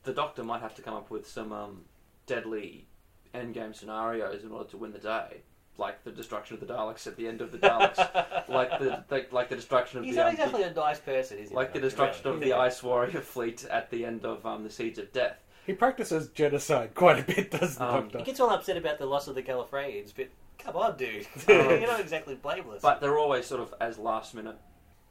[0.03, 1.81] The Doctor might have to come up with some um,
[2.25, 2.87] deadly
[3.33, 5.41] endgame scenarios in order to win the day,
[5.77, 7.97] like the destruction of the Daleks at the end of the Daleks,
[8.49, 11.39] like the, the like the destruction of He's the not um, exactly a nice person,
[11.39, 11.55] is he?
[11.55, 12.35] like the destruction really?
[12.37, 15.37] of the Ice Warrior fleet at the end of um, the Seeds of Death.
[15.65, 19.05] He practices genocide quite a bit, doesn't the Um, He gets all upset about the
[19.05, 20.27] loss of the Gallifreyans, but
[20.59, 21.25] come on, dude.
[21.47, 22.81] Um, You're not exactly blameless.
[22.81, 24.57] But they're always sort of as last minute.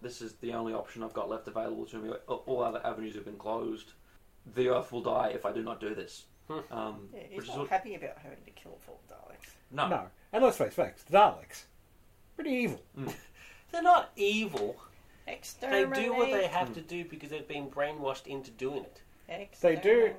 [0.03, 2.11] This is the only option I've got left available to me.
[2.29, 3.93] All other avenues have been closed.
[4.55, 6.25] The Earth will die if I do not do this.
[6.49, 6.59] Hmm.
[6.71, 9.51] Um, Yeah, which he's is not what, happy about having to kill four Daleks.
[9.71, 9.89] no.
[9.89, 10.03] No.
[10.33, 11.65] And let's face facts, the Daleks.
[12.37, 12.83] Pretty evil.
[12.97, 13.09] Hmm.
[13.73, 14.77] They're not evil.
[15.27, 19.01] They do what they have to do because they've been brainwashed into doing it.
[19.61, 20.13] They do.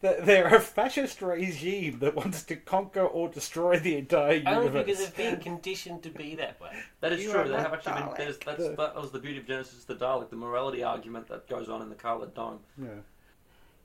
[0.00, 4.56] They're a fascist regime that wants to conquer or destroy the entire universe.
[4.56, 6.70] Only because they've been conditioned to be that way.
[7.00, 7.48] That is You true.
[7.48, 8.02] They have actually been.
[8.02, 8.16] Dalek.
[8.16, 11.48] There's, that's, The- that was the beauty of Genesis the Dalek, the morality argument that
[11.48, 12.60] goes on in the Coloured Dome.
[12.80, 12.88] Yeah.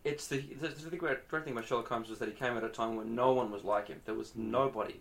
[0.04, 2.64] It's the the, the great, great thing about Sherlock Holmes was that he came at
[2.64, 4.02] a time when no one was like him.
[4.06, 5.00] There was nobody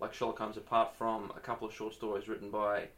[0.00, 2.88] like Sherlock Holmes apart from a couple of short stories written by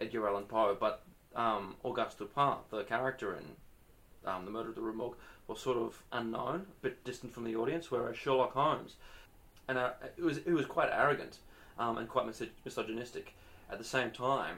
[0.00, 0.76] Edgar Allan Poe.
[0.78, 1.02] But
[1.34, 5.76] um, Auguste Dupin, the character in um, The Murder of the Rue Morgue, was sort
[5.76, 7.90] of unknown, a bit distant from the audience.
[7.90, 8.96] Whereas Sherlock Holmes,
[9.68, 11.38] and uh, it was it was quite arrogant
[11.78, 13.34] um, and quite misog- misogynistic.
[13.70, 14.56] At the same time,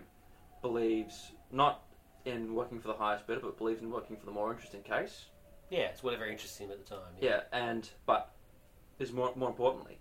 [0.62, 1.82] believes not
[2.24, 5.26] in working for the highest bidder, but believes in working for the more interesting case.
[5.70, 7.12] Yeah, it's whatever interests him at the time.
[7.20, 8.32] Yeah, and but
[8.99, 9.99] is more more importantly,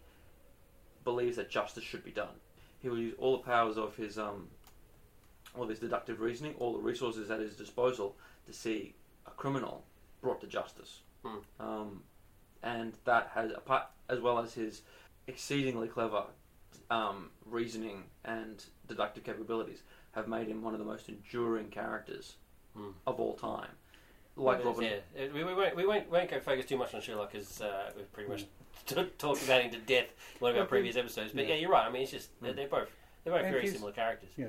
[1.04, 2.36] believes that justice should be done.
[2.82, 4.48] He will use all the powers of his um,
[5.58, 8.16] all his deductive reasoning, all the resources at his disposal
[8.48, 8.96] to see
[9.28, 9.84] a criminal
[10.22, 11.02] brought to justice.
[11.24, 11.38] Hmm.
[11.60, 12.04] Um,
[12.64, 14.82] and that has apart as well as his
[15.28, 16.24] exceedingly clever
[16.90, 19.84] um, reasoning and deductive capabilities
[20.14, 22.36] have made him one of the most enduring characters
[22.76, 22.92] Hmm.
[23.06, 23.68] of all time.
[24.38, 25.28] Like is, Robin, yeah.
[25.34, 28.12] We, we, won't, we won't, won't go focus too much on Sherlock because uh, we've
[28.14, 28.46] pretty much
[28.86, 31.32] t- talked about him to death in one of our previous episodes.
[31.34, 31.56] But Yeah.
[31.56, 31.86] you're right.
[31.86, 32.90] I mean, it's just they're, they're both
[33.24, 34.30] they're both And very he's- similar characters.
[34.38, 34.48] Yeah.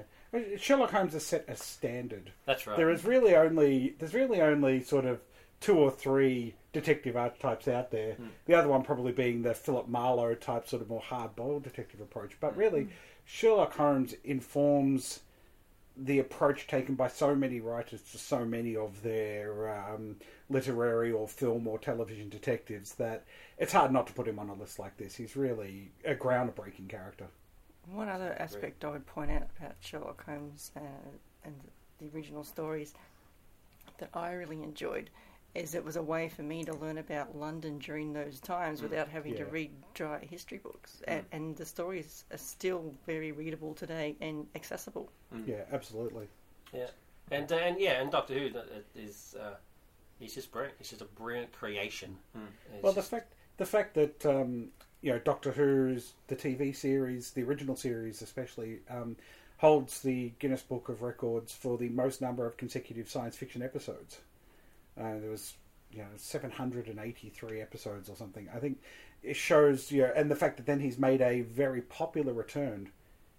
[0.57, 2.33] Sherlock Holmes has set a standard.
[2.47, 2.77] That's right.
[2.77, 5.21] There is really only there's really only sort of
[5.61, 8.15] two or three detective archetypes out there.
[8.15, 8.27] Hmm.
[8.47, 12.33] The other one probably being the Philip Marlowe type, sort of more hard-boiled detective approach.
[12.41, 12.89] But really,
[13.27, 15.21] Sherlock Holmes informs
[15.97, 20.17] the approach taken by so many writers to so many of their um,
[20.49, 23.25] literary or film or television detectives that
[23.59, 25.15] it's hard not to put him on a list like this.
[25.15, 27.27] He's really a groundbreaking character.
[27.91, 30.81] One other aspect I would point out about Sherlock Holmes uh,
[31.45, 31.55] and
[31.99, 32.95] the original stories
[33.99, 35.11] that I really enjoyed
[35.55, 39.09] is it was a way for me to learn about London during those times without
[39.09, 41.03] having to read dry history books.
[41.07, 45.11] And, and the stories are still very readable today and accessible.
[45.47, 46.29] Yeah, absolutely.
[46.73, 46.87] Yeah,
[47.31, 48.51] and uh, and yeah, and Doctor Who
[48.95, 49.55] is uh,
[50.19, 50.77] he's just brilliant.
[50.79, 52.17] He's just a brilliant creation.
[52.73, 54.69] It's Well, the fact the fact that um,
[55.03, 59.17] you know Doctor Who's the TV series, the original series especially, um,
[59.59, 64.19] holds the Guinness Book of Records for the most number of consecutive science fiction episodes.
[64.99, 65.55] Uh, there was
[65.91, 68.49] you know 783 episodes or something.
[68.55, 68.81] I think
[69.23, 72.91] it shows you know, and the fact that then he's made a very popular return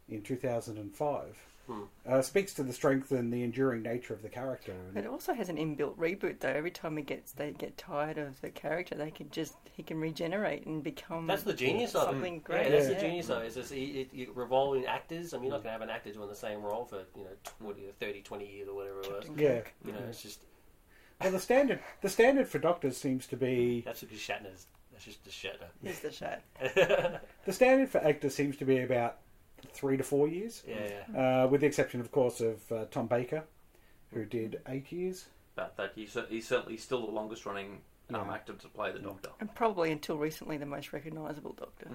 [0.09, 1.83] in 2005 Hmm.
[2.05, 4.73] uh, speaks to the strength and the enduring nature of the character.
[4.89, 6.49] And- It also has an inbuilt reboot though.
[6.49, 9.97] Every time he gets they get tired of the character, they can just he can
[10.01, 12.11] regenerate and become That's the genius of it.
[12.11, 12.69] something Yeah, great.
[12.69, 13.47] that's the genius of it.
[13.47, 15.33] Is it's, it, it, revolving actors.
[15.33, 17.23] I mean, you're not going to have an actor doing the same role for you
[17.23, 17.29] know
[17.61, 19.25] 20, 30, 20 years or whatever it was.
[19.37, 19.61] Yeah.
[19.85, 20.41] You know, it's just
[21.23, 24.67] Well, the standard the standard for doctors seems to be that's because Shatner's.
[24.91, 25.67] That's just the Shatner.
[25.81, 26.41] He's the shot.
[27.45, 29.17] the standard for actors seems to be about
[29.73, 30.75] three to four years, yeah,
[31.15, 31.43] yeah.
[31.43, 33.43] uh, with the exception, of course, of uh, Tom Baker,
[34.11, 35.25] who did eight years.
[35.55, 37.79] But that he's, he's certainly still the longest running
[38.13, 38.33] um, Yeah.
[38.33, 39.29] actor to play the Doctor.
[39.39, 41.87] And probably until recently the most recognisable Doctor.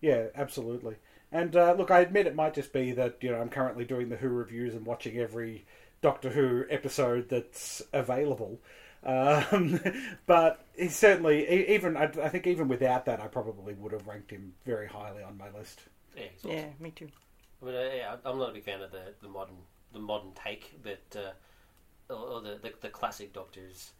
[0.00, 0.96] Yeah, absolutely.
[1.32, 4.08] And uh, look, I admit it might just be that you know I'm currently doing
[4.08, 5.64] the Who reviews and watching every
[6.02, 8.60] Doctor Who episode that's available.
[9.02, 9.80] Um,
[10.26, 14.06] but he's certainly e- even I, I think even without that, I probably would have
[14.06, 15.80] ranked him very highly on my list.
[16.16, 16.58] yeah, he's awesome.
[16.58, 17.08] Yeah, me too.
[17.62, 19.56] I mean, uh, yeah, I'm not a big fan of the, the modern
[19.92, 23.90] the modern take, but uh, or, or the, the the classic Doctors,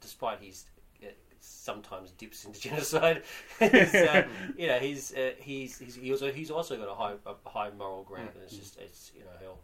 [0.00, 0.64] despite his
[1.02, 1.08] uh,
[1.40, 3.22] sometimes dips into genocide,
[3.58, 4.26] he's, uh,
[4.56, 7.70] you know, he's uh, he's he's he also, he's also got a high a high
[7.76, 9.58] moral ground, and it's just it's you know he'll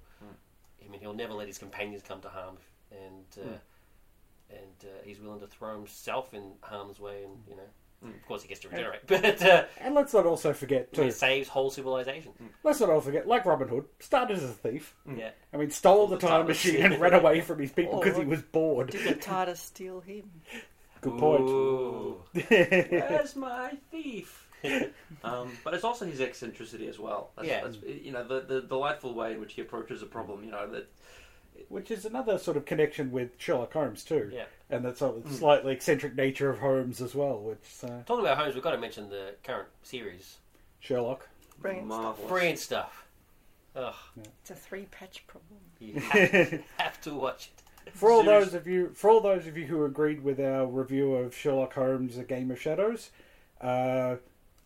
[0.86, 2.56] I mean he'll never let his companions come to harm,
[2.90, 3.58] and uh,
[4.50, 7.62] and uh, he's willing to throw himself in harm's way, and you know.
[8.06, 11.48] Of course, he gets to regenerate, but uh, And let's not also forget he saves
[11.48, 12.32] whole civilization.
[12.62, 14.94] Let's not all forget, like Robin Hood, started as a thief.
[15.06, 16.48] Yeah, I mean, stole the the time TARDIS.
[16.48, 18.90] machine and ran away from his people because he was bored.
[18.90, 20.30] Did the TARDIS steal him?
[21.00, 21.40] Good point.
[21.48, 22.20] Ooh.
[22.50, 24.43] Where's my thief?
[25.24, 27.30] um, but it's also his eccentricity as well.
[27.36, 27.64] That's, Yeah.
[27.64, 30.44] that's, you know the, the delightful way in which he approaches a problem.
[30.44, 30.88] You know that
[31.68, 34.44] which is another sort of connection with Sherlock Holmes too, Yeah.
[34.70, 38.38] and that sort of slightly eccentric nature of Holmes as well, which uh, Talking about
[38.38, 40.38] Holmes, we've got to mention the current series.
[40.80, 41.28] Sherlock.
[41.60, 42.26] Brilliant stuff.
[42.28, 43.06] Brilliant stuff.
[43.76, 43.94] Ugh,
[44.40, 45.58] It's a three patch problem.
[45.78, 47.50] you have, have to watch
[47.86, 47.92] it.
[47.92, 50.66] For all Serious- those of you, for all those of you who agreed with our
[50.66, 53.10] review of Sherlock Holmes: A Game of Shadows,
[53.60, 54.16] uh,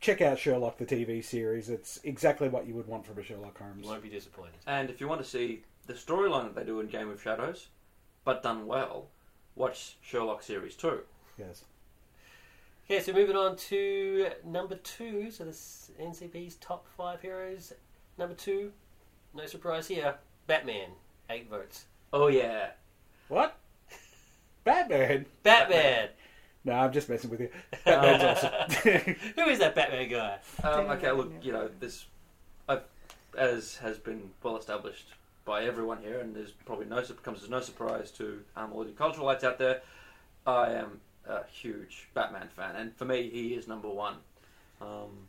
[0.00, 1.68] check out Sherlock the TV series.
[1.68, 3.84] It's exactly what you would want from a Sherlock Holmes.
[3.84, 4.54] You won't be disappointed.
[4.66, 7.68] And if you want to see the storyline that they do in Game of Shadows,
[8.24, 9.06] but done well,
[9.56, 11.00] watch Sherlock Series 2.
[11.38, 11.64] Yes.
[12.90, 15.30] Okay, so moving on to number two.
[15.30, 17.74] So this NCP's top five heroes.
[18.16, 18.72] Number two,
[19.34, 20.14] no surprise here,
[20.46, 20.90] Batman,
[21.28, 21.84] eight votes.
[22.12, 22.70] Oh, yeah.
[23.28, 23.58] What?
[24.64, 25.26] Batman?
[25.42, 26.08] Batman.
[26.68, 27.48] No, I'm just messing with you.
[27.86, 29.14] Batman's awesome.
[29.36, 30.38] Who is that Batman guy?
[30.62, 32.04] Um, okay, look, you know, this,
[32.68, 32.82] I've,
[33.36, 35.06] as has been well established
[35.46, 38.90] by everyone here, and there's probably no comes as no surprise to um, all the
[38.90, 39.80] culturalites out there.
[40.46, 44.16] I am a huge Batman fan, and for me, he is number one.
[44.82, 45.26] Um,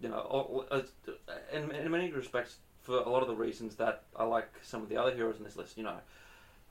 [0.00, 0.82] you know, all- uh,
[1.52, 4.88] in, in many respects, for a lot of the reasons that I like some of
[4.88, 5.78] the other heroes on this list.
[5.78, 5.98] You know,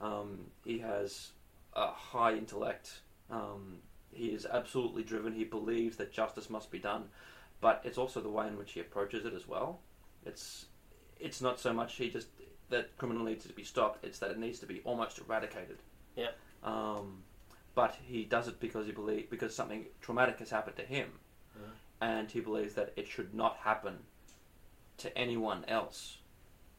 [0.02, 1.30] um, he has
[1.74, 3.00] a high intellect.
[3.30, 3.80] Um,
[4.12, 5.34] he is absolutely driven.
[5.34, 7.06] He believes that justice must be done,
[7.62, 9.80] but it's also the way in which he approaches it as well.
[10.26, 10.66] It's
[11.20, 12.28] it's not so much he just
[12.70, 14.04] that criminal needs to be stopped.
[14.04, 15.78] It's that it needs to be almost eradicated.
[16.16, 16.32] Yeah.
[16.64, 17.24] Um,
[17.76, 21.20] but he does it because he believe because something traumatic has happened to him,
[21.58, 21.70] Mhm.
[22.02, 24.06] and he believes that it should not happen
[24.98, 26.20] to anyone else.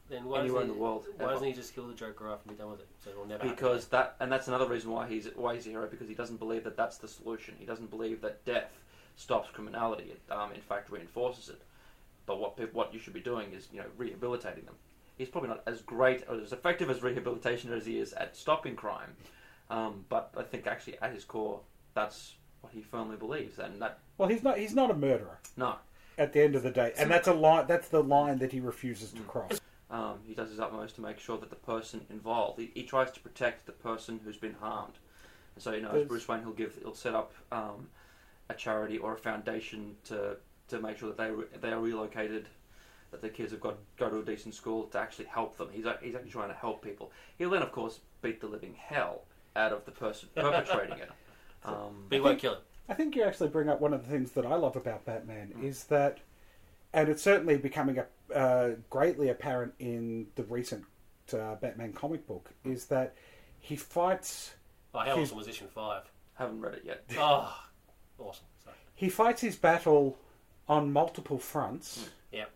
[0.09, 1.33] Then why Anywhere doesn't in he, the world, Why ever.
[1.33, 2.87] doesn't he just kill the Joker off and be done with it?
[3.03, 5.69] So it'll never happen because that and that's another reason why he's why he's a
[5.69, 7.55] hero because he doesn't believe that that's the solution.
[7.59, 8.71] He doesn't believe that death
[9.15, 10.11] stops criminality.
[10.11, 11.61] It um, in fact reinforces it.
[12.25, 14.75] But what peop- what you should be doing is you know rehabilitating them.
[15.17, 18.75] He's probably not as great or as effective as rehabilitation as he is at stopping
[18.75, 19.15] crime.
[19.69, 21.59] Um, but I think actually at his core
[21.93, 24.57] that's what he firmly believes, and that well, he's not.
[24.57, 25.75] He's not a murderer no,
[26.17, 27.65] at the end of the day, and that's a line.
[27.67, 29.59] That's the line that he refuses to cross.
[29.89, 33.09] Um, he does his utmost to make sure that the person involved, he, he tries
[33.11, 34.95] to protect the person who's been harmed.
[35.55, 37.87] And so, you know, as Bruce Wayne, he'll give, he'll set up um,
[38.49, 40.37] a charity or a foundation to
[40.69, 42.47] to make sure that they re- they are relocated,
[43.11, 45.69] that the kids have got go to a decent school to actually help them.
[45.71, 47.11] He's he's actually trying to help people.
[47.37, 49.21] He'll then, of course, beat the living hell
[49.55, 51.09] out of the person perpetrating it.
[51.63, 52.61] Um, But he won't kill him.
[52.87, 55.53] I think you actually bring up one of the things that I love about Batman
[55.57, 55.63] Mm.
[55.63, 56.19] is that,
[56.97, 60.83] and it's certainly becoming a, uh, greatly apparent in the recent
[61.31, 63.13] uh, Batman comic book, is that
[63.59, 64.55] he fights
[64.95, 66.03] Oh, how He's- awesome was issue five?
[66.33, 67.03] haven't read it yet.
[67.17, 67.55] Oh,
[68.17, 68.45] awesome.
[68.63, 68.75] Sorry.
[68.95, 70.17] he fights his battle
[70.67, 72.49] on multiple fronts, Yep.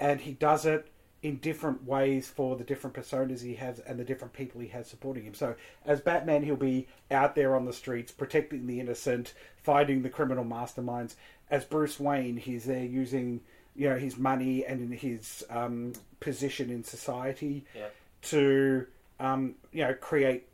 [0.00, 0.88] and he does it
[1.22, 4.88] in different ways for the different personas he has and the different people he has
[4.88, 5.34] supporting him.
[5.34, 10.08] So, as Batman, he'll be out there on the streets protecting the innocent, fighting the
[10.10, 11.14] criminal masterminds.
[11.50, 13.40] As Bruce Wayne, he's there using
[13.74, 17.86] you know his money and in his um, position in society Yeah.
[18.22, 18.86] to
[19.20, 20.46] um, you know create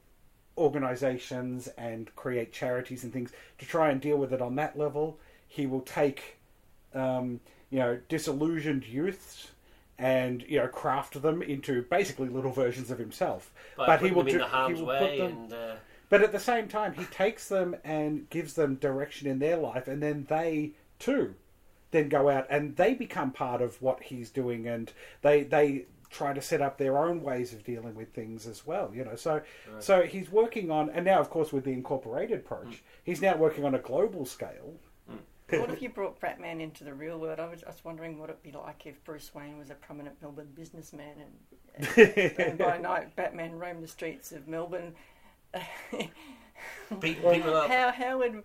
[0.57, 5.19] organizations and create charities and things to try and deal with it on that level.
[5.47, 6.37] He will take
[6.95, 7.41] um,
[7.71, 9.49] you know disillusioned youths
[9.99, 13.51] and you know craft them into basically little versions of himself.
[13.77, 15.75] By but he will do- he will way put them, and uh,
[16.09, 19.89] but at the same time, he takes them and gives them direction in their life,
[19.89, 21.35] and then they too
[21.91, 26.33] then go out and they become part of what he's doing, and they they try
[26.33, 28.91] to set up their own ways of dealing with things as well.
[28.95, 29.43] You know, so
[29.79, 32.81] so he's working on, and now of course with the incorporated approach, mm.
[33.05, 34.75] he's now working on a global scale.
[35.11, 35.61] Mm.
[35.61, 37.41] what if you brought Batman into the real world?
[37.41, 40.53] I was just wondering what it'd be like if Bruce Wayne was a prominent Melbourne
[40.55, 44.95] businessman and, and, and by night Batman roamed the streets of Melbourne.
[47.01, 47.71] beat people up.
[47.71, 48.43] how how would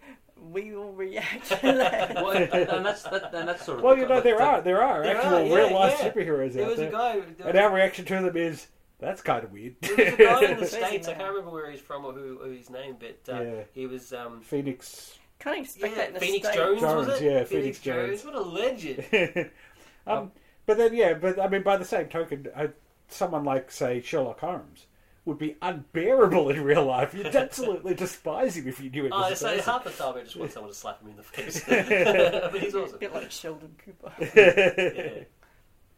[0.52, 2.16] we will react to that?
[2.16, 4.44] well, and, and that's that, and that's sort of Well, the- you know there the-
[4.44, 6.12] are there are There actual are, yeah, real life yeah.
[6.12, 7.14] superheroes There out was there, a guy.
[7.20, 8.68] There and was, our reaction to them is
[9.00, 9.76] that's kind of weird.
[9.82, 11.08] there was a guy in the Where's he states.
[11.08, 13.64] I can't remember where he's from or who, who his name, but uh, Yeah.
[13.74, 14.14] he was.
[14.14, 15.18] Um, Phoenix.
[15.40, 16.58] Can't expect yeah, that in Phoenix States.
[16.58, 17.24] Jones, was it?
[17.26, 18.22] yeah, Phoenix, Phoenix Jones.
[18.22, 18.26] Jones.
[18.26, 19.52] What a legend!
[20.08, 20.32] um,
[20.66, 22.68] but then, yeah, but I mean, by the same token, uh,
[23.10, 24.86] someone like, say, Sherlock Holmes
[25.26, 27.14] would be unbearable in real life.
[27.14, 29.72] You'd absolutely despise him if you knew him Oh, as a so person.
[29.72, 31.64] half the time I just want someone to slap him in the face.
[31.68, 33.00] but he's A awesome.
[33.00, 34.12] bit like Sheldon Cooper.
[34.36, 35.24] Yeah.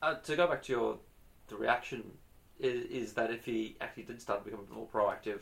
[0.02, 0.98] Uh, to go back to your
[1.48, 2.04] the reaction
[2.60, 5.40] is, is that if he actually did start to become more proactive,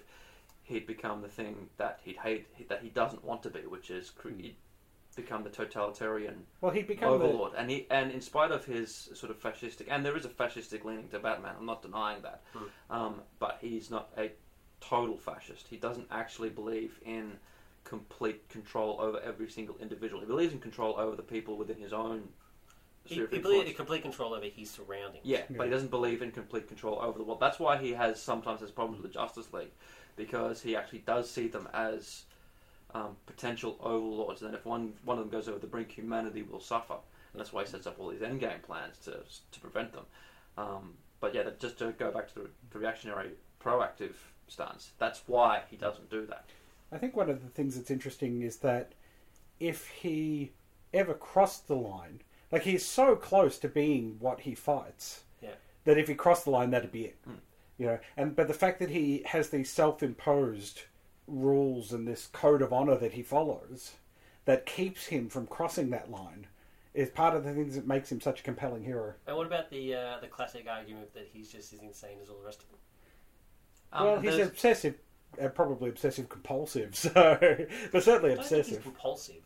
[0.64, 4.10] he'd become the thing that he'd hate that he doesn't want to be, which is
[4.10, 4.30] cre-
[5.16, 9.10] become the totalitarian Well, he become the, overlord, and he and in spite of his
[9.14, 11.56] sort of fascistic, and there is a fascistic leaning to Batman.
[11.60, 12.42] I'm not denying that,
[12.90, 14.32] um, but he's not a
[14.82, 15.68] total fascist.
[15.70, 17.34] He doesn't actually believe in
[17.84, 20.22] complete control over every single individual.
[20.22, 22.30] He believes in control over the people within his own
[23.04, 23.60] He, sphere of he influence.
[23.62, 25.26] believes complete control over his surroundings.
[25.26, 25.58] Yeah, Yeah.
[25.58, 27.40] but he doesn't believe in complete control over the world.
[27.40, 29.72] That's why he has sometimes has problems with the Justice League,
[30.16, 32.24] because he actually does see them as
[32.94, 36.60] um, potential overlords, and if one one of them goes over the brink, humanity will
[36.60, 36.96] suffer.
[37.34, 39.20] And that's why he sets up all these endgame plans to
[39.52, 40.06] to prevent them.
[40.58, 43.32] Um, but yeah, that- just to go back to the, the reactionary,
[43.64, 44.14] proactive
[44.48, 46.46] stance, that's why he doesn't do that.
[46.92, 48.92] I think one of the things that's interesting is that
[49.60, 50.52] if he
[50.94, 52.22] ever crossed the line,
[52.52, 55.56] like he's so close to being what he fights, Yeah.
[55.86, 57.18] that if he crossed the line, that'd be it.
[57.80, 60.82] You know, and but the fact that he has these self-imposed
[61.28, 63.94] rules and this code of honor that he follows,
[64.46, 66.48] that keeps him from crossing that line,
[66.94, 69.14] is part of the things that makes him such a compelling hero.
[69.26, 72.38] And what about the uh, the classic argument that he's just as insane as all
[72.38, 72.78] the rest of them?
[73.94, 74.96] Um, well, he's obsessive,
[75.42, 77.12] uh, probably obsessive compulsive, so
[77.92, 78.84] but certainly I don't think he's obsessive.
[78.84, 79.42] compulsive.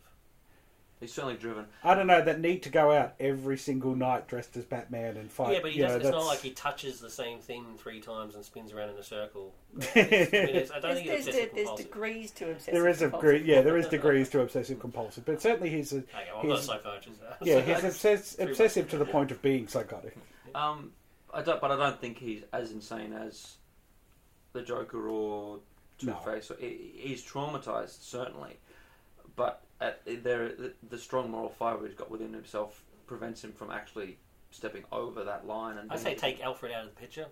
[1.00, 1.66] He's certainly driven.
[1.84, 5.30] I don't know that need to go out every single night dressed as Batman and
[5.30, 5.54] fight.
[5.54, 6.02] yeah, but he you doesn't.
[6.02, 8.90] know, it's not that's- like he touches the same thing three times and spins around
[8.90, 9.54] in a circle.
[9.78, 11.86] It's- I, mean, it's- I don't There's, think there's, it's there's, obsessive there's compulsive.
[11.86, 12.74] degrees to obsessive.
[12.74, 13.32] there is a compulsive.
[13.38, 16.48] degree, yeah, there is degrees to obsessive compulsive, but certainly he's a, Okay, well, I'm
[16.48, 17.20] not a he's, psychiatrist.
[17.42, 20.16] yeah, he's obsess- Pretty obsessive to the point of being psychotic.
[20.54, 20.92] Um,
[21.32, 23.56] I don't, but I don't think he's as insane as
[24.54, 25.60] the Joker or
[25.98, 26.14] Two No.
[26.16, 26.50] Face.
[26.58, 28.56] He's traumatized certainly,
[29.36, 33.70] but at, there the, the strong moral fibre he's got within himself prevents him from
[33.70, 34.18] actually
[34.50, 35.78] stepping over that line.
[35.78, 37.26] And I say take Alfred out of the picture,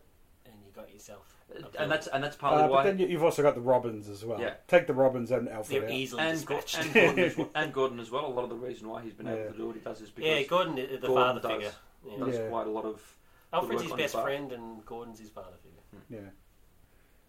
[0.44, 1.32] and you got yourself.
[1.78, 2.82] and that's and that's partly Uh, but why.
[2.84, 4.40] then you- you've also got the Robins as well.
[4.40, 4.54] Yeah.
[4.68, 5.94] Take the Robins and Alfred they're out.
[5.94, 6.78] easily and, dispatched.
[6.78, 8.26] and, Gordon as well, and Gordon as well.
[8.26, 9.34] A lot of the reason why he's been Yeah.
[9.34, 11.50] able to do what he does is because yeah, Gordon, the the Gordon father does.
[11.52, 11.72] figure.
[12.08, 12.24] Yeah.
[12.24, 12.48] does Yeah.
[12.48, 13.16] quite a lot of.
[13.52, 15.80] Alfred's his best his friend, and Gordon's his father figure.
[16.10, 16.30] Yeah.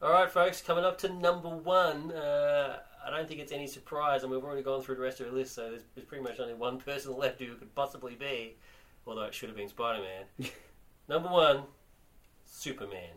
[0.01, 2.11] All right, folks, coming up to number one.
[2.11, 5.28] Uh, I don't think it's any surprise, and we've already gone through the rest of
[5.28, 8.58] the list, so there's, there's pretty much only one person left who could possibly be,
[9.05, 10.49] although it should have been Spider Man.
[11.08, 11.64] number one,
[12.45, 13.14] Superman.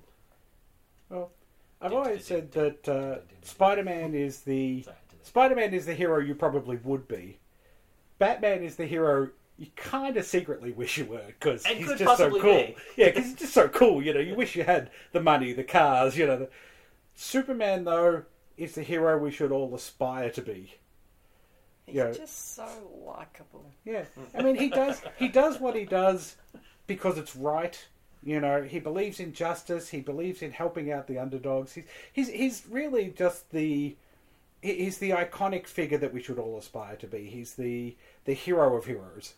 [1.08, 1.32] Well,
[1.80, 6.76] I've always said that uh, Spider-Man is the the- Spider-Man is the hero you probably
[6.76, 7.38] would be.
[8.18, 12.30] Batman is the hero you kind of secretly wish you were because he's just so
[12.30, 12.40] cool.
[12.40, 12.76] be.
[12.96, 14.02] Yeah, because he's just so cool.
[14.02, 16.16] You know, you wish you had the money, the cars.
[16.16, 16.48] You know, the...
[17.14, 18.24] Superman though
[18.60, 20.74] is the hero we should all aspire to be.
[21.86, 22.12] He's Yeah.
[22.12, 22.68] just so
[23.06, 23.64] likable.
[23.84, 24.04] Yeah,
[24.34, 26.36] I mean, he does he does what he does
[26.86, 27.76] because it's right.
[28.22, 29.88] You know, he believes in justice.
[29.88, 31.72] He believes in helping out the underdogs.
[31.72, 33.96] He's he's he's really just the
[34.62, 37.30] he's the iconic figure that we should all aspire to be.
[37.30, 37.96] He's the
[38.26, 39.34] the hero of heroes.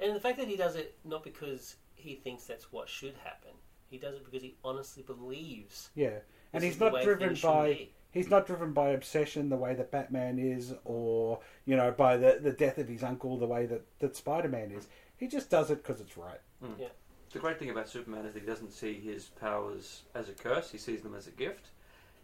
[0.00, 3.52] And the fact that he does it not because he thinks that's what should happen,
[3.90, 5.90] he does it because he honestly believes.
[5.94, 6.18] Yeah,
[6.52, 7.90] and he's not driven by be.
[8.10, 12.38] He's not driven by obsession the way that Batman is, or you know, by the
[12.42, 14.88] the death of his uncle the way that that Spider Man is.
[15.16, 16.40] He just does it because it's right.
[16.78, 16.86] Yeah.
[17.32, 20.70] The great thing about Superman is that he doesn't see his powers as a curse,
[20.70, 21.68] he sees them as a gift,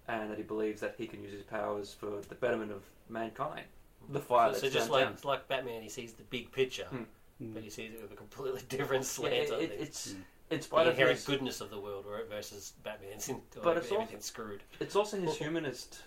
[0.08, 3.66] and that he believes that he can use his powers for the betterment of mankind.
[4.08, 5.16] The fire so that's just like down.
[5.24, 7.52] like Batman, he sees the big picture, Hmm.
[7.54, 9.78] but he sees it with a completely different Yeah, slant it, on it, it.
[9.80, 10.14] it's
[10.50, 13.76] in the spite of inherent his, goodness of the world right, versus Batman's in, But
[13.76, 14.62] it's everything's also- screwed.
[14.80, 16.02] it's also his humanist,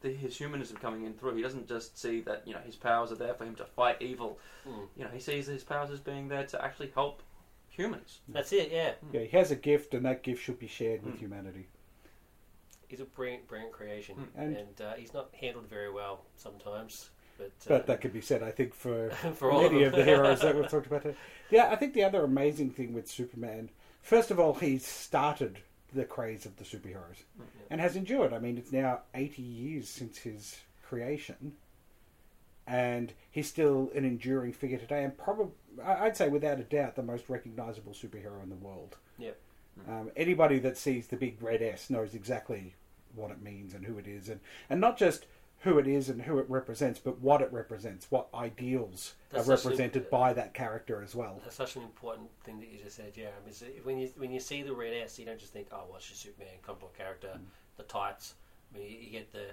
[0.00, 1.34] the, his humanism coming in through.
[1.36, 4.00] He doesn't just see that you know his powers are there for him to fight
[4.00, 4.38] evil.
[4.66, 4.88] Mm.
[4.96, 7.22] You know, he sees his powers as being there to actually help
[7.68, 8.20] humans.
[8.28, 8.70] That's it.
[8.72, 11.18] Yeah, Yeah, he has a gift, and that gift should be shared with Mm.
[11.18, 11.68] humanity.
[12.86, 14.28] he's a brilliant, brilliant creation, Mm.
[14.40, 17.10] And- and, uh, he's not handled very well sometimes.
[17.38, 19.98] But, uh, But that could be said, I think, for, For all many of of,
[19.98, 21.06] the heroes that we've talked about.
[21.50, 23.70] Yeah, I think the other amazing thing with Superman,
[24.02, 25.58] first of all, he started
[25.92, 27.22] the craze of the superheroes
[27.70, 28.32] and has endured.
[28.32, 31.52] I mean, it's now 80 years since his creation,
[32.66, 35.52] and he's still an enduring figure today, and probably,
[35.84, 38.96] I'd say without a doubt, the most recognizable superhero in the world.
[39.18, 39.38] Yep.
[39.88, 42.74] Um, anybody that sees the big red S knows exactly
[43.14, 45.26] what it means and who it is, and, and not just
[45.64, 49.52] who it is and who it represents, but what it represents, what ideals That's are
[49.56, 51.40] represented by that character as well.
[51.42, 53.32] That's such an important thing that you just said, Jeremy.
[53.50, 55.96] Is when you when you see the red S, you don't just think, "Oh, well,
[55.96, 57.40] it's just Superman, comic book character, Mm.
[57.78, 58.34] the tights."
[58.74, 59.46] I mean, you, you get the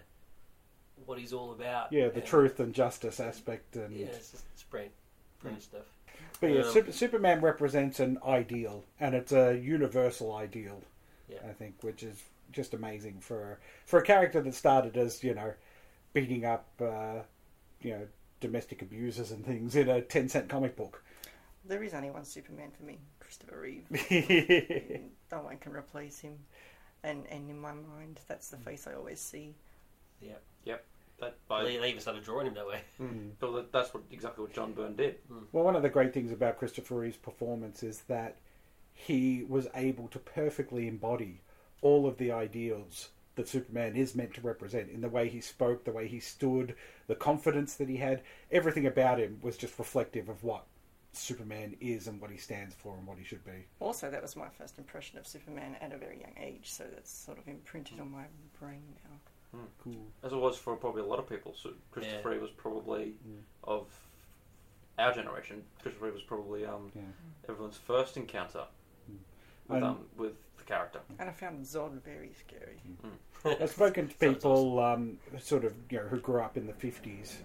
[1.06, 1.92] what he's all about.
[1.94, 4.94] Yeah, the and- truth and justice aspect, and Yeah, it's just it's brilliant,
[5.40, 5.86] brilliant stuff.
[6.42, 10.82] but yeah, Um, Super, Superman represents an ideal, and it's a universal ideal.
[11.30, 11.40] Yeah.
[11.48, 15.54] I think, which is just amazing for for a character that started as you know
[16.14, 17.22] beating up uh,
[17.82, 18.08] you know
[18.40, 21.04] domestic abusers and things in a ten cent comic book.
[21.66, 23.86] There is only one Superman for me, Christopher Reeve.
[25.32, 26.38] no one can replace him.
[27.04, 29.56] And and in my mind, that's the face I always see.
[30.22, 30.36] Yeah.
[31.22, 32.82] That by They, they even started drawing him that way.
[33.02, 33.32] Mm.
[33.40, 35.16] But that's what exactly what John Byrne did.
[35.52, 38.36] Well, one of the great things about Christopher Reeve's performance is that
[38.94, 41.42] he was able to perfectly embody
[41.82, 45.84] all of the ideals that Superman is meant to represent in the way he spoke,
[45.86, 46.76] the way he stood,
[47.08, 48.22] the confidence that he had.
[48.52, 50.66] Everything about him was just reflective of what
[51.14, 53.66] Superman is and what he stands for and what he should be.
[53.80, 57.12] Also, that was my first impression of Superman at a very young age, so that's
[57.12, 58.24] sort of imprinted on my
[58.60, 59.18] brain now.
[59.84, 60.08] Cool.
[60.24, 61.54] As it was for probably a lot of people.
[61.62, 62.28] So Christopher Yeah.
[62.34, 63.42] Reeve was probably Mm.
[63.66, 63.88] of
[64.98, 65.64] our generation.
[65.82, 67.02] Christopher Reeve was probably um, Yeah.
[67.50, 68.66] everyone's first encounter
[69.68, 71.00] with um, with the character.
[71.20, 72.82] And I found Zod very scary.
[73.62, 77.38] I've spoken to people um, sort of you know who grew up in the fifties,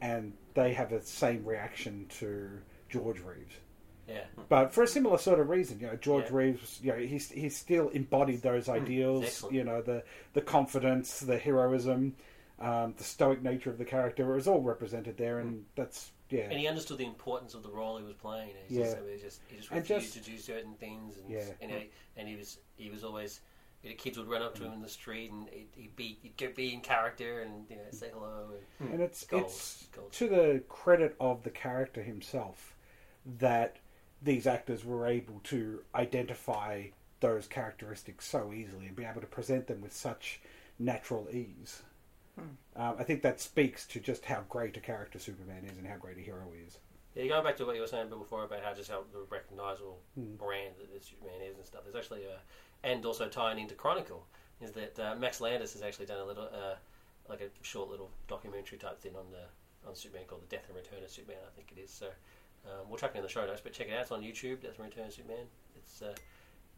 [0.00, 2.50] and they have the same reaction to
[2.88, 3.54] George Reeves.
[4.08, 4.24] Yeah.
[4.50, 6.36] But for a similar sort of reason, you know, George Yeah.
[6.36, 9.24] Reeves, you know, he's he's still embodied those ideals.
[9.24, 9.54] excellent.
[9.54, 10.02] You know, the
[10.34, 12.14] the confidence, the heroism,
[12.60, 16.58] um, the stoic nature of the character is all represented there, and that's yeah, And
[16.58, 18.50] he understood the importance of the role he was playing.
[18.68, 18.84] He Yeah.
[18.84, 21.18] just, I mean, he just, he just refused just- to do certain things.
[21.18, 21.50] And, Yeah.
[21.60, 23.40] and, he, and he was he was always.
[23.82, 24.68] You know, kids would run up to mm.
[24.68, 27.82] him in the street and he'd, he'd be he'd be in character and you know
[27.90, 28.48] say hello.
[28.80, 28.94] And, mm.
[28.94, 29.44] and it's Gold.
[29.44, 30.10] it's Gold.
[30.12, 32.74] to the credit of the character himself
[33.40, 33.76] that
[34.22, 36.84] these actors were able to identify
[37.20, 40.40] those characteristics so easily and be able to present them with such
[40.78, 41.82] natural ease.
[42.38, 45.96] Um, I think that speaks to just how great a character Superman is and how
[45.96, 46.78] great a hero he is.
[47.14, 50.00] Yeah, going back to what you were saying before about how just how the recognisable
[50.16, 50.34] Hmm.
[50.34, 51.82] brand that Superman is and stuff.
[51.84, 52.38] There's actually a,
[52.82, 54.26] and also tying into Chronicle
[54.60, 56.74] is that uh, Max Landis has actually done a little, uh,
[57.28, 60.76] like a short little documentary type thing on the on Superman called The Death and
[60.76, 61.90] Return of Superman, I think it is.
[61.90, 62.06] So
[62.66, 64.00] um, we'll chuck it in the show notes, but check it out.
[64.02, 64.62] It's on YouTube.
[64.62, 65.44] Death and Return of Superman.
[65.76, 66.14] It's uh,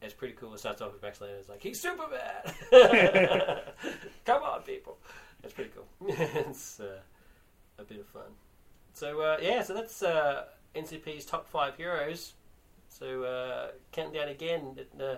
[0.03, 0.53] it's pretty cool.
[0.53, 2.43] It starts off with Max Landis like he's Superman.
[4.27, 4.99] Come on, people.
[5.47, 5.87] It's pretty cool.
[6.09, 6.99] it's uh,
[7.79, 8.23] a bit of fun.
[8.95, 10.45] So uh, yeah, so that's uh,
[10.75, 12.33] NCP's top five heroes.
[12.89, 14.77] So uh, counting down again.
[14.79, 15.17] At uh,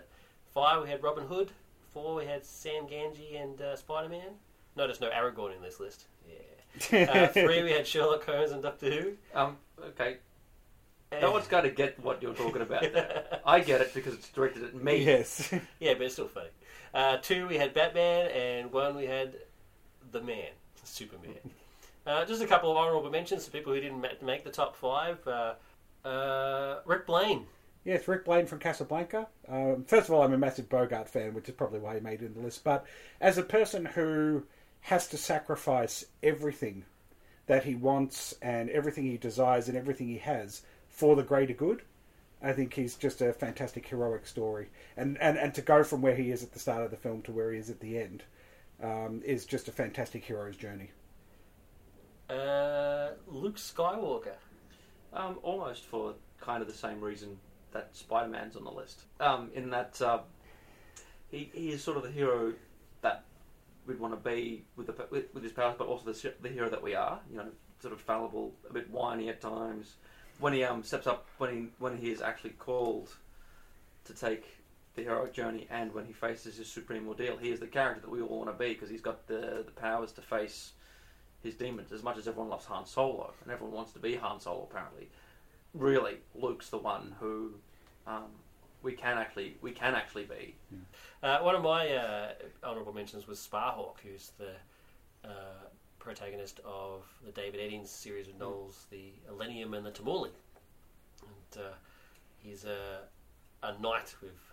[0.53, 1.51] five we had Robin Hood.
[1.93, 4.33] Four we had Sam Gamgee and uh, Spider Man.
[4.76, 6.05] Notice no Aragorn in this list.
[6.29, 6.99] Yeah.
[7.11, 9.12] Uh, three we had Sherlock Holmes and Doctor Who.
[9.35, 10.18] Um, okay,
[11.11, 12.83] And- no one's going to get what you're talking about.
[12.83, 13.41] there.
[13.47, 15.05] I get it because it's directed at me.
[15.05, 15.51] Yes.
[15.81, 16.51] yeah, but it's still funny.
[16.93, 19.35] Uh, two we had Batman, and one we had
[20.12, 20.50] the Man,
[20.84, 21.34] Superman.
[22.06, 24.74] Uh, just a couple of honourable mentions to people who didn't ma- make the top
[24.76, 25.18] five.
[25.26, 25.54] Uh,
[26.06, 27.46] uh, Rick Blaine.
[27.84, 29.28] Yes, Rick Blaine from Casablanca.
[29.48, 32.22] Um, first of all, I'm a massive Bogart fan, which is probably why he made
[32.22, 32.64] it in the list.
[32.64, 32.86] But
[33.20, 34.44] as a person who
[34.82, 36.84] has to sacrifice everything
[37.46, 41.82] that he wants and everything he desires and everything he has for the greater good,
[42.42, 44.68] I think he's just a fantastic heroic story.
[44.96, 47.22] And, and, and to go from where he is at the start of the film
[47.22, 48.22] to where he is at the end
[48.83, 50.91] um, is just a fantastic hero's journey.
[52.29, 54.35] Uh, Luke Skywalker.
[55.12, 57.39] Um, almost for kind of the same reason
[57.72, 59.03] that Spider Man's on the list.
[59.20, 60.20] Um, in that uh,
[61.31, 62.53] he he is sort of the hero
[63.01, 63.24] that
[63.87, 66.68] we'd want to be with the with, with his powers, but also the the hero
[66.68, 67.20] that we are.
[67.31, 67.49] You know,
[67.81, 69.95] sort of fallible, a bit whiny at times.
[70.41, 73.09] When he um steps up, when he when he is actually called
[74.05, 74.57] to take
[74.99, 78.11] the heroic journey, and when he faces his supreme ordeal, he is the character that
[78.11, 80.72] we all want to be because he's got the the powers to face
[81.42, 81.92] his demons.
[81.92, 85.09] As much as everyone loves Han Solo, and everyone wants to be Han Solo, apparently,
[85.72, 87.53] really, Luke's the one who
[88.07, 88.30] um,
[88.82, 90.57] we can actually we can actually be.
[91.22, 92.32] Uh, one of my uh,
[92.64, 95.68] honourable mentions was Sparhawk, who's the uh,
[95.99, 100.30] protagonist of the David Eddings series of novels, The Elenium and the Tamuli.
[101.22, 101.74] And uh,
[102.38, 103.01] he's a,
[103.62, 104.47] a knight with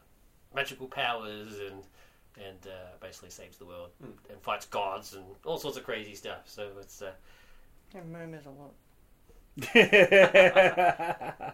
[0.56, 1.84] magical powers and
[2.38, 4.12] and uh, basically saves the world Mm.
[4.30, 6.42] and fights gods and all sorts of crazy stuff.
[6.46, 7.12] So it's uh,
[7.94, 8.74] And murmurs a lot.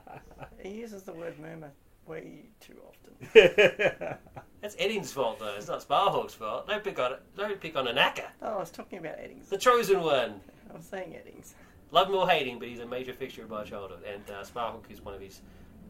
[0.63, 1.71] He uses the word murmur
[2.05, 3.13] way too often.
[4.61, 5.55] that's Eddings' fault though.
[5.57, 6.67] It's not Sparhawk's fault.
[6.67, 7.21] Don't pick on it.
[7.35, 9.49] Don't pick on Anakin, Oh, I was talking about Eddings.
[9.49, 10.39] the chosen one.
[10.71, 11.53] I was saying Eddings.
[11.91, 14.03] love him or hate him, but he's a major fixture of my childhood.
[14.11, 15.41] And uh, Sparhawk is one of his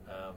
[0.10, 0.36] um,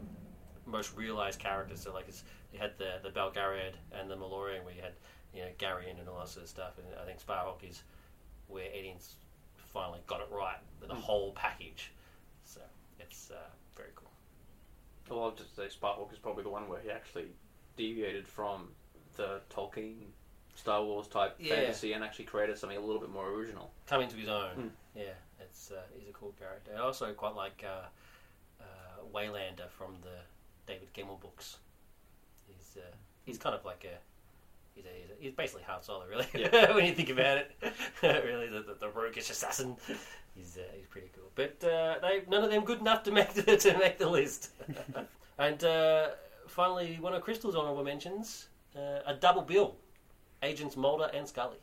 [0.67, 1.81] most realised characters.
[1.81, 4.93] So like, it's, you had the the Belgariad and the Malloreon, where you had
[5.35, 6.73] you know Garion and all that sort of stuff.
[6.79, 7.83] And I think Sparhawk is
[8.49, 9.15] where Eddings
[9.57, 11.91] finally got it right with the whole package.
[12.45, 12.61] So
[13.01, 13.37] it's uh,
[13.77, 14.11] very cool.
[15.11, 17.27] Well, I'll just say Sparhawk is probably the one where he actually
[17.77, 18.69] deviated from
[19.17, 19.97] the Tolkien
[20.55, 21.57] Star Wars type Yeah.
[21.57, 23.73] fantasy and actually created something a little bit more original.
[23.87, 24.71] Coming to his own, Mm.
[24.95, 25.13] yeah.
[25.41, 26.71] It's uh, he's a cool character.
[26.77, 27.87] I also quite like uh,
[28.63, 28.65] uh,
[29.13, 30.21] Waylander from the
[30.67, 31.59] David Gemmell books.
[32.47, 32.95] He's uh,
[33.25, 33.99] he's kind of like a
[34.75, 36.27] he's, a, he's, a, he's basically Han Solo, really.
[36.75, 37.53] when you think about it,
[38.03, 39.77] really the, the, the roguish assassin.
[40.35, 41.31] He's uh, he's pretty cool.
[41.35, 44.51] But uh, they none of them good enough to make the, to make the list.
[45.39, 46.09] and uh,
[46.49, 49.77] finally, one of Crystal's honourable mentions: uh, a double bill,
[50.43, 51.59] agents Mulder and Scully.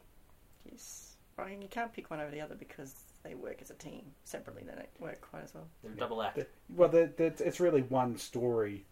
[0.70, 1.08] Yes.
[1.38, 2.94] I mean, you can't pick one over the other because
[3.24, 4.04] they work as a team.
[4.26, 5.68] Separately, they don't work quite as well.
[5.84, 6.36] They're a double act.
[6.36, 8.86] The- well, the, the, it's really one story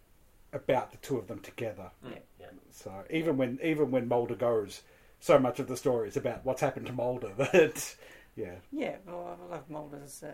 [0.53, 1.91] about the two of them together.
[2.03, 2.19] Yeah.
[2.71, 4.83] So even when even when Mulder goes,
[5.19, 7.95] so much of the story is about what's happened to Mulder that
[8.35, 8.55] yeah.
[8.71, 10.31] Yeah, well, I love Mulder's uh,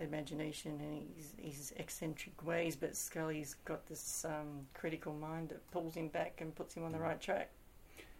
[0.00, 5.94] imagination and his, his eccentric ways, but Scully's got this um, critical mind that pulls
[5.94, 7.50] him back and puts him on the right track.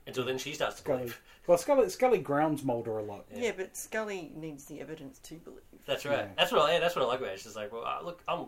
[0.09, 0.99] Until then, she starts to Scully.
[1.01, 1.20] believe.
[1.46, 3.26] Well, Scully, Scully grounds Mulder a lot.
[3.32, 3.42] Yeah.
[3.42, 5.61] Yeah, but Scully needs the evidence to believe.
[5.86, 6.18] That's right.
[6.18, 6.28] Yeah.
[6.36, 6.72] That's what I.
[6.72, 7.40] yeah, That's what I like about it.
[7.40, 8.46] She's like, well, uh, look, I'm,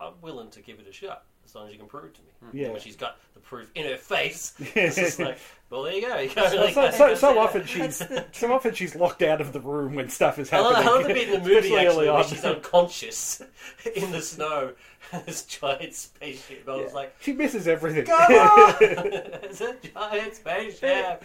[0.00, 2.20] I'm willing to give it a shot as long as you can prove it to
[2.22, 2.28] me.
[2.60, 2.64] Yeah.
[2.66, 5.38] And when she's got the proof in her face, it's just like,
[5.70, 6.18] well, there you go.
[6.18, 9.60] You So, really- so, so, so often she's so often she's locked out of the
[9.60, 10.72] room when stuff is I happening.
[10.74, 12.26] love, I love the bit in the movie Especially actually early where on.
[12.28, 13.42] she's unconscious
[13.96, 14.72] in the snow.
[15.24, 16.68] this giant spaceship.
[16.68, 18.06] I was like, She misses everything.
[18.06, 18.74] come on!
[18.80, 21.22] it's a giant spaceship.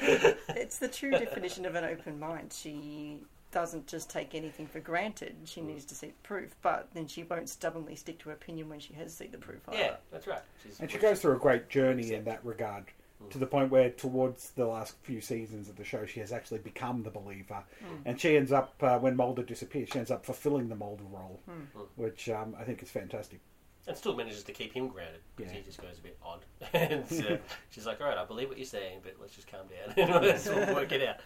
[0.50, 2.54] It's the true definition of an open mind.
[2.54, 3.18] She
[3.52, 5.36] doesn't just take anything for granted.
[5.46, 8.70] She needs to see the proof, but then she won't stubbornly stick to her opinion
[8.70, 9.60] when she has seen the proof.
[9.70, 9.78] either.
[9.78, 10.42] yeah, that's right.
[10.64, 12.86] She's, And she goes through a great journey in that regard,
[13.30, 16.58] to the point where, towards the last few seasons of the show, she has actually
[16.60, 17.64] become the believer.
[18.06, 21.40] And she ends up, uh, when Mulder disappears, she ends up fulfilling the Mulder role,
[21.98, 23.40] which um, I think is fantastic.
[23.88, 25.58] and still manages to keep him grounded because Yeah.
[25.60, 26.46] he just goes a bit odd.
[26.74, 27.38] and uh,
[27.70, 30.26] she's like, "All right, I believe what you're saying, but let's just calm down and
[30.26, 31.18] let's work it out."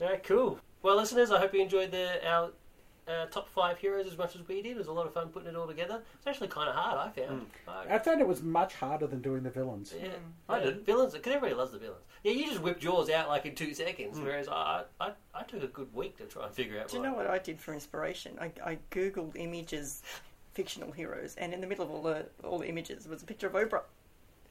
[0.00, 0.58] All right, cool.
[0.82, 2.50] Well, listeners, I hope you enjoyed the our
[3.08, 4.72] uh, top five heroes as much as we did.
[4.72, 6.02] It was a lot of fun putting it all together.
[6.18, 7.46] It's actually kind of hard, I found.
[7.66, 9.94] I- I found it was much harder than doing the villains.
[9.98, 10.08] yeah,
[10.48, 10.84] I yeah, did.
[10.86, 12.02] villains because everybody loves the villains.
[12.22, 15.62] Yeah, you just whipped yours out like in two seconds, whereas I, I I took
[15.62, 16.88] a good week to try and figure out.
[16.88, 18.36] Do you know what I did for inspiration?
[18.40, 20.02] I, I googled images,
[20.52, 23.46] fictional heroes, and in the middle of all the all the images was a picture
[23.46, 23.82] of Oprah.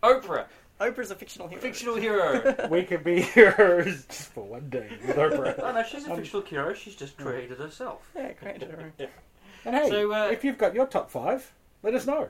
[0.02, 0.46] Oprah,
[0.80, 1.62] Oprah's a fictional hero.
[1.62, 2.68] fictional hero.
[2.70, 5.56] we could be heroes just for one day with Oprah.
[5.60, 5.74] Oh Oprah.
[5.76, 6.74] no, she's a fictional hero.
[6.74, 8.10] She's just created herself.
[8.16, 9.08] Yeah, created her own.
[9.66, 11.52] And hey, So, uh, if you've got your top five,
[11.84, 12.30] let us know.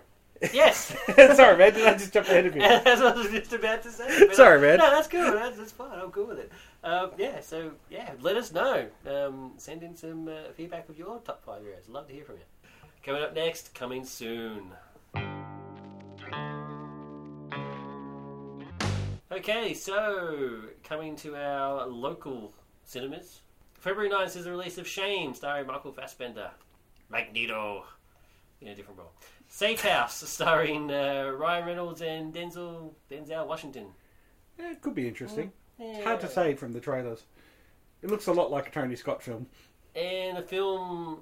[0.53, 0.95] yes.
[1.15, 2.61] Sorry, man, did I just jump ahead of you?
[2.61, 4.07] That's what I was just about to say.
[4.27, 4.77] But, Sorry, uh, man.
[4.77, 5.33] No, that's good.
[5.33, 5.97] That's, that's fine.
[5.99, 6.51] I'm cool with it.
[6.83, 8.85] Um, yeah, so, yeah, let us know.
[9.07, 11.89] Um, send in some uh, feedback of your top five heroes.
[11.89, 12.43] Love to hear from you.
[13.03, 14.71] Coming up next, coming soon.
[19.29, 22.53] Okay, so coming to our local
[22.85, 23.41] cinemas.
[23.73, 26.51] February 9th is the release of Shame, starring Michael Fassbender.
[27.09, 27.83] Magneto.
[28.61, 29.11] In a different role.
[29.49, 33.87] Safe House, starring uh, Ryan Reynolds and Denzel Denzel Washington.
[34.57, 35.51] Yeah, it could be interesting.
[35.77, 35.87] Yeah.
[35.87, 37.25] It's hard to say from the trailers.
[38.01, 39.45] It looks a lot like a Tony Scott film.
[39.93, 41.19] And a film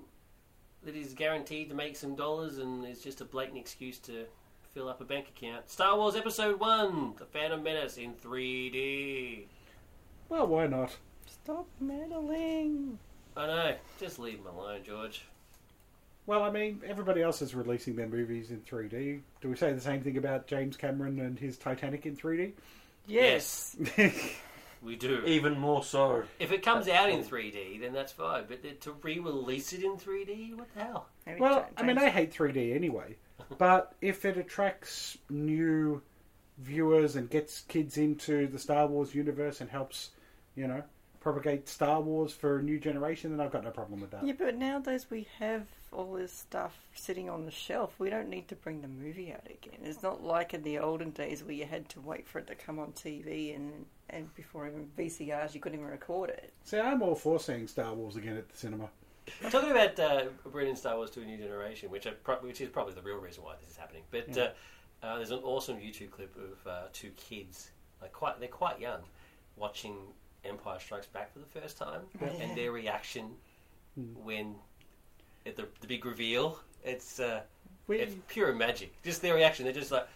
[0.84, 4.26] that is guaranteed to make some dollars and is just a blatant excuse to
[4.76, 5.70] fill up a bank account.
[5.70, 9.46] Star Wars Episode 1, The Phantom Menace in 3D.
[10.28, 10.96] Well, why not?
[11.26, 13.00] Stop meddling.
[13.38, 15.24] I know, just leave them alone, George.
[16.26, 19.22] Well, I mean, everybody else is releasing their movies in 3D.
[19.40, 22.52] Do we say the same thing about James Cameron and his Titanic in 3D?
[23.08, 23.78] Yes,
[24.84, 25.24] we do.
[25.26, 26.24] Even more so.
[26.40, 28.44] If it comes out in 3D, then that's fine.
[28.50, 31.06] But to re-release it in 3D, what the hell?
[31.26, 33.16] Maybe well, Ja- I mean, I hate 3D anyway.
[33.58, 36.02] But if it attracts new
[36.58, 40.12] viewers and gets kids into the Star Wars universe and helps,
[40.56, 40.84] you know,
[41.20, 44.26] propagate Star Wars for a new generation, then I've got no problem with that.
[44.26, 47.96] Yeah, but nowadays we have all this stuff sitting on the shelf.
[47.98, 49.80] We don't need to bring the movie out again.
[49.84, 52.56] It's not like in the olden days where you had to wait for it to
[52.56, 56.54] come on TV and and before even VCRs you couldn't even record it.
[56.64, 58.90] See, I'm all for seeing Star Wars again at the cinema.
[59.50, 62.94] Talking about uh, bringing Star Wars to a new generation, which, pro- which is probably
[62.94, 64.04] the real reason why this is happening.
[64.12, 64.50] But uh,
[65.04, 67.72] uh, there's an awesome YouTube clip of uh, two kids,
[68.02, 69.00] like quite they're quite young,
[69.56, 69.96] watching
[70.44, 72.02] Empire Strikes Back for the first time,
[72.40, 73.32] and their reaction
[74.24, 74.56] when
[75.46, 76.60] at the, the big reveal.
[76.84, 77.42] It's uh,
[77.88, 78.94] We, it's pure magic.
[79.04, 79.66] Just their reaction.
[79.66, 80.08] They're just like,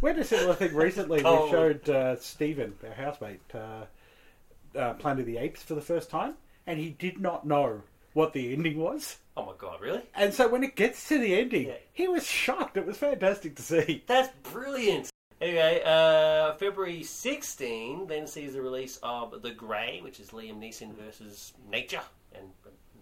[0.00, 1.20] we had a similar thing recently.
[1.22, 1.44] Cold.
[1.44, 6.10] We showed uh, Stephen, our housemate, uh, uh, Planet of the Apes for the first
[6.10, 6.34] time,
[6.66, 7.82] and he did not know
[8.12, 9.18] what the ending was.
[9.36, 10.02] oh my god, really?
[10.14, 11.74] And so when it gets to the ending, Yeah.
[11.92, 12.76] he was shocked.
[12.76, 14.02] It was fantastic to see.
[14.06, 15.10] That's brilliant.
[15.40, 20.94] Anyway, uh, February 16 then sees the release of The Grey, which is Liam Neeson
[20.94, 22.00] versus nature
[22.34, 22.46] and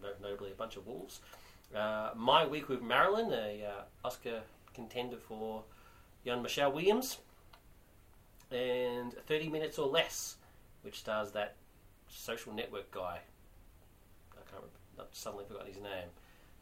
[0.03, 1.21] no- notably a bunch of wolves.
[1.73, 4.41] Uh, My Week with Marilyn, a uh, Oscar
[4.75, 5.63] contender for
[6.25, 7.19] young Michelle Williams,
[8.51, 10.37] and 30 Minutes or Less,
[10.83, 11.55] which stars that
[12.09, 13.21] social network guy.
[14.95, 16.09] I can't remember, I've suddenly forgotten his name.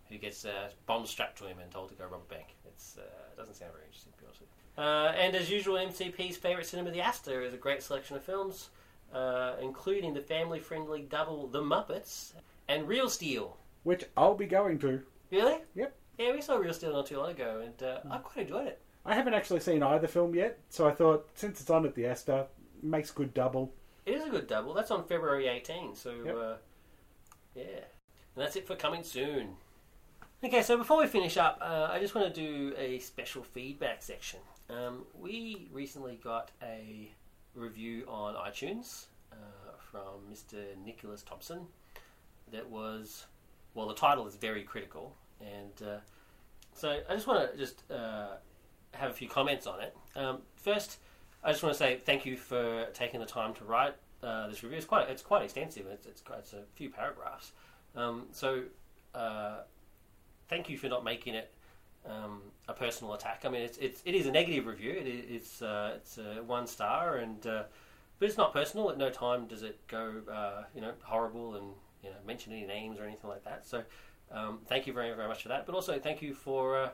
[0.09, 2.55] Who gets a bomb strapped to him and told to go rob a bank.
[2.67, 3.03] It's, uh,
[3.33, 4.83] it doesn't sound very interesting, to be honest with you.
[4.83, 8.69] Uh, and as usual, NCP's favourite cinema, The Astor, is a great selection of films,
[9.15, 12.33] uh, including the family friendly double The Muppets
[12.69, 13.57] and Real Steel.
[13.85, 15.03] Which I'll be going to.
[15.31, 15.59] Really?
[15.75, 15.95] Yep.
[16.19, 18.81] Yeah, we saw Real Steel not too long ago, and uh, I quite enjoyed it.
[19.07, 22.07] I haven't actually seen either film yet, so I thought since it's on at the
[22.07, 22.47] Astor,
[22.83, 23.73] makes good double.
[24.05, 24.75] It is a good double.
[24.75, 26.37] That's on February 18, so Yep.
[26.37, 26.55] uh,
[27.55, 27.65] yeah.
[28.35, 29.57] And that's it for coming soon.
[30.45, 34.03] Okay, so before we finish up, uh, I just want to do a special feedback
[34.03, 34.41] section.
[34.69, 37.13] Um, we recently got a
[37.55, 39.37] review on iTunes uh,
[39.91, 40.57] from Mr.
[40.85, 41.67] Nicholas Thompson
[42.51, 43.27] that was,
[43.75, 45.99] well, the title is very critical, and uh,
[46.75, 48.37] so I just want to just uh,
[48.95, 49.97] have a few comments on it.
[50.17, 50.99] Um, first,
[51.45, 54.63] I just want to say thank you for taking the time to write uh, this
[54.63, 54.79] review.
[54.79, 55.87] It's quite it's quite extensive.
[55.87, 57.53] It's it's, quite, it's a few paragraphs.
[57.95, 58.63] Um, so
[59.15, 59.59] uh,
[60.49, 61.53] thank you for not making it
[62.09, 63.43] um, a personal attack.
[63.45, 64.93] I mean, it's, it's it is a negative review.
[64.93, 67.65] It it's uh, it's uh, one star, and uh,
[68.19, 68.91] but it's not personal.
[68.91, 71.67] At no time does it go uh, you know horrible and
[72.03, 73.67] you know mention any names or anything like that.
[73.67, 73.83] So
[74.31, 75.67] um, thank you very very much for that.
[75.67, 76.91] But also thank you for uh,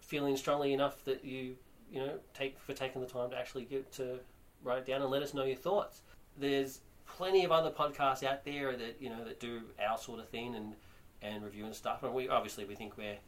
[0.00, 1.56] feeling strongly enough that you
[1.90, 4.18] you know take for taking the time to actually get to
[4.64, 6.02] write it down and let us know your thoughts.
[6.38, 10.28] There's plenty of other podcasts out there that you know that do our sort of
[10.28, 10.74] thing and
[11.22, 12.02] and review and stuff.
[12.02, 13.18] And we obviously we think we're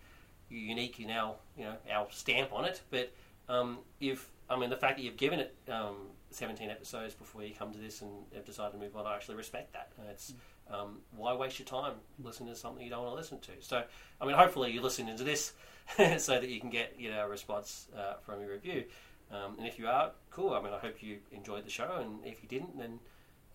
[0.51, 2.83] unique in our you know our stamp on it.
[2.91, 3.13] But
[3.49, 5.97] um, if I mean the fact that you've given it um,
[6.31, 9.37] 17 episodes before you come to this and have decided to move on, I actually
[9.37, 9.93] respect that.
[10.11, 10.35] It's
[10.71, 13.53] um, why waste your time listening to something you don't want to listen to?
[13.61, 13.83] So
[14.21, 15.53] I mean, hopefully you're listening to this
[16.19, 18.85] so that you can get you know a response uh, from your review.
[19.31, 20.53] Um, and if you are, cool.
[20.53, 21.99] I mean, I hope you enjoyed the show.
[22.01, 23.01] And if you didn't, then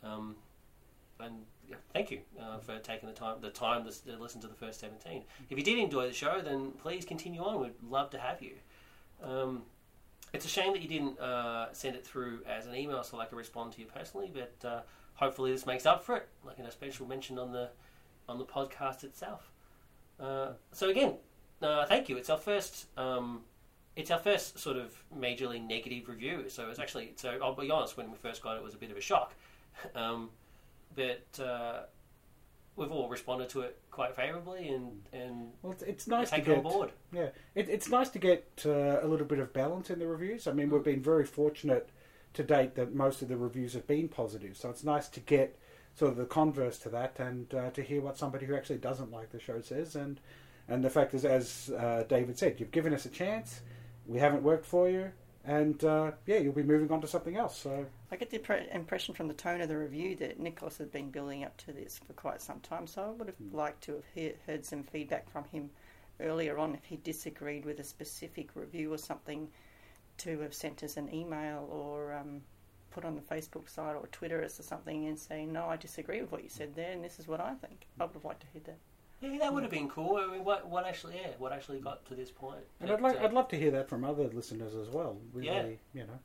[0.04, 0.36] um,
[1.20, 1.36] and
[1.68, 4.54] yeah, thank you uh, for taking the time the time to, to listen to the
[4.54, 5.24] first 17.
[5.50, 7.62] If you did enjoy the show, then please continue on.
[7.62, 8.54] We'd love to have you.
[9.24, 9.64] Um,
[10.34, 13.26] it's a shame that you didn't uh, send it through as an email so I
[13.26, 14.82] could respond to you personally, but uh,
[15.16, 17.70] hopefully this makes up for it, like in a special mention on the
[18.28, 19.52] on the podcast itself.
[20.20, 21.16] Uh, so again,
[21.62, 22.18] uh, thank you.
[22.18, 22.88] It's our first.
[22.98, 23.42] Um,
[23.96, 26.46] it's our first sort of majorly negative review.
[26.48, 27.14] So it's actually.
[27.16, 27.98] So I'll be honest.
[27.98, 29.34] When we first got it, it was a bit of a shock.
[29.96, 30.30] Um,
[30.96, 31.82] but uh,
[32.76, 36.48] we've all responded to it quite favourably, and and Well, it's, it's nice to it
[36.48, 36.92] on get board.
[37.12, 40.48] Yeah, it, it's nice to get uh, a little bit of balance in the reviews.
[40.48, 41.90] I mean, we've been very fortunate
[42.34, 45.58] to date that most of the reviews have been positive, so it's nice to get
[45.96, 49.12] sort of the converse to that and uh, to hear what somebody who actually doesn't
[49.12, 49.96] like the show says.
[49.96, 50.20] And
[50.68, 53.62] and the fact is, as uh, David said, you've given us a chance.
[54.06, 55.12] We haven't worked for you,
[55.50, 57.58] and uh, yeah, you'll be moving on to something else.
[57.58, 60.88] So I get the impre- impression from the tone of the review that Nicholas has
[60.90, 62.86] been building up to this for quite some time.
[62.86, 65.72] So I would have liked to have he- heard some feedback from him
[66.20, 69.50] earlier on if he disagreed with a specific review or something,
[70.20, 72.42] to have sent us an email or um,
[72.92, 76.22] put on the Facebook side or Twitter us or something and say, no, I disagree
[76.22, 77.88] with what you said there, and this is what I think.
[78.00, 78.78] I would have liked to hear that.
[79.22, 80.18] Yeah, that would have been cool.
[80.18, 82.62] I mean, what what actually yeah, what actually got to this point?
[82.80, 85.18] and I'd like uh, I'd love to hear that from other listeners as well.
[85.34, 86.02] Really, Yeah.
[86.02, 86.20] you know,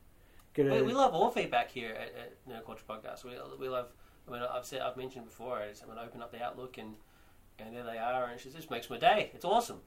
[0.55, 3.25] get a We, we love all feedback here at, at Nerd Culture Podcast.
[3.25, 3.89] We, we love.
[4.29, 5.59] I mean, I've said, I've mentioned before.
[5.59, 6.95] I just I'm gonna open up the Outlook and
[7.59, 9.31] and there they are, and it just makes my day.
[9.35, 9.81] It's awesome.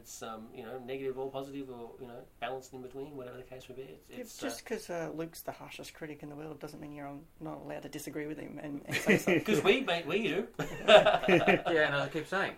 [0.00, 3.44] It's um, you know negative or positive or you know balanced in between, whatever the
[3.44, 3.98] case may be.
[4.10, 7.12] It's, it's Just because uh, Luke's the harshest critic in the world doesn't mean you're
[7.40, 9.38] not allowed to disagree with him and, and say something.
[9.38, 10.48] because we mate we do.
[10.88, 12.54] yeah, and I keep saying,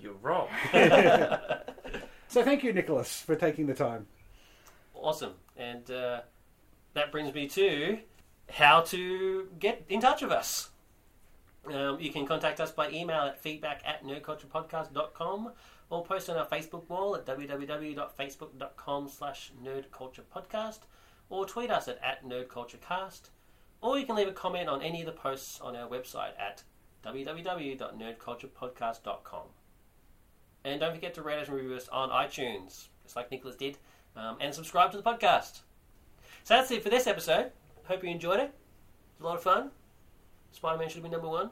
[0.00, 0.48] you're wrong.
[2.28, 4.06] So thank you, Nicholas, for taking the time.
[4.94, 6.20] awesome, and uh,
[6.94, 7.98] that brings me to
[8.50, 10.70] how to get in touch with us.
[11.72, 15.52] Um, you can contact us by email at feedback at nerdculturepodcast.com
[15.90, 20.80] or post on our Facebook wall at www.facebook.com slash nerdculturepodcast
[21.28, 23.30] or tweet us at, at nerdculturecast
[23.80, 26.62] or you can leave a comment on any of the posts on our website at
[27.04, 29.46] www.nerdculturepodcast.com.
[30.64, 33.78] And don't forget to rate us and review us on iTunes, just like Nicholas did,
[34.16, 35.60] um, and subscribe to the podcast.
[36.42, 37.52] So that's it for this episode.
[37.84, 38.50] Hope you enjoyed it.
[38.50, 38.52] It
[39.18, 39.70] was a lot of fun.
[40.50, 41.50] Spider Man should be number one.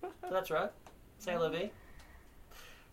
[0.00, 0.70] So that's right.
[1.18, 1.70] Say hello, V.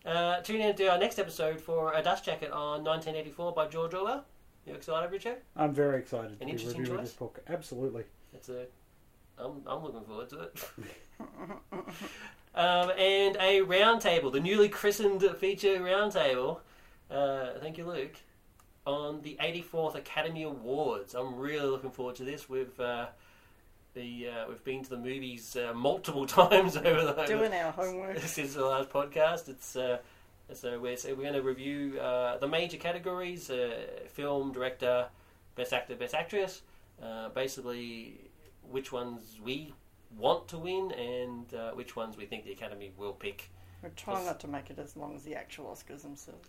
[0.04, 3.94] Uh, tune in to our next episode for a dust jacket on 1984 by George
[3.94, 4.24] Orwell.
[4.66, 5.38] You excited, Richard?
[5.56, 7.08] I'm very excited An to be interesting reviewing choice.
[7.10, 7.40] this book.
[7.48, 8.04] Absolutely.
[8.34, 8.66] It's a.
[9.38, 10.64] I'm, I'm looking forward to it.
[12.54, 16.60] um, and a roundtable, the newly christened feature roundtable.
[17.10, 18.14] Uh, thank you, Luke.
[18.86, 22.48] On the 84th Academy Awards, I'm really looking forward to this.
[22.48, 23.06] We've uh,
[23.94, 28.18] the uh, we've been to the movies uh, multiple times over the Doing our homework.
[28.20, 29.48] since the last podcast.
[29.48, 29.98] It's uh,
[30.52, 33.76] so we're so we're going to review uh, the major categories: uh,
[34.08, 35.06] film, director,
[35.54, 36.62] best actor, best actress.
[37.02, 38.20] Uh, basically,
[38.70, 39.72] which ones we
[40.16, 43.50] want to win and uh, which ones we think the Academy will pick.
[43.82, 46.48] We're trying not to make it as long as the actual Oscars themselves.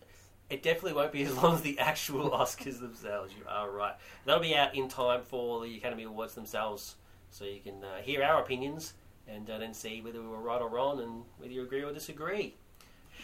[0.50, 3.34] It definitely won't be as long as the actual Oscars themselves.
[3.38, 3.96] You are right.
[4.26, 6.96] That'll be out in time for the Academy Awards themselves,
[7.36, 8.94] so you can uh, hear our opinions
[9.28, 11.92] and uh, then see whether we were right or wrong and whether you agree or
[11.92, 12.56] disagree.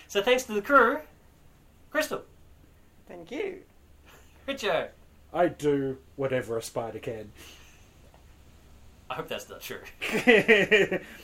[0.09, 0.99] So thanks to the crew,
[1.91, 2.23] Crystal,
[3.07, 3.59] Thank you.
[4.47, 4.89] Richo.
[5.33, 7.31] I do whatever a spider can.
[9.09, 9.79] I hope that's not true.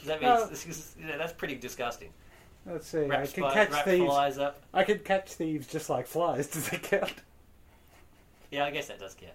[0.06, 2.10] That means this is, you know, that's pretty disgusting.
[2.66, 3.06] Let's see.
[3.06, 4.06] I can spy- catch thieves.
[4.06, 4.62] flies up.
[4.74, 6.48] I can catch thieves just like flies.
[6.52, 7.16] Does that count?
[8.50, 9.34] Yeah, I guess that does count.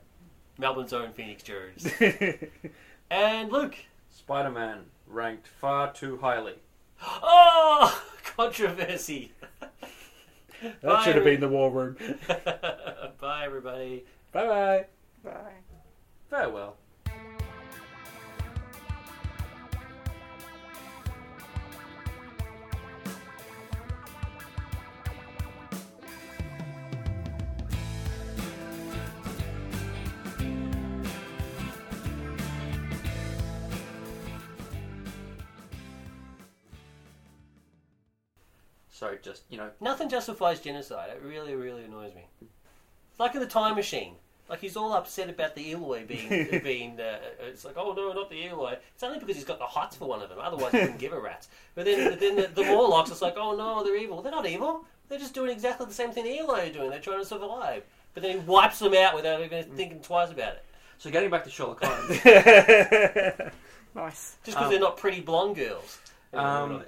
[0.57, 1.87] Melbourne's own Phoenix Jones.
[3.12, 3.76] and Luke.
[4.10, 6.55] Spider Man ranked far too highly.
[7.05, 8.02] Oh,
[8.36, 9.32] controversy.
[10.82, 11.97] that should have been the war room.
[13.20, 14.05] Bye, everybody.
[14.30, 14.86] Bye bye.
[15.24, 15.52] Bye.
[16.30, 16.76] Farewell.
[39.23, 41.11] So just you know, Nothing justifies genocide.
[41.11, 42.27] It really, really annoys me.
[43.11, 44.15] It's like in the time machine.
[44.49, 47.01] Like he's all upset about the Eloi being being.
[47.01, 48.77] Uh, it's like, oh no, not the Eloi.
[48.94, 50.39] It's only because he's got the hots for one of them.
[50.40, 51.49] Otherwise, he wouldn't give a rat's.
[51.74, 54.20] But then, then the, the Morlocks, it's like, oh no, they're evil.
[54.23, 54.85] They're not evil.
[55.09, 56.90] They're just doing exactly the same thing the Eloi are doing.
[56.90, 57.85] They're trying to survive.
[58.15, 60.65] But then he wipes them out without even thinking twice about it.
[60.99, 62.20] so getting back to Sherlock Holmes.
[63.94, 64.36] Nice.
[64.43, 65.99] Just because Um, they're not pretty blonde girls.
[66.32, 66.82] Um,